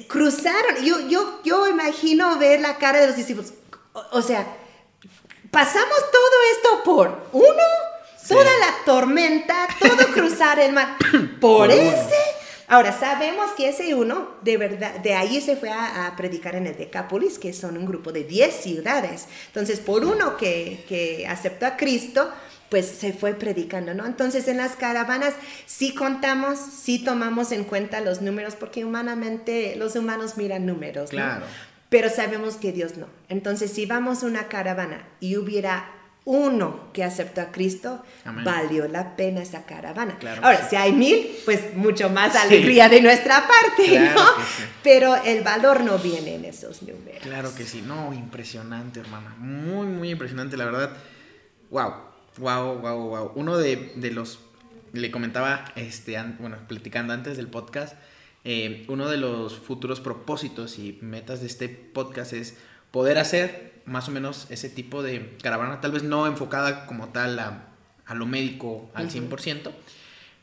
Cruzaron, 0.07 0.77
yo, 0.85 1.09
yo, 1.09 1.40
yo 1.42 1.66
imagino 1.66 2.38
ver 2.38 2.61
la 2.61 2.79
cara 2.79 3.01
de 3.01 3.09
los 3.09 3.16
discípulos. 3.16 3.53
O, 4.12 4.23
sea, 4.23 4.46
pasamos 5.51 5.99
todo 6.12 6.37
esto 6.55 6.85
por 6.85 7.29
uno, 7.33 7.64
toda 8.29 8.44
la 8.44 8.75
tormenta, 8.87 9.66
todo 9.81 10.07
cruzar 10.14 10.61
el 10.61 10.73
mar, 10.73 10.96
por, 11.40 11.68
ese. 11.73 12.14
Ahora, 12.68 12.96
sabemos 12.96 13.51
que 13.57 13.70
ese 13.70 13.92
uno, 13.96 14.37
de 14.42 14.57
verdad, 14.57 15.01
de 15.01 15.14
ahí 15.14 15.40
se 15.40 15.57
fue 15.57 15.70
a, 15.70 16.14
predicar 16.16 16.55
en 16.55 16.68
el 16.68 16.77
Decápolis, 16.77 17.40
que 17.40 17.53
son 17.53 17.77
un 17.77 17.87
grupo 17.87 18.12
de 18.12 18.23
10 18.23 18.55
ciudades. 18.55 19.27
Entonces, 19.49 19.81
por 19.81 20.05
uno 20.05 20.37
que, 20.37 20.85
que 20.88 21.27
aceptó 21.27 21.66
a 21.66 21.77
Cristo, 21.77 22.31
pues 22.70 22.87
se 22.87 23.12
fue 23.12 23.35
predicando, 23.35 23.94
¿no? 23.94 24.06
Entonces 24.06 24.48
en 24.48 24.56
las 24.56 24.76
caravanas 24.76 25.35
sí 25.66 25.92
contamos, 25.92 26.59
sí 26.59 27.02
tomamos 27.02 27.52
en 27.52 27.64
cuenta 27.64 28.00
los 28.00 28.22
números, 28.22 28.54
porque 28.54 28.85
humanamente 28.85 29.74
los 29.76 29.96
humanos 29.96 30.37
miran 30.37 30.66
números, 30.66 31.12
¿no? 31.12 31.18
Claro. 31.18 31.44
Pero 31.88 32.09
sabemos 32.09 32.54
que 32.54 32.72
Dios 32.72 32.96
no. 32.96 33.09
Entonces 33.28 33.72
si 33.72 33.87
vamos 33.87 34.22
a 34.22 34.26
una 34.26 34.48
caravana 34.48 35.09
y 35.18 35.37
hubiera 35.37 35.90
uno 36.24 36.92
que 36.92 37.02
aceptó 37.02 37.40
a 37.40 37.46
Cristo, 37.46 38.04
valió 38.44 38.87
la 38.87 39.16
pena 39.16 39.42
esa 39.42 39.64
caravana. 39.64 40.16
Ahora, 40.42 40.68
si 40.68 40.76
hay 40.76 40.92
mil, 40.92 41.28
pues 41.44 41.74
mucho 41.74 42.11
más 42.11 42.37
alegría 42.37 42.88
de 42.88 43.00
nuestra 43.00 43.48
parte, 43.48 43.98
¿no? 43.98 44.22
Pero 44.85 45.16
el 45.24 45.42
valor 45.42 45.80
no 45.80 45.98
viene 45.98 46.37
en 46.37 46.44
esos 46.44 46.83
números. 46.83 47.22
Claro 47.22 47.52
que 47.54 47.64
sí, 47.64 47.83
no, 47.83 48.12
impresionante, 48.12 49.00
hermana. 49.00 49.35
Muy, 49.38 49.87
muy 49.87 50.11
impresionante, 50.11 50.56
la 50.56 50.66
verdad. 50.66 50.90
Wow, 51.70 51.94
Wow, 52.38 52.79
wow, 52.79 53.09
wow. 53.09 53.33
Uno 53.35 53.59
de, 53.59 53.93
los, 54.12 54.40
le 54.93 55.11
comentaba, 55.11 55.64
este, 55.77 56.16
bueno, 56.38 56.57
platicando 56.69 57.12
antes 57.12 57.37
del 57.37 57.49
podcast, 57.49 57.95
eh, 58.45 58.85
uno 58.88 59.09
de 59.09 59.19
los 59.19 59.59
futuros 59.59 60.01
propósitos 60.01 60.79
y 60.79 60.99
metas 61.03 61.40
de 61.40 61.47
este 61.47 61.69
podcast 61.69 62.33
es 62.33 62.57
poder 62.90 63.19
hacer 63.19 63.83
más 63.85 64.09
o 64.09 64.12
menos 64.12 64.47
ese 64.51 64.69
tipo 64.71 65.03
de 65.03 65.37
caravana, 65.43 65.81
tal 65.81 65.93
vez 65.93 66.03
no 66.03 66.27
enfocada 66.27 66.87
como 66.87 67.09
tal 67.09 67.38
a, 67.38 67.66
lo 68.14 68.27
médico 68.27 68.90
al 68.95 69.11
100%, 69.11 69.71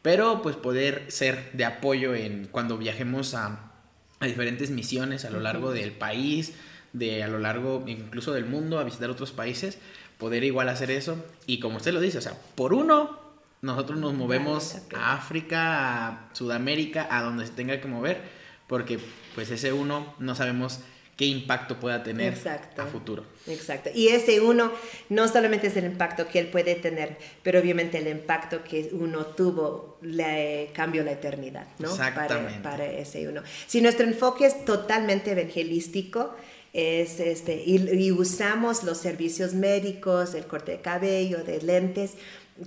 pero 0.02 0.42
pues 0.42 0.56
poder 0.56 1.06
ser 1.10 1.52
de 1.54 1.66
apoyo 1.66 2.16
en 2.16 2.48
cuando 2.48 2.78
viajemos 2.78 3.34
a, 3.34 3.72
a 4.20 4.26
diferentes 4.26 4.70
misiones 4.70 5.26
a 5.26 5.30
lo 5.30 5.40
largo 5.40 5.72
del 5.72 5.92
país, 5.92 6.54
de 6.94 7.24
a 7.24 7.28
lo 7.28 7.40
largo 7.40 7.84
incluso 7.88 8.34
del 8.34 8.46
mundo, 8.46 8.80
a 8.80 8.84
visitar 8.84 9.10
otros 9.10 9.32
países, 9.32 9.80
poder 10.18 10.44
igual 10.44 10.70
hacer 10.70 10.92
eso. 10.92 11.24
Y 11.46 11.60
como 11.60 11.78
usted 11.78 11.94
lo 11.94 12.00
dice, 12.00 12.18
o 12.18 12.22
sea, 12.22 12.34
por 12.56 12.74
uno, 12.74 13.20
nosotros 13.62 14.00
nos 14.00 14.14
movemos 14.14 14.78
a 14.96 15.14
África, 15.14 16.08
a 16.08 16.30
Sudamérica, 16.34 17.08
a 17.10 17.22
donde 17.24 17.46
se 17.46 17.54
tenga 17.54 17.80
que 17.82 17.88
mover, 17.88 18.22
porque 18.68 19.00
pues 19.36 19.50
ese 19.52 19.74
uno 19.74 20.14
no 20.20 20.36
sabemos 20.36 20.80
qué 21.18 21.26
impacto 21.26 21.80
pueda 21.80 22.04
tener 22.04 22.38
a 22.78 22.86
futuro. 22.86 23.26
Exacto. 23.48 23.90
Y 23.94 24.10
ese 24.10 24.40
uno 24.40 24.72
no 25.10 25.28
solamente 25.28 25.68
es 25.68 25.76
el 25.76 25.86
impacto 25.86 26.28
que 26.28 26.38
él 26.38 26.48
puede 26.48 26.76
tener, 26.76 27.18
pero 27.42 27.60
obviamente 27.60 27.98
el 27.98 28.08
impacto 28.08 28.64
que 28.64 28.90
uno 28.94 29.26
tuvo 29.26 29.98
le 30.04 30.70
cambió 30.74 31.04
la 31.04 31.14
eternidad, 31.14 31.66
¿no? 31.80 31.90
Exactamente. 31.90 32.60
Para, 32.62 32.86
ese 32.86 33.28
uno. 33.28 33.42
Si 33.66 33.82
nuestro 33.82 34.06
enfoque 34.06 34.46
es 34.46 34.64
totalmente 34.64 35.32
evangelístico, 35.32 36.36
es 36.78 37.20
este, 37.20 37.64
y, 37.66 38.12
usamos 38.12 38.84
los 38.84 39.00
servicios 39.00 39.56
médicos, 39.56 40.36
el 40.36 40.46
corte 40.46 40.74
de 40.74 40.82
cabello, 40.82 41.44
de 41.44 41.60
lentes, 41.64 42.14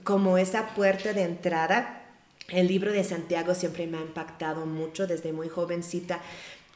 como 0.02 0.36
esa 0.36 0.74
puerta 0.74 1.12
de 1.12 1.22
entrada, 1.22 2.02
el 2.48 2.66
libro 2.66 2.90
de 2.90 3.04
Santiago 3.04 3.54
siempre 3.54 3.86
me 3.86 3.98
ha 3.98 4.00
impactado 4.00 4.66
mucho 4.66 5.06
desde 5.06 5.32
muy 5.32 5.48
jovencita 5.48 6.20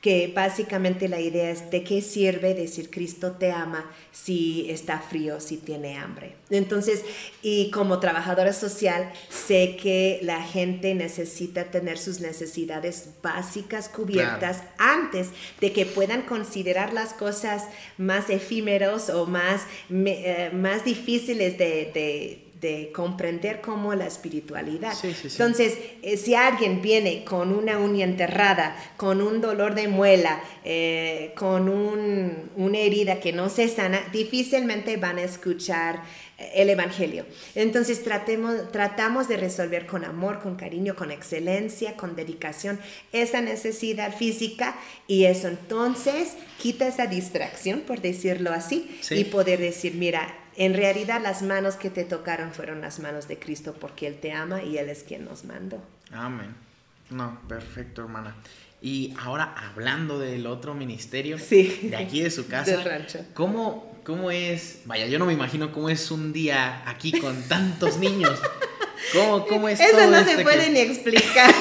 que 0.04 0.30
básicamente 0.34 1.08
la 1.08 1.18
idea 1.18 1.48
es 1.48 1.70
de 1.70 1.82
qué 1.82 2.02
sirve 2.02 2.52
decir 2.52 2.90
Cristo 2.90 3.32
te 3.38 3.50
ama 3.50 3.90
si 4.12 4.66
está 4.68 4.98
frío, 4.98 5.40
si 5.40 5.56
tiene 5.56 5.96
hambre. 5.96 6.34
Entonces, 6.50 7.00
y 7.40 7.70
como 7.70 8.00
trabajadora 8.00 8.52
social, 8.52 9.10
sé 9.30 9.78
que 9.82 10.18
la 10.20 10.42
gente 10.42 10.94
necesita 10.94 11.70
tener 11.70 11.96
sus 11.96 12.20
necesidades 12.20 13.14
básicas 13.22 13.88
cubiertas 13.88 14.62
antes 14.76 15.28
de 15.62 15.72
que 15.72 15.86
puedan 15.86 16.20
considerar 16.20 16.92
las 16.92 17.14
cosas 17.14 17.62
más 17.96 18.28
efímeros 18.28 19.08
o 19.08 19.24
más, 19.24 19.62
eh, 19.88 20.50
más 20.52 20.84
difíciles 20.84 21.56
de 21.56 21.90
de 21.94 22.43
comprender 22.92 23.60
como 23.60 23.94
la 23.94 24.06
espiritualidad. 24.06 24.94
Entonces, 25.02 25.78
eh, 26.02 26.16
si 26.16 26.34
alguien 26.34 26.82
viene 26.82 27.24
con 27.24 27.52
una 27.52 27.78
uña 27.78 28.04
enterrada, 28.04 28.76
con 28.96 29.20
un 29.20 29.40
dolor 29.40 29.74
de 29.74 29.88
muela, 29.88 30.42
eh, 30.64 31.32
con 31.36 31.68
una 31.68 32.78
herida 32.78 33.20
que 33.20 33.32
no 33.32 33.48
se 33.48 33.68
sana, 33.68 34.00
difícilmente 34.12 34.96
van 34.96 35.18
a 35.18 35.22
escuchar 35.22 36.02
eh, 36.38 36.50
el 36.56 36.70
Evangelio. 36.70 37.26
Entonces 37.54 38.02
tratemos, 38.02 38.72
tratamos 38.72 39.28
de 39.28 39.36
resolver 39.36 39.86
con 39.86 40.04
amor, 40.04 40.40
con 40.40 40.56
cariño, 40.56 40.96
con 40.96 41.10
excelencia, 41.10 41.96
con 41.96 42.16
dedicación 42.16 42.80
esa 43.12 43.40
necesidad 43.40 44.16
física 44.16 44.74
y 45.06 45.24
eso 45.24 45.48
entonces 45.48 46.34
quita 46.58 46.88
esa 46.88 47.06
distracción, 47.06 47.80
por 47.80 48.00
decirlo 48.00 48.52
así, 48.52 48.98
y 49.10 49.24
poder 49.24 49.60
decir, 49.60 49.94
mira, 49.94 50.34
en 50.56 50.74
realidad 50.74 51.20
las 51.22 51.42
manos 51.42 51.76
que 51.76 51.90
te 51.90 52.04
tocaron 52.04 52.52
fueron 52.52 52.80
las 52.80 52.98
manos 53.00 53.28
de 53.28 53.38
Cristo 53.38 53.74
porque 53.78 54.06
Él 54.06 54.18
te 54.20 54.32
ama 54.32 54.62
y 54.62 54.78
Él 54.78 54.88
es 54.88 55.02
quien 55.02 55.24
nos 55.24 55.44
mandó. 55.44 55.82
Amén. 56.12 56.54
No, 57.10 57.40
perfecto, 57.48 58.02
hermana. 58.02 58.34
Y 58.80 59.14
ahora 59.18 59.54
hablando 59.56 60.18
del 60.18 60.46
otro 60.46 60.74
ministerio, 60.74 61.38
sí. 61.38 61.88
de 61.90 61.96
aquí 61.96 62.22
de 62.22 62.30
su 62.30 62.46
casa, 62.48 62.82
rancho. 62.82 63.20
¿cómo, 63.34 63.93
¿cómo 64.04 64.30
es? 64.30 64.80
Vaya, 64.84 65.06
yo 65.06 65.18
no 65.18 65.26
me 65.26 65.32
imagino 65.32 65.72
cómo 65.72 65.88
es 65.88 66.10
un 66.10 66.32
día 66.32 66.82
aquí 66.86 67.18
con 67.18 67.42
tantos 67.48 67.98
niños. 67.98 68.38
¿Cómo, 69.12 69.46
cómo 69.46 69.68
es 69.68 69.80
Eso 69.80 70.10
no 70.10 70.24
se 70.24 70.42
puede 70.42 70.70
ni 70.70 70.80
explicar. 70.80 71.50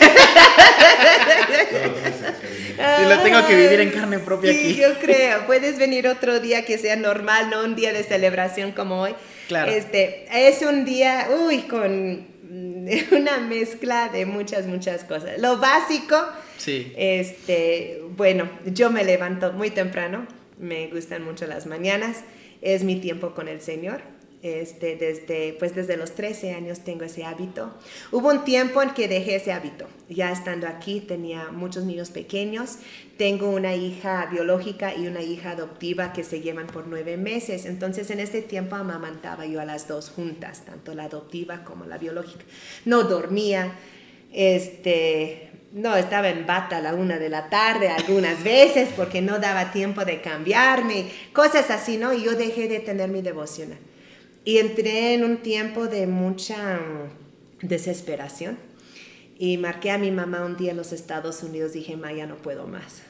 y 3.02 3.10
lo 3.10 3.20
tengo 3.22 3.46
que 3.48 3.56
vivir 3.56 3.82
en 3.82 3.92
carne 3.92 4.20
propia 4.20 4.52
sí, 4.52 4.60
aquí. 4.60 4.76
yo 4.76 4.94
creo. 5.00 5.46
Puedes 5.46 5.78
venir 5.78 6.08
otro 6.08 6.40
día 6.40 6.66
que 6.66 6.78
sea 6.78 6.96
normal, 6.96 7.50
no 7.50 7.64
un 7.64 7.76
día 7.76 7.94
de 7.94 8.04
celebración 8.04 8.72
como 8.72 9.02
hoy. 9.02 9.16
Claro. 9.48 9.72
Este, 9.72 10.26
es 10.32 10.62
un 10.62 10.86
día, 10.86 11.28
uy, 11.46 11.64
con 11.64 12.26
una 13.12 13.40
mezcla 13.40 14.10
de 14.10 14.26
muchas, 14.26 14.66
muchas 14.66 15.04
cosas. 15.04 15.38
Lo 15.38 15.58
básico, 15.58 16.18
sí. 16.58 16.94
este, 16.96 18.02
bueno, 18.16 18.50
yo 18.66 18.90
me 18.90 19.04
levanto 19.04 19.54
muy 19.54 19.70
temprano, 19.70 20.28
me 20.58 20.88
gustan 20.88 21.24
mucho 21.24 21.48
las 21.48 21.66
mañanas, 21.66 22.24
es 22.62 22.84
mi 22.84 22.96
tiempo 23.00 23.34
con 23.34 23.48
el 23.48 23.62
Señor. 23.62 24.02
Este, 24.44 24.98
desde, 24.98 25.56
pues 25.58 25.74
desde 25.74 25.96
los 25.96 26.16
13 26.16 26.52
años 26.52 26.82
tengo 26.82 27.06
ese 27.06 27.24
hábito. 27.24 27.74
Hubo 28.12 28.28
un 28.28 28.44
tiempo 28.44 28.82
en 28.82 28.90
que 28.90 29.08
dejé 29.08 29.36
ese 29.36 29.54
hábito. 29.54 29.88
Ya 30.10 30.34
estando 30.34 30.68
aquí 30.68 31.00
tenía 31.00 31.50
muchos 31.52 31.86
niños 31.86 32.10
pequeños. 32.10 32.80
Tengo 33.16 33.50
una 33.50 33.74
hija 33.74 34.28
biológica 34.30 34.94
y 34.94 35.08
una 35.08 35.22
hija 35.22 35.52
adoptiva 35.52 36.12
que 36.12 36.26
se 36.26 36.42
llevan 36.42 36.68
por 36.68 36.88
nueve 36.88 37.16
meses. 37.16 37.66
Entonces 37.66 38.10
en 38.10 38.20
este 38.20 38.42
tiempo 38.42 38.76
amamantaba 38.76 39.46
yo 39.46 39.62
a 39.62 39.66
las 39.66 39.88
dos 39.88 40.10
juntas, 40.10 40.66
tanto 40.66 40.94
la 40.94 41.06
adoptiva 41.06 41.64
como 41.64 41.86
la 41.86 41.98
biológica. 41.98 42.44
No 42.84 43.04
dormía. 43.04 43.76
Este, 44.34 45.53
no, 45.74 45.96
estaba 45.96 46.30
en 46.30 46.46
bata 46.46 46.78
a 46.78 46.82
la 46.82 46.94
una 46.94 47.18
de 47.18 47.30
la 47.30 47.50
tarde 47.50 47.90
algunas 47.90 48.44
veces 48.44 48.90
porque 48.96 49.24
no 49.24 49.40
daba 49.40 49.72
tiempo 49.72 50.06
de 50.06 50.22
cambiarme, 50.22 51.08
cosas 51.34 51.72
así, 51.72 51.98
¿no? 51.98 52.14
Y 52.14 52.24
yo 52.24 52.36
dejé 52.36 52.68
de 52.68 52.80
tener 52.80 53.10
mi 53.10 53.24
devocional. 53.24 53.80
Y 54.46 54.60
entré 54.60 55.16
en 55.16 55.24
un 55.24 55.38
tiempo 55.38 55.88
de 55.88 56.06
mucha 56.06 56.78
mm, 56.78 57.66
desesperación. 57.68 58.60
Y 59.36 59.58
marqué 59.58 59.90
a 59.90 59.98
mi 59.98 60.12
mamá 60.12 60.46
un 60.46 60.58
día 60.58 60.72
en 60.72 60.78
los 60.78 60.92
Estados 60.92 61.42
Unidos. 61.42 61.74
Dije, 61.74 61.98
ma, 61.98 62.14
ya 62.14 62.28
no 62.28 62.36
puedo 62.36 62.68
más. 62.68 63.02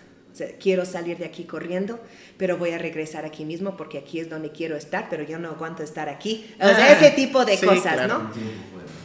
quiero 0.57 0.85
salir 0.85 1.17
de 1.17 1.25
aquí 1.25 1.43
corriendo, 1.43 1.99
pero 2.37 2.57
voy 2.57 2.71
a 2.71 2.77
regresar 2.77 3.25
aquí 3.25 3.43
mismo 3.43 3.75
porque 3.75 3.97
aquí 3.97 4.19
es 4.19 4.29
donde 4.29 4.51
quiero 4.51 4.77
estar, 4.77 5.07
pero 5.09 5.23
yo 5.23 5.37
no 5.37 5.49
aguanto 5.49 5.83
estar 5.83 6.07
aquí. 6.07 6.49
O 6.61 6.69
sea, 6.69 6.93
ese 6.93 7.11
tipo 7.11 7.43
de 7.43 7.57
cosas, 7.59 8.07
¿no? 8.07 8.31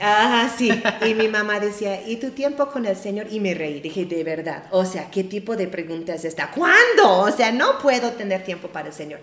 Ajá, 0.01 0.55
sí. 0.57 0.70
Y 1.07 1.14
mi 1.14 1.28
mamá 1.28 1.61
decía, 1.61 2.07
¿y 2.07 2.16
tu 2.16 2.30
tiempo 2.30 2.68
con 2.68 2.86
el 2.86 2.96
Señor? 2.96 3.26
Y 3.30 3.40
me 3.40 3.55
reí. 3.55 3.80
Dije, 3.80 4.05
de 4.05 4.24
verdad. 4.24 4.64
O 4.70 4.84
sea, 4.84 5.11
¿qué 5.11 5.24
tipo 5.24 5.57
de 5.57 5.66
pregunta 5.66 6.14
es 6.14 6.24
esta? 6.24 6.51
¿Cuándo? 6.51 7.20
O 7.20 7.30
sea, 7.30 7.53
no 7.53 7.78
puedo 7.78 8.12
tener 8.12 8.44
tiempo 8.44 8.68
para 8.68 8.88
el 8.88 8.94
Señor. 8.94 9.20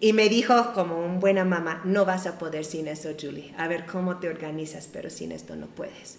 Y 0.00 0.12
me 0.12 0.28
dijo 0.28 0.72
como 0.74 0.98
una 1.04 1.18
buena 1.18 1.44
mamá, 1.44 1.82
no 1.84 2.04
vas 2.04 2.26
a 2.26 2.38
poder 2.38 2.64
sin 2.64 2.86
eso, 2.86 3.10
Julie. 3.20 3.52
A 3.58 3.66
ver 3.66 3.84
cómo 3.84 4.18
te 4.18 4.28
organizas, 4.28 4.88
pero 4.92 5.10
sin 5.10 5.32
esto 5.32 5.56
no 5.56 5.66
puedes. 5.66 6.18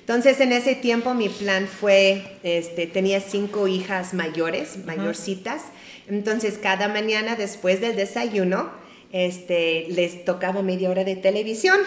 Entonces 0.00 0.40
en 0.40 0.50
ese 0.50 0.74
tiempo 0.74 1.14
mi 1.14 1.28
plan 1.28 1.68
fue, 1.68 2.24
este, 2.42 2.88
tenía 2.88 3.20
cinco 3.20 3.68
hijas 3.68 4.14
mayores, 4.14 4.84
mayorcitas. 4.84 5.62
Entonces 6.08 6.58
cada 6.58 6.88
mañana 6.88 7.36
después 7.36 7.80
del 7.80 7.94
desayuno, 7.94 8.72
este, 9.12 9.86
les 9.90 10.24
tocaba 10.24 10.62
media 10.62 10.90
hora 10.90 11.04
de 11.04 11.14
televisión. 11.14 11.78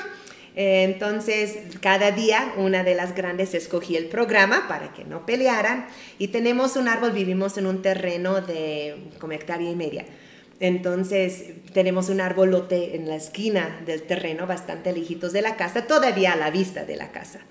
Entonces, 0.58 1.58
cada 1.82 2.12
día 2.12 2.53
una 2.56 2.84
de 2.84 2.95
las 2.95 3.14
grandes 3.14 3.53
escogía 3.53 3.99
el 3.99 4.06
programa 4.06 4.68
para 4.70 4.93
que 4.93 5.03
no 5.03 5.26
pelearan. 5.26 5.88
Y 6.18 6.30
tenemos 6.30 6.78
un 6.78 6.88
árbol, 6.88 7.12
vivimos 7.12 7.58
en 7.58 7.66
un 7.66 7.82
terreno 7.82 8.41
de 8.41 8.95
como 9.20 9.34
hectárea 9.34 9.70
y 9.70 9.76
media. 9.76 10.06
Entonces 10.62 11.43
tenemos 11.74 12.08
un 12.08 12.22
arbolote 12.22 12.95
en 12.95 13.10
la 13.10 13.18
esquina 13.18 13.82
del 13.86 14.03
terreno, 14.03 14.47
bastante 14.47 14.93
lejitos 14.93 15.34
de 15.34 15.41
la 15.41 15.58
casa, 15.58 15.86
todavía 15.86 16.32
a 16.32 16.38
la 16.38 16.49
vista 16.49 16.86
de 16.86 16.95
la 16.95 17.12
casa. 17.12 17.41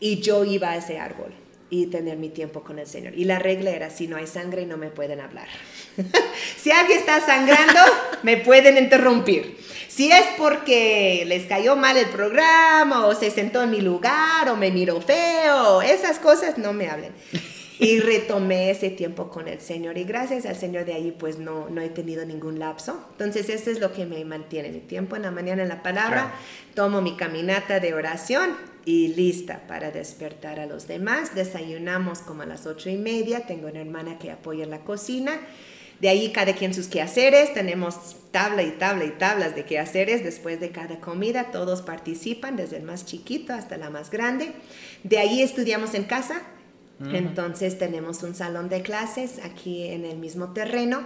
Y 0.00 0.20
yo 0.20 0.44
iba 0.44 0.70
a 0.70 0.76
ese 0.76 0.98
árbol 0.98 1.32
y 1.70 1.86
tener 1.86 2.18
mi 2.18 2.28
tiempo 2.28 2.62
con 2.62 2.78
el 2.78 2.86
Señor. 2.86 3.14
Y 3.16 3.24
la 3.24 3.38
regla 3.38 3.70
era, 3.70 3.88
si 3.88 4.06
no 4.06 4.18
hay 4.18 4.26
sangre, 4.26 4.66
no 4.66 4.76
me 4.76 4.90
pueden 4.90 5.20
hablar. 5.20 5.48
si 6.58 6.70
alguien 6.70 6.98
está 6.98 7.24
sangrando, 7.24 7.80
me 8.22 8.36
pueden 8.36 8.76
interrumpir. 8.76 9.56
Si 9.94 10.10
es 10.10 10.24
porque 10.38 11.22
les 11.26 11.44
cayó 11.44 11.76
mal 11.76 11.98
el 11.98 12.08
programa, 12.08 13.06
o 13.06 13.14
se 13.14 13.30
sentó 13.30 13.62
en 13.62 13.70
mi 13.72 13.82
lugar, 13.82 14.48
o 14.48 14.56
me 14.56 14.70
miró 14.70 15.02
feo, 15.02 15.82
esas 15.82 16.18
cosas, 16.18 16.56
no 16.56 16.72
me 16.72 16.88
hablen 16.88 17.12
y 17.78 18.00
retomé 18.00 18.70
ese 18.70 18.88
tiempo 18.88 19.28
con 19.28 19.48
el 19.48 19.60
Señor 19.60 19.98
y 19.98 20.04
gracias 20.04 20.46
al 20.46 20.56
Señor 20.56 20.86
de 20.86 20.94
ahí 20.94 21.12
pues 21.12 21.38
no, 21.38 21.68
no 21.68 21.82
he 21.82 21.90
tenido 21.90 22.24
ningún 22.24 22.58
lapso. 22.58 23.04
Entonces 23.12 23.50
eso 23.50 23.70
es 23.70 23.80
lo 23.80 23.92
que 23.92 24.06
me 24.06 24.24
mantiene 24.24 24.70
mi 24.70 24.80
tiempo 24.80 25.16
en 25.16 25.22
la 25.22 25.30
mañana 25.30 25.62
en 25.62 25.68
la 25.68 25.82
palabra, 25.82 26.32
tomo 26.74 27.02
mi 27.02 27.16
caminata 27.16 27.78
de 27.78 27.92
oración 27.92 28.56
y 28.84 29.08
lista 29.08 29.66
para 29.66 29.90
despertar 29.90 30.58
a 30.58 30.66
los 30.66 30.86
demás. 30.86 31.34
Desayunamos 31.34 32.20
como 32.20 32.42
a 32.42 32.46
las 32.46 32.66
ocho 32.66 32.88
y 32.88 32.96
media, 32.96 33.46
tengo 33.46 33.68
una 33.68 33.80
hermana 33.80 34.18
que 34.18 34.30
apoya 34.30 34.64
en 34.64 34.70
la 34.70 34.80
cocina. 34.80 35.38
De 36.02 36.08
ahí 36.08 36.32
cada 36.32 36.52
quien 36.54 36.74
sus 36.74 36.88
quehaceres, 36.88 37.54
tenemos 37.54 38.16
tabla 38.32 38.64
y 38.64 38.72
tabla 38.72 39.04
y 39.04 39.10
tablas 39.10 39.54
de 39.54 39.64
quehaceres. 39.64 40.24
Después 40.24 40.58
de 40.58 40.70
cada 40.70 40.98
comida, 40.98 41.52
todos 41.52 41.80
participan, 41.80 42.56
desde 42.56 42.78
el 42.78 42.82
más 42.82 43.06
chiquito 43.06 43.52
hasta 43.52 43.76
la 43.76 43.88
más 43.88 44.10
grande. 44.10 44.50
De 45.04 45.18
ahí 45.18 45.42
estudiamos 45.42 45.94
en 45.94 46.02
casa, 46.02 46.42
entonces 47.12 47.78
tenemos 47.78 48.24
un 48.24 48.34
salón 48.34 48.68
de 48.68 48.82
clases 48.82 49.38
aquí 49.44 49.86
en 49.86 50.04
el 50.04 50.18
mismo 50.18 50.52
terreno. 50.52 51.04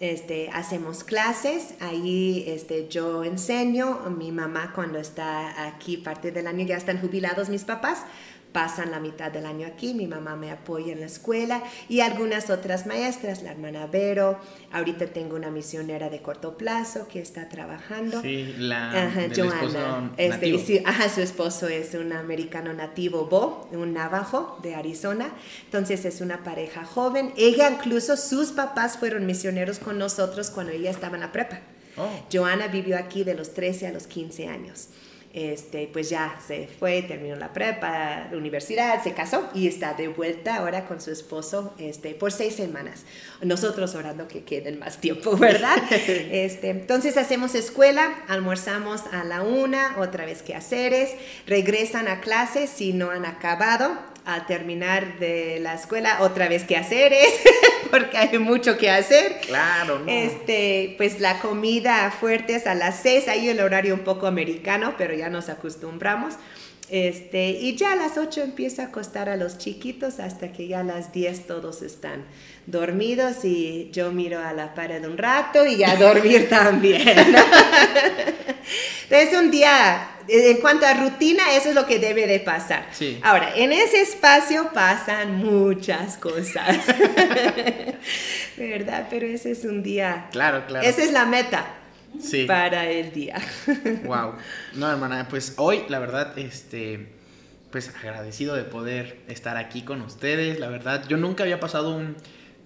Este, 0.00 0.48
hacemos 0.54 1.04
clases, 1.04 1.74
ahí 1.80 2.44
este, 2.46 2.88
yo 2.88 3.24
enseño, 3.24 4.00
mi 4.08 4.32
mamá 4.32 4.72
cuando 4.74 4.98
está 4.98 5.66
aquí 5.66 5.98
parte 5.98 6.32
del 6.32 6.46
año 6.46 6.64
ya 6.64 6.78
están 6.78 6.98
jubilados 6.98 7.50
mis 7.50 7.64
papás, 7.64 8.04
pasan 8.52 8.90
la 8.90 9.00
mitad 9.00 9.30
del 9.30 9.46
año 9.46 9.66
aquí, 9.66 9.94
mi 9.94 10.06
mamá 10.06 10.36
me 10.36 10.50
apoya 10.50 10.92
en 10.92 11.00
la 11.00 11.06
escuela 11.06 11.62
y 11.88 12.00
algunas 12.00 12.50
otras 12.50 12.86
maestras, 12.86 13.42
la 13.42 13.52
hermana 13.52 13.86
Vero, 13.86 14.38
ahorita 14.72 15.06
tengo 15.06 15.36
una 15.36 15.50
misionera 15.50 16.10
de 16.10 16.20
corto 16.20 16.56
plazo 16.56 17.06
que 17.08 17.20
está 17.20 17.48
trabajando. 17.48 18.20
Sí, 18.22 18.54
la 18.58 19.06
ajá, 19.06 19.28
Joana. 19.34 20.12
Este, 20.16 20.82
ajá, 20.84 21.08
su 21.08 21.20
esposo 21.20 21.68
es 21.68 21.94
un 21.94 22.12
americano 22.12 22.72
nativo, 22.72 23.26
Bo, 23.26 23.68
un 23.72 23.92
navajo 23.92 24.58
de 24.62 24.74
Arizona, 24.74 25.30
entonces 25.64 26.04
es 26.04 26.20
una 26.20 26.42
pareja 26.42 26.84
joven. 26.84 27.32
Ella 27.36 27.70
incluso, 27.70 28.16
sus 28.16 28.50
papás 28.50 28.98
fueron 28.98 29.26
misioneros 29.26 29.78
con 29.78 29.98
nosotros 29.98 30.50
cuando 30.50 30.72
ella 30.72 30.90
estaba 30.90 31.14
en 31.14 31.20
la 31.20 31.32
prepa. 31.32 31.60
Oh. 31.96 32.08
Joana 32.32 32.68
vivió 32.68 32.96
aquí 32.96 33.24
de 33.24 33.34
los 33.34 33.52
13 33.54 33.88
a 33.88 33.92
los 33.92 34.06
15 34.06 34.48
años 34.48 34.88
este, 35.32 35.88
pues 35.92 36.10
ya 36.10 36.40
se 36.44 36.66
fue, 36.66 37.02
terminó 37.02 37.36
la 37.36 37.52
prepa, 37.52 38.28
la 38.30 38.36
universidad, 38.36 39.02
se 39.02 39.12
casó 39.12 39.48
y 39.54 39.68
está 39.68 39.94
de 39.94 40.08
vuelta 40.08 40.56
ahora 40.56 40.86
con 40.86 41.00
su 41.00 41.12
esposo 41.12 41.72
este, 41.78 42.14
por 42.14 42.32
seis 42.32 42.56
semanas. 42.56 43.04
Nosotros 43.40 43.94
orando 43.94 44.26
que 44.26 44.42
queden 44.42 44.78
más 44.78 44.98
tiempo, 44.98 45.36
¿verdad? 45.36 45.78
Este, 46.30 46.70
entonces 46.70 47.16
hacemos 47.16 47.54
escuela, 47.54 48.14
almorzamos 48.28 49.02
a 49.12 49.24
la 49.24 49.42
una, 49.42 49.96
otra 49.98 50.24
vez 50.24 50.42
quehaceres, 50.42 51.10
regresan 51.46 52.08
a 52.08 52.20
clase 52.20 52.66
si 52.66 52.92
no 52.92 53.10
han 53.10 53.24
acabado, 53.24 53.96
al 54.24 54.46
terminar 54.46 55.18
de 55.18 55.58
la 55.60 55.74
escuela 55.74 56.18
otra 56.20 56.48
vez 56.48 56.64
que 56.64 56.76
hacer 56.76 57.12
porque 57.90 58.16
hay 58.16 58.38
mucho 58.38 58.78
que 58.78 58.90
hacer. 58.90 59.40
Claro, 59.46 60.00
¿no? 60.00 60.10
Este, 60.10 60.94
pues 60.96 61.20
la 61.20 61.40
comida 61.40 62.10
fuerte 62.10 62.54
es 62.54 62.66
a 62.66 62.74
las 62.74 63.00
6, 63.00 63.28
ahí 63.28 63.48
el 63.48 63.60
horario 63.60 63.94
un 63.94 64.00
poco 64.00 64.26
americano, 64.26 64.94
pero 64.96 65.14
ya 65.14 65.28
nos 65.28 65.48
acostumbramos. 65.48 66.34
Este, 66.90 67.50
y 67.50 67.76
ya 67.76 67.92
a 67.92 67.96
las 67.96 68.18
8 68.18 68.42
empieza 68.42 68.82
a 68.82 68.86
acostar 68.86 69.28
a 69.28 69.36
los 69.36 69.58
chiquitos 69.58 70.18
hasta 70.18 70.52
que 70.52 70.66
ya 70.66 70.80
a 70.80 70.82
las 70.82 71.12
10 71.12 71.46
todos 71.46 71.82
están 71.82 72.24
dormidos 72.66 73.44
y 73.44 73.90
yo 73.92 74.10
miro 74.10 74.40
a 74.40 74.52
la 74.52 74.74
pared 74.74 75.04
un 75.04 75.16
rato 75.16 75.64
y 75.64 75.76
ya 75.76 75.94
dormir 75.94 76.48
también. 76.48 77.08
es 79.10 79.38
un 79.38 79.52
día, 79.52 80.18
en 80.30 80.56
cuanto 80.58 80.86
a 80.86 80.94
rutina, 80.94 81.54
eso 81.54 81.70
es 81.70 81.74
lo 81.74 81.86
que 81.86 81.98
debe 81.98 82.26
de 82.26 82.40
pasar. 82.40 82.86
Ahora, 83.22 83.52
en 83.56 83.72
ese 83.72 84.00
espacio 84.00 84.70
pasan 84.72 85.36
muchas 85.36 86.16
cosas, 86.16 86.86
¿verdad? 88.56 89.08
Pero 89.10 89.26
ese 89.26 89.50
es 89.50 89.64
un 89.64 89.82
día. 89.82 90.28
Claro, 90.30 90.64
claro. 90.66 90.86
Esa 90.86 91.02
es 91.02 91.12
la 91.12 91.26
meta 91.26 91.66
para 92.46 92.88
el 92.88 93.12
día. 93.12 93.40
wow. 94.04 94.34
No, 94.74 94.90
hermana, 94.90 95.26
pues 95.28 95.54
hoy, 95.56 95.82
la 95.88 95.98
verdad, 95.98 96.38
este, 96.38 97.08
pues 97.70 97.92
agradecido 97.94 98.54
de 98.54 98.64
poder 98.64 99.20
estar 99.28 99.56
aquí 99.56 99.82
con 99.82 100.00
ustedes. 100.02 100.60
La 100.60 100.68
verdad, 100.68 101.04
yo 101.08 101.16
nunca 101.16 101.42
había 101.42 101.60
pasado 101.60 101.96
un 101.96 102.16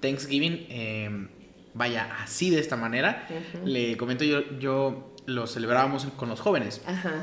Thanksgiving, 0.01 0.67
em, 0.69 1.29
vaya, 1.73 2.17
así 2.21 2.51
de 2.51 2.61
esta 2.61 2.77
manera. 2.77 3.27
Le 3.65 3.97
comento 3.97 4.25
yo, 4.25 4.59
yo 4.59 5.14
lo 5.27 5.47
celebrábamos 5.47 6.07
con 6.17 6.29
los 6.29 6.41
jóvenes. 6.41 6.81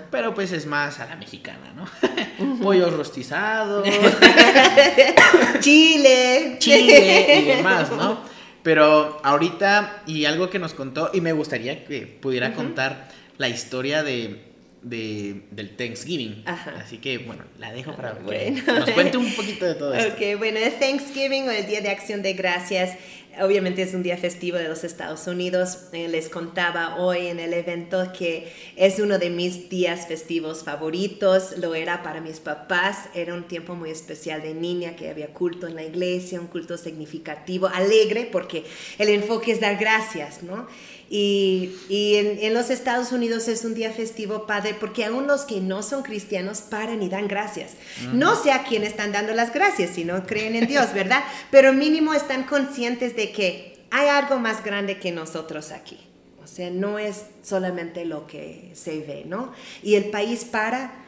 Pero 0.10 0.34
pues 0.34 0.52
es 0.52 0.66
más 0.66 0.99
a 0.99 1.06
la 1.06 1.16
mexicana, 1.16 1.74
¿no? 1.76 2.58
Pollos 2.64 2.93
rostizados. 2.93 3.88
Chile. 5.60 6.56
Chile 6.60 7.39
y 7.39 7.45
demás, 7.45 7.91
¿no? 7.91 8.20
Pero 8.64 9.20
ahorita, 9.24 10.04
y 10.06 10.26
algo 10.26 10.49
que 10.49 10.60
nos 10.60 10.74
contó, 10.74 11.10
y 11.14 11.22
me 11.22 11.34
gustaría 11.34 11.86
que 11.86 12.02
pudiera 12.06 12.54
contar 12.54 13.10
la 13.38 13.49
historia 13.49 14.04
de, 14.04 14.52
del 14.82 15.76
Thanksgiving. 15.76 16.43
Así 16.45 16.97
que, 16.97 17.18
bueno, 17.20 17.43
la 17.58 17.72
dejo 17.72 17.95
para 17.95 18.18
que 18.20 18.52
nos 18.66 18.89
cuente 18.91 19.18
un 19.18 19.34
poquito 19.34 19.66
de 19.66 19.76
todo 19.76 19.93
esto. 19.93 20.14
Ok, 20.14 20.38
bueno, 20.38 20.60
el 20.60 20.74
Thanksgiving 20.74 21.47
o 21.47 21.52
el 21.52 21.66
Día 21.66 21.82
de 21.82 21.89
Acción 21.89 22.22
de 22.22 22.34
Gracias 22.34 22.97
obviamente 23.40 23.82
es 23.82 23.94
un 23.94 24.04
día 24.04 24.18
festivo 24.18 24.58
de 24.58 24.68
los 24.68 24.84
Estados 24.84 25.28
Unidos. 25.28 25.86
Eh, 25.94 26.08
les 26.08 26.30
contaba 26.30 26.98
hoy 26.98 27.28
en 27.28 27.40
el 27.40 27.54
evento 27.54 28.12
que 28.18 28.52
es 28.76 29.00
uno 29.00 29.20
de 29.20 29.30
mis 29.30 29.70
días 29.70 30.08
festivos 30.08 30.64
favoritos. 30.64 31.58
Lo 31.58 31.76
era 31.76 32.04
para 32.04 32.22
mis 32.22 32.40
papás. 32.40 33.10
Era 33.14 33.34
un 33.34 33.44
tiempo 33.44 33.76
muy 33.76 33.90
especial 33.90 34.42
de 34.42 34.54
niña 34.54 34.96
que 34.96 35.10
había 35.10 35.28
culto 35.28 35.68
en 35.68 35.76
la 35.76 35.84
iglesia, 35.84 36.40
un 36.40 36.48
culto 36.48 36.78
significativo, 36.78 37.68
alegre, 37.68 38.28
porque 38.32 38.66
el 38.98 39.10
enfoque 39.10 39.52
es 39.52 39.62
dar 39.62 39.78
gracias, 39.78 40.44
¿no? 40.44 40.68
Y, 41.14 41.76
y 41.89 42.16
en, 42.16 42.39
en, 42.39 42.53
los 42.53 42.70
Estados 42.70 43.12
Unidos 43.12 43.49
es 43.49 43.66
un 43.66 43.74
día 43.74 43.91
festivo, 43.91 44.47
padre, 44.47 44.74
porque 44.80 45.03
aún 45.03 45.28
los 45.28 45.41
que 45.41 45.59
no 45.59 45.84
son 45.84 46.03
cristianos 46.03 46.62
paran 46.62 47.03
y 47.03 47.09
dan 47.09 47.28
gracias. 47.28 47.74
No 48.14 48.41
sé 48.41 48.53
a 48.53 48.64
quién 48.64 48.86
están 48.86 49.12
dando 49.12 49.34
las 49.34 49.53
gracias 49.53 49.95
si 49.95 50.05
no 50.05 50.26
creen 50.26 50.55
en 50.55 50.68
Dios, 50.68 50.93
¿verdad? 50.93 51.22
Pero 51.51 51.74
mínimo 51.74 52.14
están 52.14 52.43
conscientes 52.43 53.18
de 53.18 53.34
que 53.34 53.78
hay 53.91 54.07
algo 54.07 54.39
más 54.39 54.64
grande 54.64 54.99
que 54.99 55.12
nosotros 55.12 55.72
aquí. 55.72 55.99
O 56.41 56.47
sea, 56.47 56.70
no 56.70 56.97
es 56.97 57.26
solamente 57.43 58.05
lo 58.05 58.26
que 58.26 58.72
se 58.74 59.01
ve, 59.01 59.24
¿no? 59.26 59.51
Y 59.84 59.95
el 59.95 60.05
país 60.12 60.45
para 60.45 61.01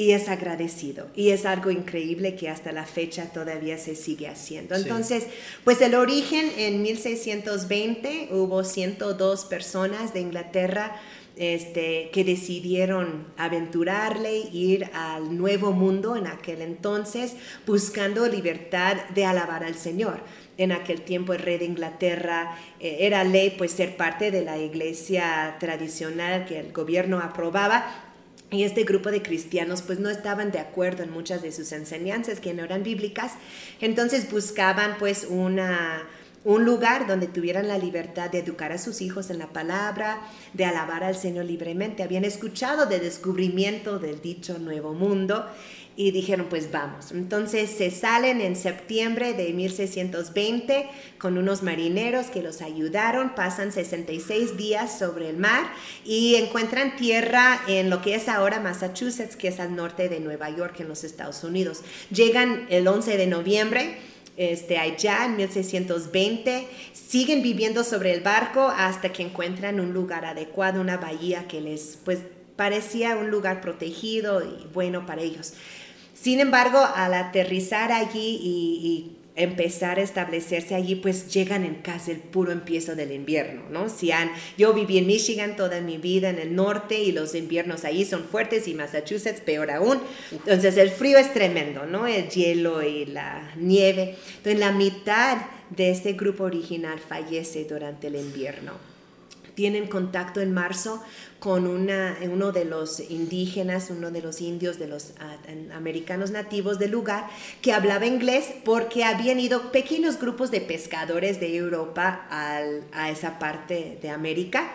y 0.00 0.12
es 0.12 0.30
agradecido. 0.30 1.08
Y 1.14 1.28
es 1.28 1.44
algo 1.44 1.70
increíble 1.70 2.34
que 2.34 2.48
hasta 2.48 2.72
la 2.72 2.86
fecha 2.86 3.26
todavía 3.34 3.76
se 3.76 3.94
sigue 3.94 4.28
haciendo. 4.28 4.74
Entonces, 4.74 5.26
pues 5.62 5.82
el 5.82 5.94
origen 5.94 6.50
en 6.56 6.80
1620 6.80 8.30
hubo 8.30 8.64
102 8.64 9.44
personas 9.44 10.14
de 10.14 10.20
Inglaterra 10.20 10.96
este, 11.36 12.08
que 12.14 12.24
decidieron 12.24 13.26
aventurarle, 13.36 14.38
ir 14.54 14.88
al 14.94 15.36
nuevo 15.36 15.72
mundo 15.72 16.16
en 16.16 16.28
aquel 16.28 16.62
entonces, 16.62 17.36
buscando 17.66 18.26
libertad 18.26 18.96
de 19.14 19.26
alabar 19.26 19.64
al 19.64 19.74
Señor. 19.74 20.20
En 20.56 20.72
aquel 20.72 21.02
tiempo 21.02 21.34
el 21.34 21.40
rey 21.40 21.58
de 21.58 21.66
Inglaterra 21.66 22.56
eh, 22.80 22.98
era 23.00 23.22
ley 23.24 23.54
pues 23.56 23.72
ser 23.72 23.98
parte 23.98 24.30
de 24.30 24.44
la 24.44 24.56
iglesia 24.58 25.56
tradicional 25.60 26.46
que 26.46 26.58
el 26.58 26.72
gobierno 26.72 27.18
aprobaba, 27.18 28.09
y 28.50 28.64
este 28.64 28.84
grupo 28.84 29.10
de 29.10 29.22
cristianos 29.22 29.82
pues 29.82 29.98
no 29.98 30.10
estaban 30.10 30.50
de 30.50 30.58
acuerdo 30.58 31.02
en 31.02 31.10
muchas 31.10 31.42
de 31.42 31.52
sus 31.52 31.72
enseñanzas 31.72 32.40
que 32.40 32.54
no 32.54 32.64
eran 32.64 32.82
bíblicas, 32.82 33.32
entonces 33.80 34.30
buscaban 34.30 34.96
pues 34.98 35.26
una, 35.28 36.06
un 36.44 36.64
lugar 36.64 37.06
donde 37.06 37.26
tuvieran 37.26 37.68
la 37.68 37.78
libertad 37.78 38.30
de 38.30 38.38
educar 38.38 38.72
a 38.72 38.78
sus 38.78 39.00
hijos 39.02 39.30
en 39.30 39.38
la 39.38 39.48
palabra, 39.48 40.22
de 40.54 40.64
alabar 40.64 41.04
al 41.04 41.16
Señor 41.16 41.44
libremente. 41.44 42.02
Habían 42.02 42.24
escuchado 42.24 42.86
de 42.86 42.98
descubrimiento 42.98 43.98
del 43.98 44.20
dicho 44.20 44.58
nuevo 44.58 44.94
mundo 44.94 45.46
y 46.00 46.12
dijeron, 46.12 46.46
pues 46.48 46.72
vamos. 46.72 47.12
Entonces 47.12 47.68
se 47.68 47.90
salen 47.90 48.40
en 48.40 48.56
septiembre 48.56 49.34
de 49.34 49.52
1620 49.52 50.86
con 51.18 51.36
unos 51.36 51.62
marineros 51.62 52.28
que 52.28 52.40
los 52.40 52.62
ayudaron, 52.62 53.34
pasan 53.34 53.70
66 53.70 54.56
días 54.56 54.98
sobre 54.98 55.28
el 55.28 55.36
mar 55.36 55.70
y 56.06 56.36
encuentran 56.36 56.96
tierra 56.96 57.60
en 57.68 57.90
lo 57.90 58.00
que 58.00 58.14
es 58.14 58.28
ahora 58.28 58.60
Massachusetts, 58.60 59.36
que 59.36 59.48
es 59.48 59.60
al 59.60 59.76
norte 59.76 60.08
de 60.08 60.20
Nueva 60.20 60.48
York, 60.48 60.80
en 60.80 60.88
los 60.88 61.04
Estados 61.04 61.44
Unidos. 61.44 61.82
Llegan 62.10 62.66
el 62.70 62.88
11 62.88 63.18
de 63.18 63.26
noviembre. 63.26 63.98
Este, 64.38 64.78
allá 64.78 65.26
en 65.26 65.36
1620, 65.36 66.66
siguen 66.94 67.42
viviendo 67.42 67.84
sobre 67.84 68.14
el 68.14 68.22
barco 68.22 68.72
hasta 68.74 69.12
que 69.12 69.22
encuentran 69.22 69.80
un 69.80 69.92
lugar 69.92 70.24
adecuado, 70.24 70.80
una 70.80 70.96
bahía 70.96 71.46
que 71.46 71.60
les 71.60 71.98
pues, 72.06 72.20
parecía 72.56 73.16
un 73.16 73.30
lugar 73.30 73.60
protegido 73.60 74.42
y 74.42 74.66
bueno 74.74 75.04
para 75.04 75.20
ellos. 75.20 75.52
Sin 76.20 76.38
embargo, 76.38 76.78
al 76.78 77.14
aterrizar 77.14 77.92
allí 77.92 78.38
y, 78.42 79.16
empezar 79.36 79.98
a 79.98 80.02
establecerse 80.02 80.74
allí, 80.74 80.96
pues 80.96 81.32
llegan 81.32 81.64
en 81.64 81.76
casi 81.76 82.10
el 82.10 82.18
puro 82.18 82.52
empiezo 82.52 82.94
del 82.94 83.10
invierno, 83.10 83.62
¿no? 83.70 83.88
Si 83.88 84.12
han, 84.12 84.30
yo 84.58 84.74
viví 84.74 84.98
en 84.98 85.06
Michigan 85.06 85.56
toda 85.56 85.80
mi 85.80 85.96
vida 85.96 86.28
en 86.28 86.38
el 86.38 86.54
norte 86.54 87.00
y 87.00 87.12
los 87.12 87.34
inviernos 87.34 87.86
allí 87.86 88.04
son 88.04 88.24
fuertes 88.24 88.68
y 88.68 88.74
Massachusetts 88.74 89.40
peor 89.40 89.70
aún. 89.70 89.98
Entonces 90.30 90.76
el 90.76 90.90
frío 90.90 91.16
es 91.16 91.32
tremendo, 91.32 91.86
¿no? 91.86 92.06
El 92.06 92.28
hielo 92.28 92.82
y 92.82 93.06
la 93.06 93.54
nieve. 93.56 94.16
Entonces 94.36 94.58
la 94.58 94.72
mitad 94.72 95.38
de 95.70 95.90
este 95.90 96.12
grupo 96.14 96.44
original 96.44 96.98
fallece 96.98 97.64
durante 97.64 98.08
el 98.08 98.16
invierno. 98.16 98.89
Tienen 99.60 99.88
contacto 99.88 100.40
en 100.40 100.54
marzo 100.54 101.02
con 101.38 101.66
uno 101.66 102.52
de 102.52 102.64
los 102.64 102.98
indígenas, 103.10 103.90
uno 103.90 104.10
de 104.10 104.22
los 104.22 104.40
indios, 104.40 104.78
de 104.78 104.86
los 104.86 105.12
ah, 105.20 105.36
americanos 105.74 106.30
nativos 106.30 106.78
del 106.78 106.92
lugar, 106.92 107.28
que 107.60 107.74
hablaba 107.74 108.06
inglés 108.06 108.46
porque 108.64 109.04
habían 109.04 109.38
ido 109.38 109.70
pequeños 109.70 110.18
grupos 110.18 110.50
de 110.50 110.62
pescadores 110.62 111.40
de 111.40 111.54
Europa 111.54 112.26
a 112.30 113.10
esa 113.10 113.38
parte 113.38 113.98
de 114.00 114.08
América 114.08 114.72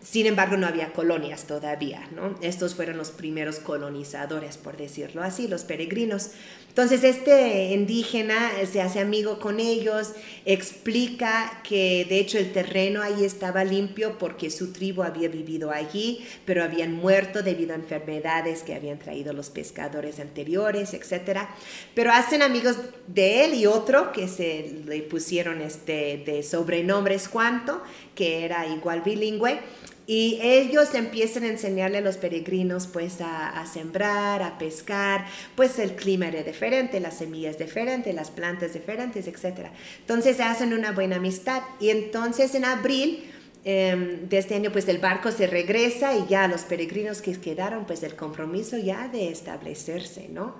Sin 0.00 0.26
embargo, 0.26 0.56
no 0.56 0.68
había 0.68 0.92
colonias 0.92 1.48
todavía, 1.48 2.08
¿no? 2.14 2.36
Estos 2.40 2.76
fueron 2.76 2.96
los 2.96 3.10
primeros 3.10 3.58
colonizadores, 3.58 4.56
por 4.56 4.76
decirlo 4.76 5.24
así, 5.24 5.48
los 5.48 5.64
peregrinos. 5.64 6.30
Entonces 6.78 7.02
este 7.02 7.72
indígena 7.72 8.52
se 8.70 8.80
hace 8.80 9.00
amigo 9.00 9.40
con 9.40 9.58
ellos, 9.58 10.12
explica 10.44 11.60
que 11.64 12.06
de 12.08 12.20
hecho 12.20 12.38
el 12.38 12.52
terreno 12.52 13.02
ahí 13.02 13.24
estaba 13.24 13.64
limpio 13.64 14.16
porque 14.16 14.48
su 14.48 14.72
tribu 14.72 15.02
había 15.02 15.28
vivido 15.28 15.72
allí, 15.72 16.24
pero 16.44 16.62
habían 16.62 16.94
muerto 16.94 17.42
debido 17.42 17.72
a 17.72 17.74
enfermedades 17.74 18.62
que 18.62 18.76
habían 18.76 19.00
traído 19.00 19.32
los 19.32 19.50
pescadores 19.50 20.20
anteriores, 20.20 20.94
etc. 20.94 21.48
Pero 21.96 22.12
hacen 22.12 22.42
amigos 22.42 22.76
de 23.08 23.44
él 23.44 23.54
y 23.54 23.66
otro 23.66 24.12
que 24.12 24.28
se 24.28 24.72
le 24.86 25.02
pusieron 25.02 25.60
este 25.60 26.22
de 26.24 26.44
sobrenombres 26.44 27.28
cuanto, 27.28 27.82
que 28.14 28.44
era 28.44 28.68
igual 28.68 29.00
bilingüe 29.00 29.58
y 30.08 30.38
ellos 30.40 30.94
empiezan 30.94 31.42
a 31.42 31.48
enseñarle 31.48 31.98
a 31.98 32.00
los 32.00 32.16
peregrinos 32.16 32.86
pues 32.86 33.20
a, 33.20 33.62
sembrar, 33.70 34.42
a 34.42 34.56
pescar, 34.56 35.26
pues 35.54 35.78
el 35.78 35.96
clima 35.96 36.28
era 36.28 36.42
diferente, 36.42 36.98
las 36.98 37.18
semillas 37.18 37.58
diferentes, 37.58 38.14
las 38.14 38.30
plantas 38.30 38.72
diferentes, 38.72 39.28
etc. 39.28 39.66
Entonces 40.00 40.40
hacen 40.40 40.72
una 40.72 40.92
buena 40.92 41.16
amistad 41.16 41.62
y 41.78 41.90
entonces 41.90 42.54
en 42.54 42.64
abril 42.64 43.30
em, 43.64 44.26
de 44.30 44.38
este 44.38 44.54
año 44.54 44.72
pues 44.72 44.88
el 44.88 44.96
barco 44.96 45.30
se 45.30 45.46
regresa 45.46 46.16
y 46.16 46.26
ya 46.26 46.48
los 46.48 46.62
peregrinos 46.62 47.20
que 47.20 47.38
quedaron 47.38 47.84
pues 47.84 48.02
el 48.02 48.16
compromiso 48.16 48.78
ya 48.78 49.08
de 49.08 49.28
establecerse, 49.28 50.30
¿no? 50.30 50.54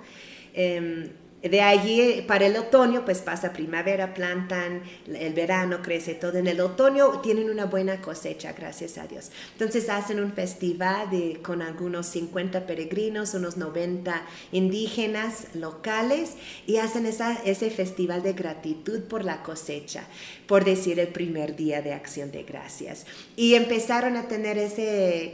Em, 0.53 1.09
de 1.41 1.61
allí 1.61 2.23
para 2.27 2.47
el 2.47 2.57
otoño, 2.57 3.05
pues 3.05 3.19
pasa 3.19 3.53
primavera, 3.53 4.13
plantan, 4.13 4.81
el 5.07 5.33
verano 5.33 5.81
crece 5.81 6.13
todo. 6.13 6.37
En 6.37 6.47
el 6.47 6.59
otoño 6.59 7.21
tienen 7.21 7.49
una 7.49 7.65
buena 7.65 8.01
cosecha, 8.01 8.53
gracias 8.53 8.97
a 8.97 9.07
Dios. 9.07 9.31
Entonces 9.53 9.89
hacen 9.89 10.19
un 10.19 10.33
festival 10.33 11.09
de, 11.09 11.39
con 11.41 11.61
algunos 11.61 12.07
50 12.07 12.65
peregrinos, 12.65 13.33
unos 13.33 13.57
90 13.57 14.21
indígenas 14.51 15.47
locales 15.53 16.33
y 16.67 16.77
hacen 16.77 17.05
esa, 17.05 17.33
ese 17.45 17.69
festival 17.69 18.21
de 18.21 18.33
gratitud 18.33 19.03
por 19.03 19.23
la 19.23 19.41
cosecha, 19.43 20.03
por 20.45 20.65
decir 20.65 20.99
el 20.99 21.09
primer 21.09 21.55
día 21.55 21.81
de 21.81 21.93
acción 21.93 22.31
de 22.31 22.43
gracias. 22.43 23.05
Y 23.37 23.55
empezaron 23.55 24.17
a 24.17 24.27
tener 24.27 24.57
esa 24.57 24.79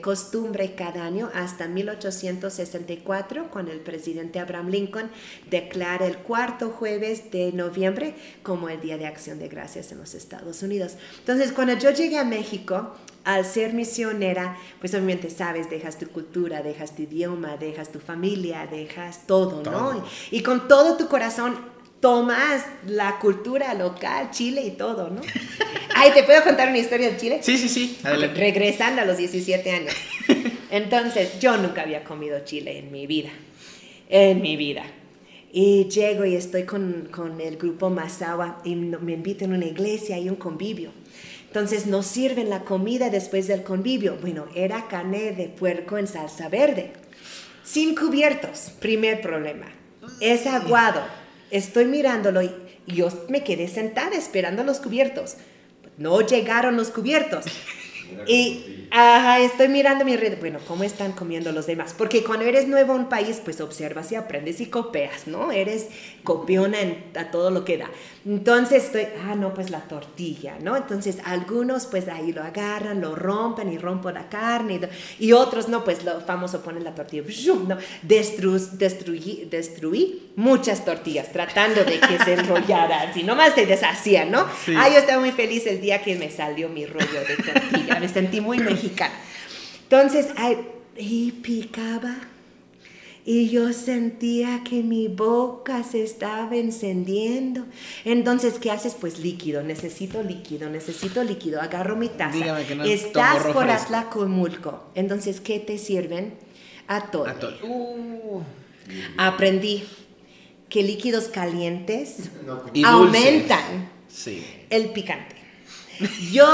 costumbre 0.02 0.76
cada 0.76 1.06
año 1.06 1.30
hasta 1.34 1.68
1864, 1.68 3.50
cuando 3.52 3.72
el 3.72 3.80
presidente 3.80 4.40
Abraham 4.40 4.70
Lincoln 4.70 5.10
el 6.02 6.18
cuarto 6.18 6.70
jueves 6.70 7.32
de 7.32 7.52
noviembre 7.52 8.16
como 8.44 8.70
el 8.70 8.82
Día 8.82 8.98
de 8.98 9.06
Acción 9.06 9.40
de 9.40 9.48
Gracias 9.48 9.92
en 9.92 10.00
los 10.00 10.14
Estados 10.14 10.62
Unidos. 10.64 10.96
Entonces, 11.20 11.52
cuando 11.52 11.74
yo 11.74 11.92
llegué 11.92 12.18
a 12.18 12.24
México, 12.24 12.96
al 13.26 13.44
ser 13.44 13.74
misionera, 13.74 14.58
pues 14.80 14.94
obviamente 14.94 15.30
sabes, 15.30 15.70
dejas 15.70 15.98
tu 15.98 16.08
cultura, 16.08 16.62
dejas 16.62 16.96
tu 16.96 17.02
idioma, 17.02 17.58
dejas 17.58 17.92
tu 17.92 18.00
familia, 18.00 18.68
dejas 18.70 19.26
todo, 19.26 19.64
¿no? 19.64 20.06
Y, 20.32 20.42
con 20.42 20.68
todo 20.68 20.96
tu 20.96 21.08
corazón 21.08 21.58
tomas 22.00 22.64
la 22.86 23.18
cultura 23.20 23.74
local, 23.74 24.30
Chile 24.30 24.64
y 24.64 24.72
todo, 24.72 25.10
¿no? 25.10 25.22
Ay, 25.96 26.12
¿te 26.14 26.24
puedo 26.24 26.44
contar 26.44 26.70
una 26.70 26.78
historia 26.78 27.10
de 27.10 27.18
Chile? 27.18 27.40
Sí, 27.42 27.58
sí, 27.58 27.68
sí. 27.68 27.98
Regresando 28.04 29.02
a 29.02 29.06
los 29.06 29.18
17 29.18 29.72
años. 29.72 29.94
Entonces, 30.70 31.40
yo 31.40 31.58
nunca 31.58 31.82
había 31.82 32.04
comido 32.04 32.40
chile 32.44 32.80
en 32.80 32.92
mi 32.92 33.08
vida. 33.08 33.30
En 34.10 34.42
mi 34.42 34.58
vida. 34.58 34.84
Y 35.58 35.86
llego 35.86 36.26
y 36.26 36.36
estoy 36.36 36.64
con, 36.64 37.08
con 37.10 37.40
el 37.40 37.56
grupo 37.56 37.90
Masawa 37.90 38.60
y 38.66 38.76
me 38.76 39.14
invitan 39.14 39.54
a 39.54 39.56
una 39.56 39.66
iglesia 39.66 40.20
y 40.20 40.28
un 40.28 40.36
convivio. 40.36 40.92
Entonces 41.48 41.86
nos 41.86 42.08
sirven 42.08 42.50
la 42.50 42.66
comida 42.66 43.10
después 43.10 43.48
del 43.48 43.64
convivio. 43.64 44.18
Bueno, 44.20 44.48
era 44.54 44.90
carne 44.90 45.32
de 45.32 45.48
puerco 45.48 45.98
en 45.98 46.08
salsa 46.08 46.50
verde, 46.50 46.92
sin 47.64 47.96
cubiertos. 47.96 48.74
Primer 48.82 49.22
problema. 49.22 49.68
Es 50.20 50.46
aguado. 50.46 51.02
Estoy 51.52 51.86
mirándolo 51.86 52.42
y 52.42 52.52
yo 52.88 53.08
me 53.30 53.46
quedé 53.46 53.70
sentada 53.70 54.18
esperando 54.18 54.62
los 54.66 54.82
cubiertos. 54.82 55.38
No 55.98 56.20
llegaron 56.20 56.76
los 56.76 56.90
cubiertos. 56.90 57.46
Y 58.28 58.75
ajá, 58.92 59.40
estoy 59.40 59.68
mirando 59.68 60.06
mi 60.06 60.16
red, 60.16 60.40
bueno, 60.40 60.60
¿cómo 60.68 60.84
están 60.84 61.12
comiendo 61.12 61.52
los 61.52 61.68
demás? 61.68 61.94
Porque 61.98 62.24
cuando 62.24 62.46
eres 62.46 62.68
nuevo 62.68 62.94
en 62.94 63.02
un 63.02 63.10
país, 63.10 63.42
pues 63.44 63.62
observas 63.62 64.12
y 64.12 64.16
aprendes 64.16 64.62
y 64.62 64.68
copias, 64.68 65.28
¿no? 65.28 65.52
Eres 65.52 65.90
copiona 66.24 66.78
a 67.16 67.32
todo 67.32 67.52
lo 67.52 67.66
que 67.66 67.78
da. 67.78 67.90
Entonces 68.26 68.86
estoy, 68.86 69.06
ah, 69.24 69.36
no, 69.36 69.54
pues 69.54 69.70
la 69.70 69.82
tortilla, 69.82 70.58
¿no? 70.60 70.76
Entonces 70.76 71.18
algunos 71.26 71.86
pues 71.86 72.08
ahí 72.08 72.32
lo 72.32 72.42
agarran, 72.42 73.00
lo 73.00 73.14
rompen 73.14 73.72
y 73.72 73.78
rompen 73.78 74.16
la 74.16 74.30
carne 74.30 74.80
y, 75.20 75.32
otros 75.32 75.70
no, 75.70 75.84
pues 75.84 76.04
lo 76.04 76.20
famoso 76.22 76.62
ponen 76.62 76.84
la 76.84 76.96
tortilla, 76.96 77.24
¿no? 77.68 77.78
destruí, 78.02 79.48
destruí 79.48 80.32
muchas 80.36 80.84
tortillas 80.84 81.32
tratando 81.32 81.84
de 81.84 82.00
que 82.00 82.18
se 82.24 82.34
enrollaran, 82.34 83.10
así 83.10 83.22
nomás 83.22 83.54
se 83.54 83.68
deshacían, 83.68 84.32
¿no? 84.32 84.48
Ah, 84.76 84.90
yo 84.90 84.98
estaba 84.98 85.20
muy 85.20 85.32
feliz 85.32 85.68
el 85.68 85.80
día 85.80 86.02
que 86.02 86.16
me 86.16 86.32
salió 86.32 86.68
mi 86.68 86.88
rollo 86.88 87.22
de 87.28 87.38
tortilla, 87.38 88.00
me 88.00 88.10
sentí 88.10 88.42
muy 88.42 88.58
mexicana. 88.58 89.14
Entonces, 89.84 90.30
ay, 90.36 90.68
y 90.98 91.32
picaba 91.32 92.16
y 93.26 93.50
yo 93.50 93.74
sentía 93.74 94.64
que 94.64 94.84
mi 94.84 95.08
boca 95.08 95.84
se 95.84 96.04
estaba 96.04 96.56
encendiendo. 96.56 97.66
Entonces, 98.06 98.60
¿qué 98.60 98.70
haces? 98.70 98.94
Pues 98.94 99.18
líquido, 99.18 99.64
necesito 99.64 100.22
líquido, 100.22 100.70
necesito 100.70 101.24
líquido. 101.24 101.60
Agarro 101.60 101.96
mi 101.96 102.08
taza. 102.08 102.38
Dígame 102.38 102.66
que 102.66 102.76
no 102.76 102.84
Estás 102.84 103.48
por 103.48 103.68
Atlacomulco. 103.68 104.92
Entonces, 104.94 105.42
¿qué 105.42 105.60
te 105.60 105.80
sirven? 105.80 106.36
Atol. 106.88 107.28
Atol. 107.28 107.58
Uh. 107.64 108.42
Aprendí 109.18 109.84
que 110.70 110.84
líquidos 110.84 111.26
calientes 111.26 112.30
aumentan 112.84 113.90
el 114.70 114.90
picante. 114.92 115.35
Yo 116.32 116.48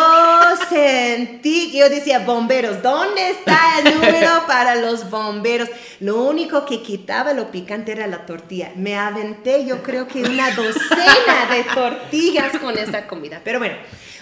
sentí, 0.69 1.71
yo 1.71 1.89
decía, 1.89 2.19
bomberos, 2.19 2.81
¿dónde 2.83 3.31
está 3.31 3.57
el 3.79 3.95
número 3.95 4.45
para 4.47 4.75
los 4.75 5.09
bomberos? 5.09 5.69
Lo 5.99 6.23
único 6.23 6.65
que 6.65 6.81
quitaba 6.81 7.33
lo 7.33 7.51
picante 7.51 7.91
era 7.91 8.07
la 8.07 8.25
tortilla. 8.25 8.71
Me 8.75 8.97
aventé, 8.97 9.65
yo 9.65 9.81
creo 9.81 10.07
que 10.07 10.23
una 10.23 10.51
docena 10.51 11.47
de 11.51 11.63
tortillas 11.73 12.57
con 12.59 12.77
esa 12.77 13.07
comida. 13.07 13.41
Pero 13.43 13.59
bueno, 13.59 13.75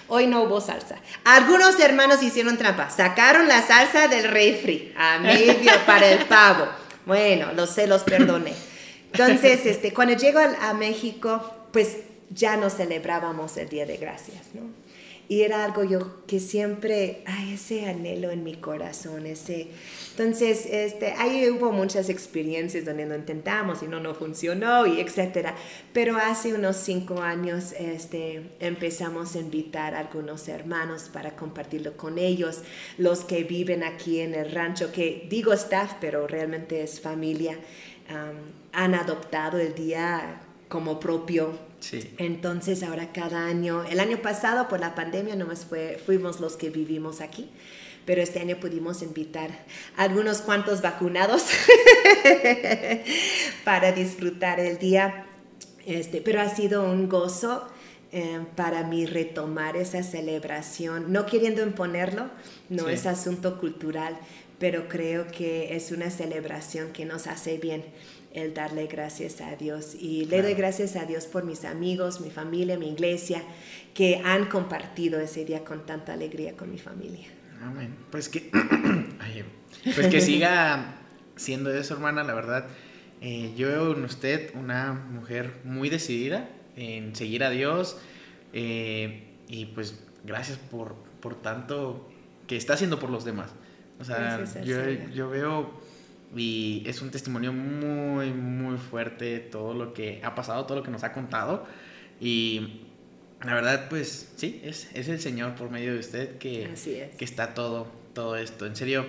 hoy 0.07 0.28
no 0.28 0.43
hubo 0.43 0.61
salsa. 0.61 0.95
Algunos 1.24 1.80
hermanos 1.80 2.24
hicieron 2.24 2.57
trampa, 2.57 2.89
sacaron 2.89 3.47
la 3.47 3.61
salsa 3.61 4.07
del 4.07 4.26
refri 4.26 4.93
a 4.97 5.20
medio 5.20 5.72
para 5.86 6.07
el 6.07 6.20
pavo. 6.26 6.67
Bueno, 7.05 7.53
los 7.53 7.72
sé, 7.72 7.88
los 7.88 8.03
perdoné. 8.03 8.53
Entonces, 9.11 9.65
este, 9.65 9.93
cuando 9.93 10.15
llego 10.15 10.39
a, 10.39 10.70
a 10.70 10.74
México, 10.74 11.67
pues 11.72 11.97
ya 12.30 12.57
no 12.57 12.70
celebrábamos 12.70 13.57
el 13.57 13.70
Día 13.70 13.86
de 13.86 13.97
Gracias, 13.97 14.47
¿no? 14.53 14.61
Y 15.30 15.44
era 15.44 15.64
algo 15.64 15.84
yo 15.84 16.26
que 16.26 16.40
siempre, 16.40 17.22
hay 17.28 17.54
ese 17.54 17.88
anhelo 17.88 18.32
en 18.32 18.44
mi 18.44 18.56
corazón, 18.56 19.28
ese... 19.28 19.68
Entonces, 20.18 20.66
este, 20.66 21.14
ahí 21.14 21.48
hubo 21.52 21.72
muchas 21.72 22.10
experiencias 22.10 22.84
donde 22.84 23.06
lo 23.06 23.16
intentamos 23.16 23.84
y 23.84 23.88
no, 23.88 24.00
no 24.00 24.16
funcionó 24.16 24.88
y 24.88 25.00
etcétera. 25.00 25.54
Pero 25.94 26.18
hace 26.18 26.56
unos 26.56 26.78
cinco 26.78 27.22
años 27.22 27.74
este, 27.74 28.50
empezamos 28.60 29.36
a 29.36 29.40
invitar 29.40 29.94
a 29.94 30.00
algunos 30.00 30.48
hermanos 30.48 31.12
para 31.14 31.36
compartirlo 31.36 31.96
con 31.96 32.18
ellos, 32.18 32.64
los 32.98 33.20
que 33.20 33.44
viven 33.44 33.84
aquí 33.84 34.22
en 34.22 34.34
el 34.34 34.52
rancho, 34.52 34.92
que 34.92 35.28
digo 35.30 35.54
staff, 35.54 35.94
pero 36.02 36.26
realmente 36.26 36.82
es 36.82 37.00
familia, 37.00 37.56
han 38.74 38.96
adoptado 38.96 39.60
el 39.60 39.76
día 39.76 40.42
como 40.68 41.00
propio 41.00 41.68
entonces 42.18 42.84
ahora 42.84 43.12
cada 43.12 43.46
año, 43.46 43.84
el 43.84 44.00
año 44.00 44.22
pasado 44.22 44.68
por 44.68 44.80
la 44.80 44.96
pandemia 44.96 45.36
nomás 45.36 45.66
fue, 45.66 46.02
fuimos 46.06 46.40
los 46.40 46.56
que 46.56 46.70
vivimos 46.70 47.22
aquí, 47.22 47.50
pero 48.06 48.22
este 48.22 48.40
año 48.40 48.58
pudimos 48.60 49.02
invitar 49.02 49.50
a 49.96 50.04
algunos 50.04 50.42
cuantos 50.42 50.82
vacunados 50.82 51.46
para 53.64 53.92
disfrutar 53.92 54.60
el 54.60 54.78
día. 54.80 55.26
Este, 55.86 56.22
pero 56.22 56.42
ha 56.42 56.50
sido 56.50 56.84
un 56.84 57.08
gozo 57.08 57.68
eh, 58.12 58.44
para 58.56 58.84
mí 58.84 59.06
retomar 59.06 59.78
esa 59.78 60.02
celebración, 60.02 61.14
no 61.14 61.28
queriendo 61.28 61.62
imponerlo, 61.62 62.32
no 62.68 62.90
es 62.90 63.06
asunto 63.06 63.60
cultural, 63.60 64.18
pero 64.60 64.88
creo 64.88 65.28
que 65.28 65.76
es 65.76 65.91
una 65.91 66.10
celebración 66.10 66.91
que 66.91 67.05
nos 67.05 67.28
hace 67.28 67.57
bien 67.57 67.84
el 68.34 68.53
darle 68.53 68.88
gracias 68.88 69.41
a 69.41 69.55
Dios. 69.55 69.95
Y 69.95 70.26
le 70.26 70.41
doy 70.41 70.53
gracias 70.53 70.95
a 70.95 71.05
Dios 71.05 71.26
por 71.26 71.43
mis 71.43 71.66
amigos, 71.66 72.22
mi 72.22 72.30
familia, 72.30 72.78
mi 72.78 72.89
iglesia, 72.89 73.41
que 73.93 74.22
han 74.24 74.45
compartido 74.45 75.20
ese 75.20 75.45
día 75.45 75.64
con 75.64 75.86
tanta 75.86 76.14
alegría 76.14 76.55
con 76.55 76.72
mi 76.72 76.78
familia. 76.78 77.28
Amén. 77.62 77.95
Pues 78.12 78.30
que, 78.30 78.51
pues 79.95 80.07
que 80.07 80.22
siga 80.22 80.99
siendo 81.36 81.74
eso, 81.74 81.93
hermana, 81.93 82.24
la 82.24 82.34
verdad. 82.34 82.68
Eh, 83.22 83.53
yo 83.57 83.68
veo 83.68 83.95
en 83.95 84.03
usted 84.03 84.53
una 84.55 84.93
mujer 84.93 85.55
muy 85.64 85.89
decidida 85.89 86.49
en 86.76 87.16
seguir 87.16 87.43
a 87.43 87.49
Dios 87.49 87.97
eh, 88.53 89.34
y 89.49 89.66
pues 89.66 90.01
gracias 90.24 90.57
por, 90.57 90.95
por 91.20 91.36
tanto 91.41 92.10
que 92.47 92.55
está 92.55 92.74
haciendo 92.74 92.99
por 92.99 93.10
los 93.10 93.26
demás. 93.26 93.53
O 94.00 94.04
sea, 94.04 94.43
yo, 94.64 94.78
yo 95.14 95.30
veo 95.30 95.80
y 96.36 96.84
es 96.86 97.02
un 97.02 97.10
testimonio 97.10 97.52
muy, 97.52 98.32
muy 98.32 98.78
fuerte 98.78 99.39
todo 99.39 99.74
lo 99.74 99.93
que 99.93 100.22
ha 100.24 100.36
pasado, 100.36 100.66
todo 100.66 100.78
lo 100.78 100.84
que 100.84 100.91
nos 100.91 101.04
ha 101.04 101.12
contado. 101.12 101.66
Y 102.22 102.82
la 103.43 103.54
verdad, 103.54 103.88
pues 103.89 104.32
sí, 104.36 104.62
es, 104.64 104.89
es 104.93 105.08
el 105.10 105.20
Señor 105.20 105.56
por 105.56 105.70
medio 105.70 105.93
de 105.93 106.00
usted 106.00 106.38
que, 106.38 106.70
que 107.18 107.26
está 107.26 107.54
todo, 107.54 107.88
todo 108.14 108.36
esto. 108.36 108.66
En 108.66 108.76
serio, 108.76 109.06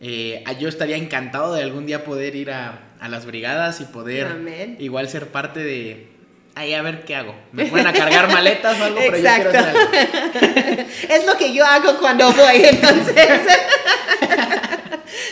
eh, 0.00 0.42
yo 0.58 0.68
estaría 0.68 0.96
encantado 0.96 1.54
de 1.54 1.62
algún 1.62 1.86
día 1.86 2.04
poder 2.04 2.34
ir 2.36 2.50
a, 2.50 2.94
a 3.00 3.08
las 3.08 3.26
brigadas 3.26 3.80
y 3.80 3.84
poder 3.84 4.76
igual 4.78 5.08
ser 5.08 5.28
parte 5.28 5.60
de... 5.60 6.10
Ahí 6.54 6.74
a 6.74 6.82
ver 6.82 7.04
qué 7.04 7.16
hago. 7.16 7.34
Me 7.52 7.64
pueden 7.64 7.86
a 7.86 7.94
cargar 7.94 8.30
maletas 8.30 8.78
o 8.78 8.84
algo, 8.84 8.98
pero 8.98 9.16
yo 9.16 9.22
quiero 9.22 9.50
hacer 9.50 9.64
algo. 9.64 9.90
es 11.08 11.26
lo 11.26 11.38
que 11.38 11.54
yo 11.54 11.64
hago 11.64 11.96
cuando 11.98 12.30
voy, 12.30 12.62
entonces. 12.62 13.16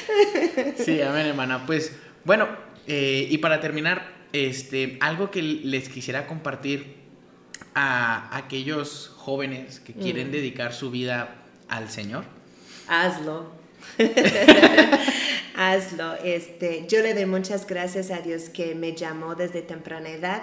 sí, 0.85 1.01
amén, 1.01 1.27
hermana. 1.27 1.67
Pues 1.67 1.93
bueno, 2.25 2.49
eh, 2.87 3.27
y 3.31 3.39
para 3.39 3.61
terminar, 3.61 4.21
este, 4.33 4.99
algo 5.01 5.31
que 5.31 5.43
les 5.43 5.89
quisiera 5.89 6.27
compartir 6.27 7.01
a 7.75 8.37
aquellos 8.37 9.13
jóvenes 9.17 9.81
que 9.81 9.93
quieren 9.93 10.29
mm. 10.29 10.33
dedicar 10.33 10.73
su 10.73 10.91
vida 10.91 11.37
al 11.69 11.91
Señor? 11.91 12.25
Hazlo. 12.89 13.53
Hazlo. 15.57 16.15
Este, 16.25 16.87
yo 16.89 17.01
le 17.01 17.15
doy 17.15 17.27
muchas 17.27 17.67
gracias 17.67 18.11
a 18.11 18.21
Dios 18.21 18.49
que 18.49 18.75
me 18.75 18.95
llamó 18.95 19.35
desde 19.35 19.63
temprana 19.63 20.11
edad, 20.11 20.43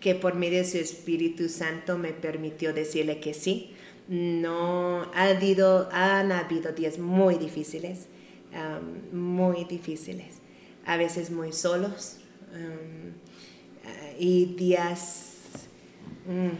que 0.00 0.14
por 0.14 0.34
medio 0.34 0.58
de 0.58 0.64
su 0.64 0.78
Espíritu 0.78 1.48
Santo 1.48 1.98
me 1.98 2.12
permitió 2.12 2.72
decirle 2.72 3.20
que 3.20 3.34
sí. 3.34 3.74
No 4.08 5.10
ha 5.14 5.24
habido, 5.24 5.88
han 5.92 6.30
habido 6.30 6.72
días 6.72 6.98
muy 6.98 7.36
difíciles, 7.36 8.06
muy 9.12 9.64
difíciles, 9.64 10.36
a 10.84 10.96
veces 10.96 11.30
muy 11.30 11.52
solos 11.52 12.18
y 14.18 14.46
días 14.56 15.36
Mm. 16.26 16.50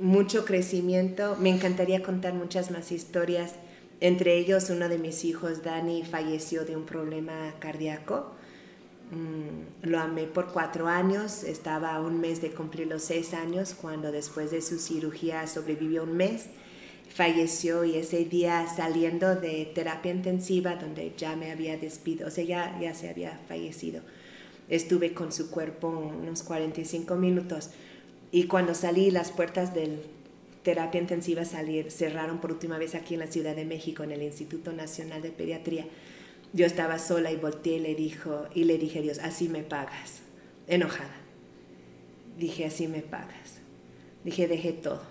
Mucho 0.00 0.44
crecimiento. 0.44 1.36
Me 1.38 1.50
encantaría 1.50 2.02
contar 2.02 2.34
muchas 2.34 2.70
más 2.70 2.92
historias. 2.92 3.54
Entre 4.00 4.36
ellos, 4.36 4.70
uno 4.70 4.88
de 4.88 4.98
mis 4.98 5.24
hijos, 5.24 5.62
Dani, 5.62 6.02
falleció 6.02 6.64
de 6.64 6.76
un 6.76 6.86
problema 6.86 7.54
cardíaco. 7.58 8.32
Mm, 9.10 9.88
lo 9.88 10.00
amé 10.00 10.24
por 10.24 10.52
cuatro 10.52 10.88
años. 10.88 11.44
Estaba 11.44 11.94
a 11.94 12.00
un 12.00 12.20
mes 12.20 12.40
de 12.40 12.50
cumplir 12.50 12.86
los 12.86 13.02
seis 13.02 13.34
años 13.34 13.74
cuando 13.80 14.10
después 14.10 14.50
de 14.50 14.62
su 14.62 14.78
cirugía 14.78 15.46
sobrevivió 15.46 16.04
un 16.04 16.16
mes. 16.16 16.46
Falleció 17.14 17.84
y 17.84 17.96
ese 17.96 18.24
día 18.24 18.66
saliendo 18.74 19.36
de 19.36 19.70
terapia 19.74 20.12
intensiva 20.12 20.76
donde 20.76 21.12
ya 21.16 21.36
me 21.36 21.50
había 21.50 21.76
despido, 21.76 22.28
o 22.28 22.30
sea, 22.30 22.44
ya, 22.44 22.78
ya 22.80 22.94
se 22.94 23.10
había 23.10 23.38
fallecido 23.48 24.02
estuve 24.68 25.12
con 25.12 25.32
su 25.32 25.50
cuerpo 25.50 25.88
unos 25.88 26.42
45 26.42 27.14
minutos 27.16 27.70
y 28.30 28.44
cuando 28.44 28.74
salí 28.74 29.10
las 29.10 29.30
puertas 29.30 29.74
del 29.74 30.00
terapia 30.62 31.00
intensiva 31.00 31.44
salir, 31.44 31.90
cerraron 31.90 32.40
por 32.40 32.52
última 32.52 32.78
vez 32.78 32.94
aquí 32.94 33.14
en 33.14 33.20
la 33.20 33.26
Ciudad 33.26 33.54
de 33.54 33.66
México 33.66 34.02
en 34.02 34.12
el 34.12 34.22
Instituto 34.22 34.72
Nacional 34.72 35.20
de 35.20 35.30
Pediatría. 35.30 35.86
Yo 36.54 36.64
estaba 36.64 36.98
sola 36.98 37.30
y 37.30 37.36
volteé 37.36 37.76
y 37.76 37.80
le, 37.80 37.94
dijo, 37.94 38.46
y 38.54 38.64
le 38.64 38.78
dije 38.78 39.02
Dios, 39.02 39.18
así 39.18 39.48
me 39.48 39.62
pagas, 39.62 40.20
enojada. 40.68 41.16
Dije, 42.38 42.64
así 42.64 42.88
me 42.88 43.00
pagas. 43.00 43.58
Dije, 44.24 44.48
dejé 44.48 44.72
todo 44.72 45.02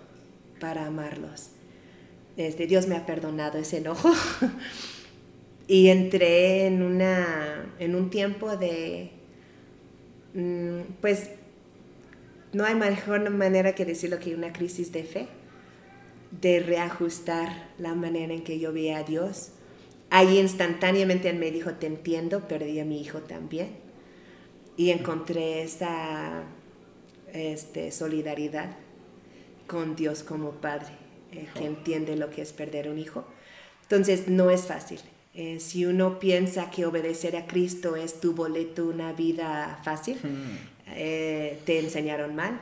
para 0.60 0.88
amarlos. 0.88 1.50
Este, 2.38 2.68
Dios 2.68 2.88
me 2.88 2.96
ha 2.96 3.06
perdonado 3.06 3.58
ese 3.58 3.78
enojo. 3.78 4.12
y 5.68 5.90
entré 5.90 6.68
en, 6.68 6.82
una, 6.82 7.74
en 7.80 7.96
un 7.96 8.10
tiempo 8.10 8.58
de 8.58 9.12
Mm, 10.34 10.82
pues 11.02 11.32
no 12.54 12.64
hay 12.64 12.76
mejor 12.76 13.30
manera 13.30 13.76
que 13.76 13.86
decirlo 13.86 14.20
que 14.20 14.36
una 14.36 14.54
crisis 14.54 14.92
de 14.92 15.04
fe, 15.04 15.28
de 16.40 16.60
reajustar 16.62 17.70
la 17.78 17.94
manera 17.96 18.34
en 18.34 18.44
que 18.44 18.60
yo 18.60 18.72
veía 18.72 19.00
a 19.00 19.04
Dios. 19.04 19.52
Ahí 20.10 20.40
instantáneamente 20.40 21.30
él 21.30 21.38
me 21.38 21.52
dijo, 21.52 21.74
te 21.74 21.88
entiendo, 21.88 22.48
perdí 22.48 22.80
a 22.80 22.86
mi 22.86 23.02
hijo 23.02 23.20
también. 23.20 23.70
Y 24.78 24.92
encontré 24.92 25.64
esa 25.64 26.44
este, 27.34 27.92
solidaridad 27.92 28.76
con 29.68 29.96
Dios 29.96 30.24
como 30.24 30.52
Padre, 30.52 30.94
eh, 31.32 31.48
que 31.54 31.66
entiende 31.66 32.16
lo 32.16 32.30
que 32.30 32.42
es 32.42 32.54
perder 32.54 32.90
un 32.90 33.00
hijo. 33.00 33.26
Entonces 33.84 34.28
no 34.28 34.50
es 34.50 34.62
fácil, 34.62 35.00
eh, 35.34 35.62
si 35.62 35.86
uno 35.86 36.20
piensa 36.20 36.70
que 36.70 36.86
obedecer 36.86 37.38
a 37.38 37.48
Cristo 37.48 37.96
es 37.96 38.20
tu 38.20 38.34
boleto, 38.34 38.86
una 38.86 39.14
vida 39.14 39.80
fácil, 39.84 40.18
hmm. 40.22 40.58
eh, 40.96 41.60
te 41.66 41.80
enseñaron 41.80 42.36
mal, 42.36 42.60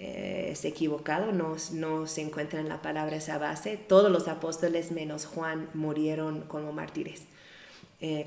eh, 0.00 0.48
es 0.50 0.64
equivocado, 0.64 1.30
no, 1.30 1.56
no, 1.72 2.06
se 2.08 2.22
encuentra 2.22 2.58
en 2.58 2.68
la 2.68 2.82
palabra 2.82 3.16
esa 3.16 3.38
base. 3.38 3.76
Todos 3.76 4.10
los 4.10 4.26
apóstoles 4.26 4.90
menos 4.90 5.24
Juan 5.26 5.68
murieron 5.74 6.42
como 6.42 6.72
mártires. 6.72 7.24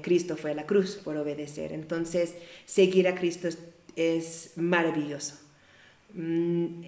Cristo 0.04 0.38
fue 0.38 0.52
a 0.52 0.54
la 0.54 0.68
cruz 0.68 0.98
por 1.04 1.18
obedecer. 1.18 1.74
Entonces, 1.74 2.36
seguir 2.68 3.08
a 3.08 3.16
Cristo 3.16 3.50
es, 3.96 4.52
maravilloso. 4.56 5.34
Mm, 6.14 6.84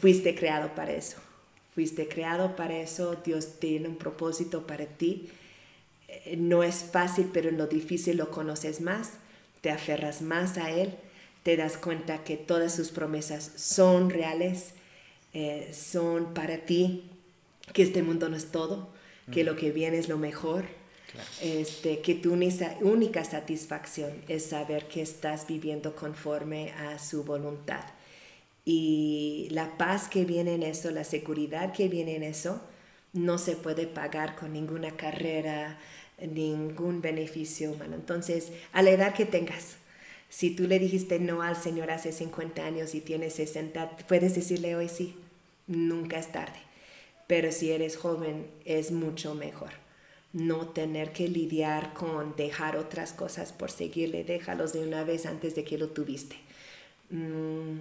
fuiste 0.00 0.34
creado 0.34 0.74
para 0.74 0.92
eso. 0.92 1.18
Fuiste 1.74 2.08
creado 2.08 2.56
para 2.56 2.78
eso. 2.78 3.16
Dios 3.24 3.58
tiene 3.58 3.88
un 3.88 3.96
propósito 3.96 4.66
para 4.66 4.86
ti 4.86 5.30
eh, 6.24 6.36
no 6.36 6.62
es 6.62 6.76
fácil, 6.76 7.30
pero 7.32 7.48
en 7.48 7.58
lo 7.58 7.66
difícil 7.66 8.16
lo 8.16 8.30
conoces 8.30 8.80
más, 8.80 9.12
te 9.60 9.70
aferras 9.70 10.22
más 10.22 10.58
a 10.58 10.70
Él, 10.70 10.94
te 11.42 11.56
das 11.56 11.76
cuenta 11.76 12.24
que 12.24 12.36
todas 12.36 12.74
sus 12.74 12.90
promesas 12.90 13.52
son 13.56 14.10
reales, 14.10 14.70
eh, 15.32 15.70
son 15.72 16.34
para 16.34 16.58
ti, 16.58 17.04
que 17.72 17.82
este 17.82 18.02
mundo 18.02 18.28
no 18.28 18.36
es 18.36 18.50
todo, 18.50 18.90
que 19.32 19.44
lo 19.44 19.54
que 19.54 19.70
viene 19.70 19.98
es 19.98 20.08
lo 20.08 20.18
mejor, 20.18 20.64
este, 21.40 22.00
que 22.00 22.16
tu 22.16 22.32
única 22.32 23.24
satisfacción 23.24 24.12
es 24.26 24.46
saber 24.46 24.88
que 24.88 25.02
estás 25.02 25.46
viviendo 25.46 25.94
conforme 25.94 26.72
a 26.72 26.98
su 26.98 27.22
voluntad. 27.22 27.84
Y 28.64 29.48
la 29.50 29.76
paz 29.78 30.08
que 30.08 30.24
viene 30.24 30.54
en 30.54 30.62
eso, 30.62 30.90
la 30.90 31.04
seguridad 31.04 31.72
que 31.72 31.88
viene 31.88 32.16
en 32.16 32.22
eso, 32.22 32.60
no 33.12 33.38
se 33.38 33.56
puede 33.56 33.86
pagar 33.86 34.36
con 34.36 34.52
ninguna 34.52 34.96
carrera, 34.96 35.78
ningún 36.20 37.00
beneficio 37.00 37.72
humano. 37.72 37.96
Entonces, 37.96 38.52
a 38.72 38.82
la 38.82 38.90
edad 38.90 39.14
que 39.14 39.26
tengas, 39.26 39.76
si 40.28 40.50
tú 40.50 40.68
le 40.68 40.78
dijiste 40.78 41.18
no 41.18 41.42
al 41.42 41.56
Señor 41.56 41.90
hace 41.90 42.12
50 42.12 42.64
años 42.64 42.94
y 42.94 43.00
tienes 43.00 43.34
60, 43.34 43.96
puedes 44.08 44.34
decirle 44.34 44.76
hoy 44.76 44.88
sí, 44.88 45.16
nunca 45.66 46.18
es 46.18 46.30
tarde. 46.30 46.60
Pero 47.26 47.52
si 47.52 47.72
eres 47.72 47.96
joven, 47.96 48.46
es 48.64 48.92
mucho 48.92 49.34
mejor 49.34 49.70
no 50.32 50.68
tener 50.68 51.12
que 51.12 51.28
lidiar 51.28 51.92
con 51.92 52.36
dejar 52.36 52.76
otras 52.76 53.12
cosas 53.12 53.52
por 53.52 53.70
seguirle, 53.70 54.24
déjalos 54.24 54.72
de 54.72 54.86
una 54.86 55.02
vez 55.04 55.26
antes 55.26 55.54
de 55.54 55.64
que 55.64 55.78
lo 55.78 55.88
tuviste. 55.88 56.36
Mm, 57.10 57.78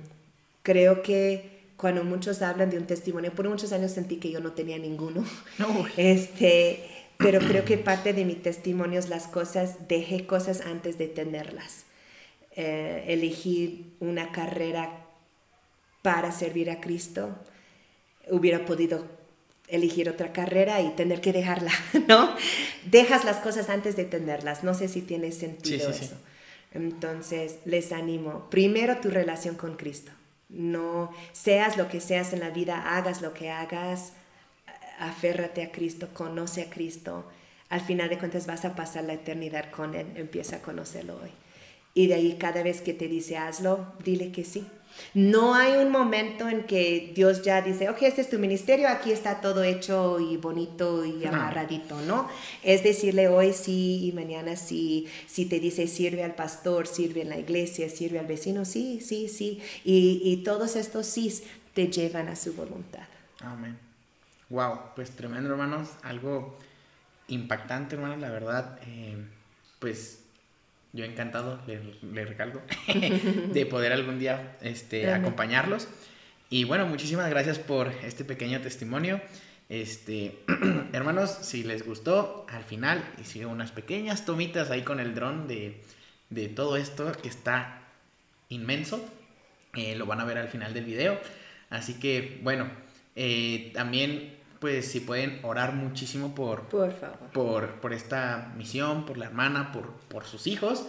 creo 0.63 1.01
que 1.01 1.59
cuando 1.77 2.03
muchos 2.03 2.41
hablan 2.41 2.69
de 2.69 2.77
un 2.77 2.85
testimonio, 2.85 3.33
por 3.33 3.47
muchos 3.47 3.71
años 3.71 3.91
sentí 3.91 4.17
que 4.17 4.31
yo 4.31 4.41
no 4.41 4.51
tenía 4.51 4.77
ninguno. 4.77 5.23
No. 5.57 5.85
Este, 5.97 6.83
pero 7.17 7.39
creo 7.39 7.65
que 7.65 7.77
parte 7.77 8.13
de 8.13 8.25
mi 8.25 8.35
testimonio 8.35 8.99
es 8.99 9.09
las 9.09 9.27
cosas, 9.27 9.87
dejé 9.87 10.25
cosas 10.25 10.61
antes 10.61 10.97
de 10.97 11.07
tenerlas. 11.07 11.85
Eh, 12.55 13.05
elegí 13.07 13.93
una 13.99 14.31
carrera 14.31 15.05
para 16.01 16.31
servir 16.31 16.69
a 16.69 16.81
Cristo, 16.81 17.37
hubiera 18.29 18.65
podido 18.65 19.05
elegir 19.69 20.09
otra 20.09 20.33
carrera 20.33 20.81
y 20.81 20.89
tener 20.91 21.21
que 21.21 21.31
dejarla, 21.31 21.71
¿no? 22.07 22.35
Dejas 22.85 23.23
las 23.23 23.37
cosas 23.37 23.69
antes 23.69 23.95
de 23.95 24.05
tenerlas, 24.05 24.63
no 24.63 24.73
sé 24.73 24.87
si 24.87 25.01
tiene 25.01 25.31
sentido 25.31 25.89
eso. 25.89 26.15
Entonces, 26.73 27.59
les 27.65 27.91
animo, 27.91 28.49
primero 28.49 28.97
tu 28.97 29.09
relación 29.09 29.55
con 29.55 29.75
Cristo. 29.75 30.11
No 30.49 31.11
seas 31.31 31.77
lo 31.77 31.87
que 31.87 32.01
seas 32.01 32.33
en 32.33 32.39
la 32.39 32.49
vida, 32.49 32.97
hagas 32.97 33.21
lo 33.21 33.33
que 33.33 33.49
hagas, 33.49 34.13
aférrate 34.99 35.63
a 35.63 35.71
Cristo, 35.71 36.09
conoce 36.13 36.63
a 36.63 36.69
Cristo. 36.69 37.25
Al 37.69 37.81
final 37.81 38.09
de 38.09 38.17
cuentas 38.17 38.47
vas 38.47 38.65
a 38.65 38.75
pasar 38.75 39.03
la 39.03 39.13
eternidad 39.13 39.69
con 39.71 39.95
Él, 39.95 40.07
empieza 40.15 40.57
a 40.57 40.61
conocerlo 40.61 41.19
hoy. 41.21 41.31
Y 41.93 42.07
de 42.07 42.15
ahí 42.15 42.37
cada 42.39 42.63
vez 42.63 42.81
que 42.81 42.93
te 42.93 43.07
dice 43.07 43.37
hazlo, 43.37 43.93
dile 44.03 44.31
que 44.31 44.43
sí. 44.43 44.67
No 45.13 45.55
hay 45.55 45.77
un 45.77 45.91
momento 45.91 46.47
en 46.47 46.63
que 46.63 47.11
Dios 47.15 47.41
ya 47.43 47.61
dice, 47.61 47.89
ok, 47.89 48.01
este 48.03 48.21
es 48.21 48.29
tu 48.29 48.39
ministerio, 48.39 48.89
aquí 48.89 49.11
está 49.11 49.41
todo 49.41 49.63
hecho 49.63 50.19
y 50.19 50.37
bonito 50.37 51.05
y 51.05 51.25
amarradito, 51.25 51.99
¿no? 52.01 52.29
Es 52.63 52.83
decirle 52.83 53.27
hoy 53.27 53.53
sí 53.53 54.07
y 54.07 54.11
mañana 54.11 54.55
sí. 54.55 55.07
Si 55.27 55.45
te 55.45 55.59
dice 55.59 55.87
sirve 55.87 56.23
al 56.23 56.35
pastor, 56.35 56.87
sirve 56.87 57.21
en 57.21 57.29
la 57.29 57.37
iglesia, 57.37 57.89
sirve 57.89 58.19
al 58.19 58.27
vecino, 58.27 58.65
sí, 58.65 59.01
sí, 59.01 59.27
sí. 59.27 59.61
Y, 59.83 60.21
y 60.23 60.37
todos 60.43 60.75
estos 60.75 61.05
sí 61.05 61.41
te 61.73 61.87
llevan 61.87 62.27
a 62.27 62.35
su 62.35 62.53
voluntad. 62.53 63.07
Amén. 63.41 63.77
Wow, 64.49 64.79
pues 64.95 65.11
tremendo, 65.11 65.51
hermanos. 65.51 65.89
Algo 66.03 66.57
impactante, 67.27 67.95
hermanos, 67.95 68.19
la 68.19 68.29
verdad. 68.29 68.79
Eh, 68.87 69.17
pues 69.79 70.18
yo 70.93 71.05
encantado, 71.05 71.61
le, 71.67 71.81
le 72.01 72.25
recalco, 72.25 72.61
de 73.53 73.65
poder 73.65 73.93
algún 73.93 74.19
día 74.19 74.57
este, 74.61 75.11
acompañarlos. 75.11 75.87
Y 76.49 76.63
bueno, 76.63 76.87
muchísimas 76.87 77.29
gracias 77.29 77.59
por 77.59 77.87
este 78.03 78.25
pequeño 78.25 78.59
testimonio. 78.61 79.21
Este, 79.69 80.39
hermanos, 80.93 81.29
si 81.41 81.63
les 81.63 81.85
gustó, 81.85 82.45
al 82.49 82.63
final 82.63 83.03
hice 83.21 83.45
unas 83.45 83.71
pequeñas 83.71 84.25
tomitas 84.25 84.71
ahí 84.71 84.81
con 84.81 84.99
el 84.99 85.13
dron 85.13 85.47
de, 85.47 85.79
de 86.31 86.47
todo 86.47 86.75
esto 86.75 87.11
que 87.21 87.29
está 87.29 87.83
inmenso. 88.49 89.07
Eh, 89.75 89.95
lo 89.95 90.07
van 90.07 90.19
a 90.19 90.25
ver 90.25 90.39
al 90.39 90.47
final 90.47 90.73
del 90.73 90.85
video. 90.85 91.19
Así 91.69 91.99
que, 91.99 92.39
bueno, 92.41 92.67
eh, 93.15 93.71
también, 93.75 94.38
pues, 94.59 94.91
si 94.91 94.99
pueden 94.99 95.39
orar 95.43 95.73
muchísimo 95.73 96.35
por, 96.35 96.63
por, 96.67 96.91
favor. 96.93 97.29
por, 97.33 97.81
por 97.81 97.93
esta 97.93 98.53
misión, 98.57 99.05
por 99.05 99.17
la 99.17 99.25
hermana, 99.25 99.71
por, 99.71 99.93
por 100.09 100.25
sus 100.25 100.47
hijos, 100.47 100.85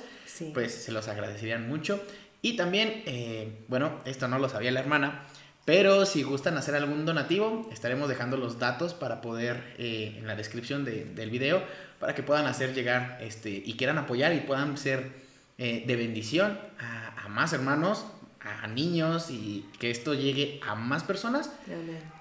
pues 0.54 0.74
se 0.74 0.92
los 0.92 1.08
agradecerían 1.08 1.68
mucho. 1.68 2.00
Y 2.42 2.56
también, 2.56 3.02
eh, 3.06 3.64
bueno, 3.68 4.00
esto 4.04 4.28
no 4.28 4.38
lo 4.38 4.48
sabía 4.48 4.70
la 4.70 4.80
hermana, 4.80 5.26
pero 5.64 6.06
si 6.06 6.22
gustan 6.22 6.56
hacer 6.56 6.74
algún 6.74 7.04
donativo, 7.04 7.68
estaremos 7.72 8.08
dejando 8.08 8.36
los 8.36 8.58
datos 8.58 8.94
para 8.94 9.20
poder 9.20 9.74
eh, 9.78 10.16
en 10.18 10.26
la 10.26 10.34
descripción 10.34 10.84
del 10.84 11.30
video 11.30 11.62
para 11.98 12.14
que 12.14 12.22
puedan 12.22 12.46
hacer 12.46 12.74
llegar 12.74 13.18
este, 13.20 13.50
y 13.50 13.74
quieran 13.74 13.98
apoyar 13.98 14.32
y 14.32 14.40
puedan 14.40 14.78
ser 14.78 15.12
eh, 15.58 15.84
de 15.86 15.96
bendición 15.96 16.58
a, 16.78 17.28
más 17.28 17.52
hermanos, 17.52 18.06
a 18.40 18.66
niños 18.66 19.30
y 19.30 19.66
que 19.78 19.90
esto 19.90 20.14
llegue 20.14 20.60
a 20.66 20.74
más 20.74 21.04
personas. 21.04 21.52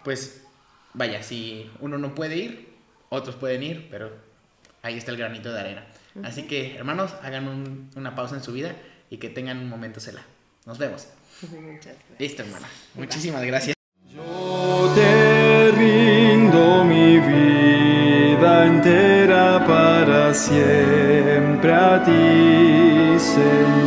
Pues 0.03 0.43
vaya, 0.93 1.23
si 1.23 1.69
uno 1.79 1.97
no 1.97 2.15
puede 2.15 2.37
ir, 2.37 2.69
otros 3.09 3.35
pueden 3.35 3.63
ir, 3.63 3.87
pero 3.89 4.11
ahí 4.81 4.97
está 4.97 5.11
el 5.11 5.17
granito 5.17 5.51
de 5.51 5.59
arena. 5.59 5.85
Así 6.23 6.43
que 6.43 6.75
hermanos, 6.75 7.13
hagan 7.23 7.89
una 7.95 8.15
pausa 8.15 8.35
en 8.35 8.43
su 8.43 8.51
vida 8.51 8.75
y 9.09 9.17
que 9.17 9.29
tengan 9.29 9.59
un 9.59 9.69
momento 9.69 9.99
cela. 9.99 10.21
Nos 10.65 10.77
vemos. 10.77 11.07
Muchas 11.41 11.95
Listo, 12.17 12.43
hermana. 12.43 12.67
Muchísimas 12.95 13.43
gracias. 13.43 13.75
Yo 14.13 14.91
te 14.95 15.71
rindo 15.71 16.83
mi 16.83 17.19
vida 17.19 18.65
entera 18.65 19.65
para 19.65 20.33
siempre 20.33 21.73
a 21.73 22.03
ti, 22.03 23.19
Señor. 23.19 23.78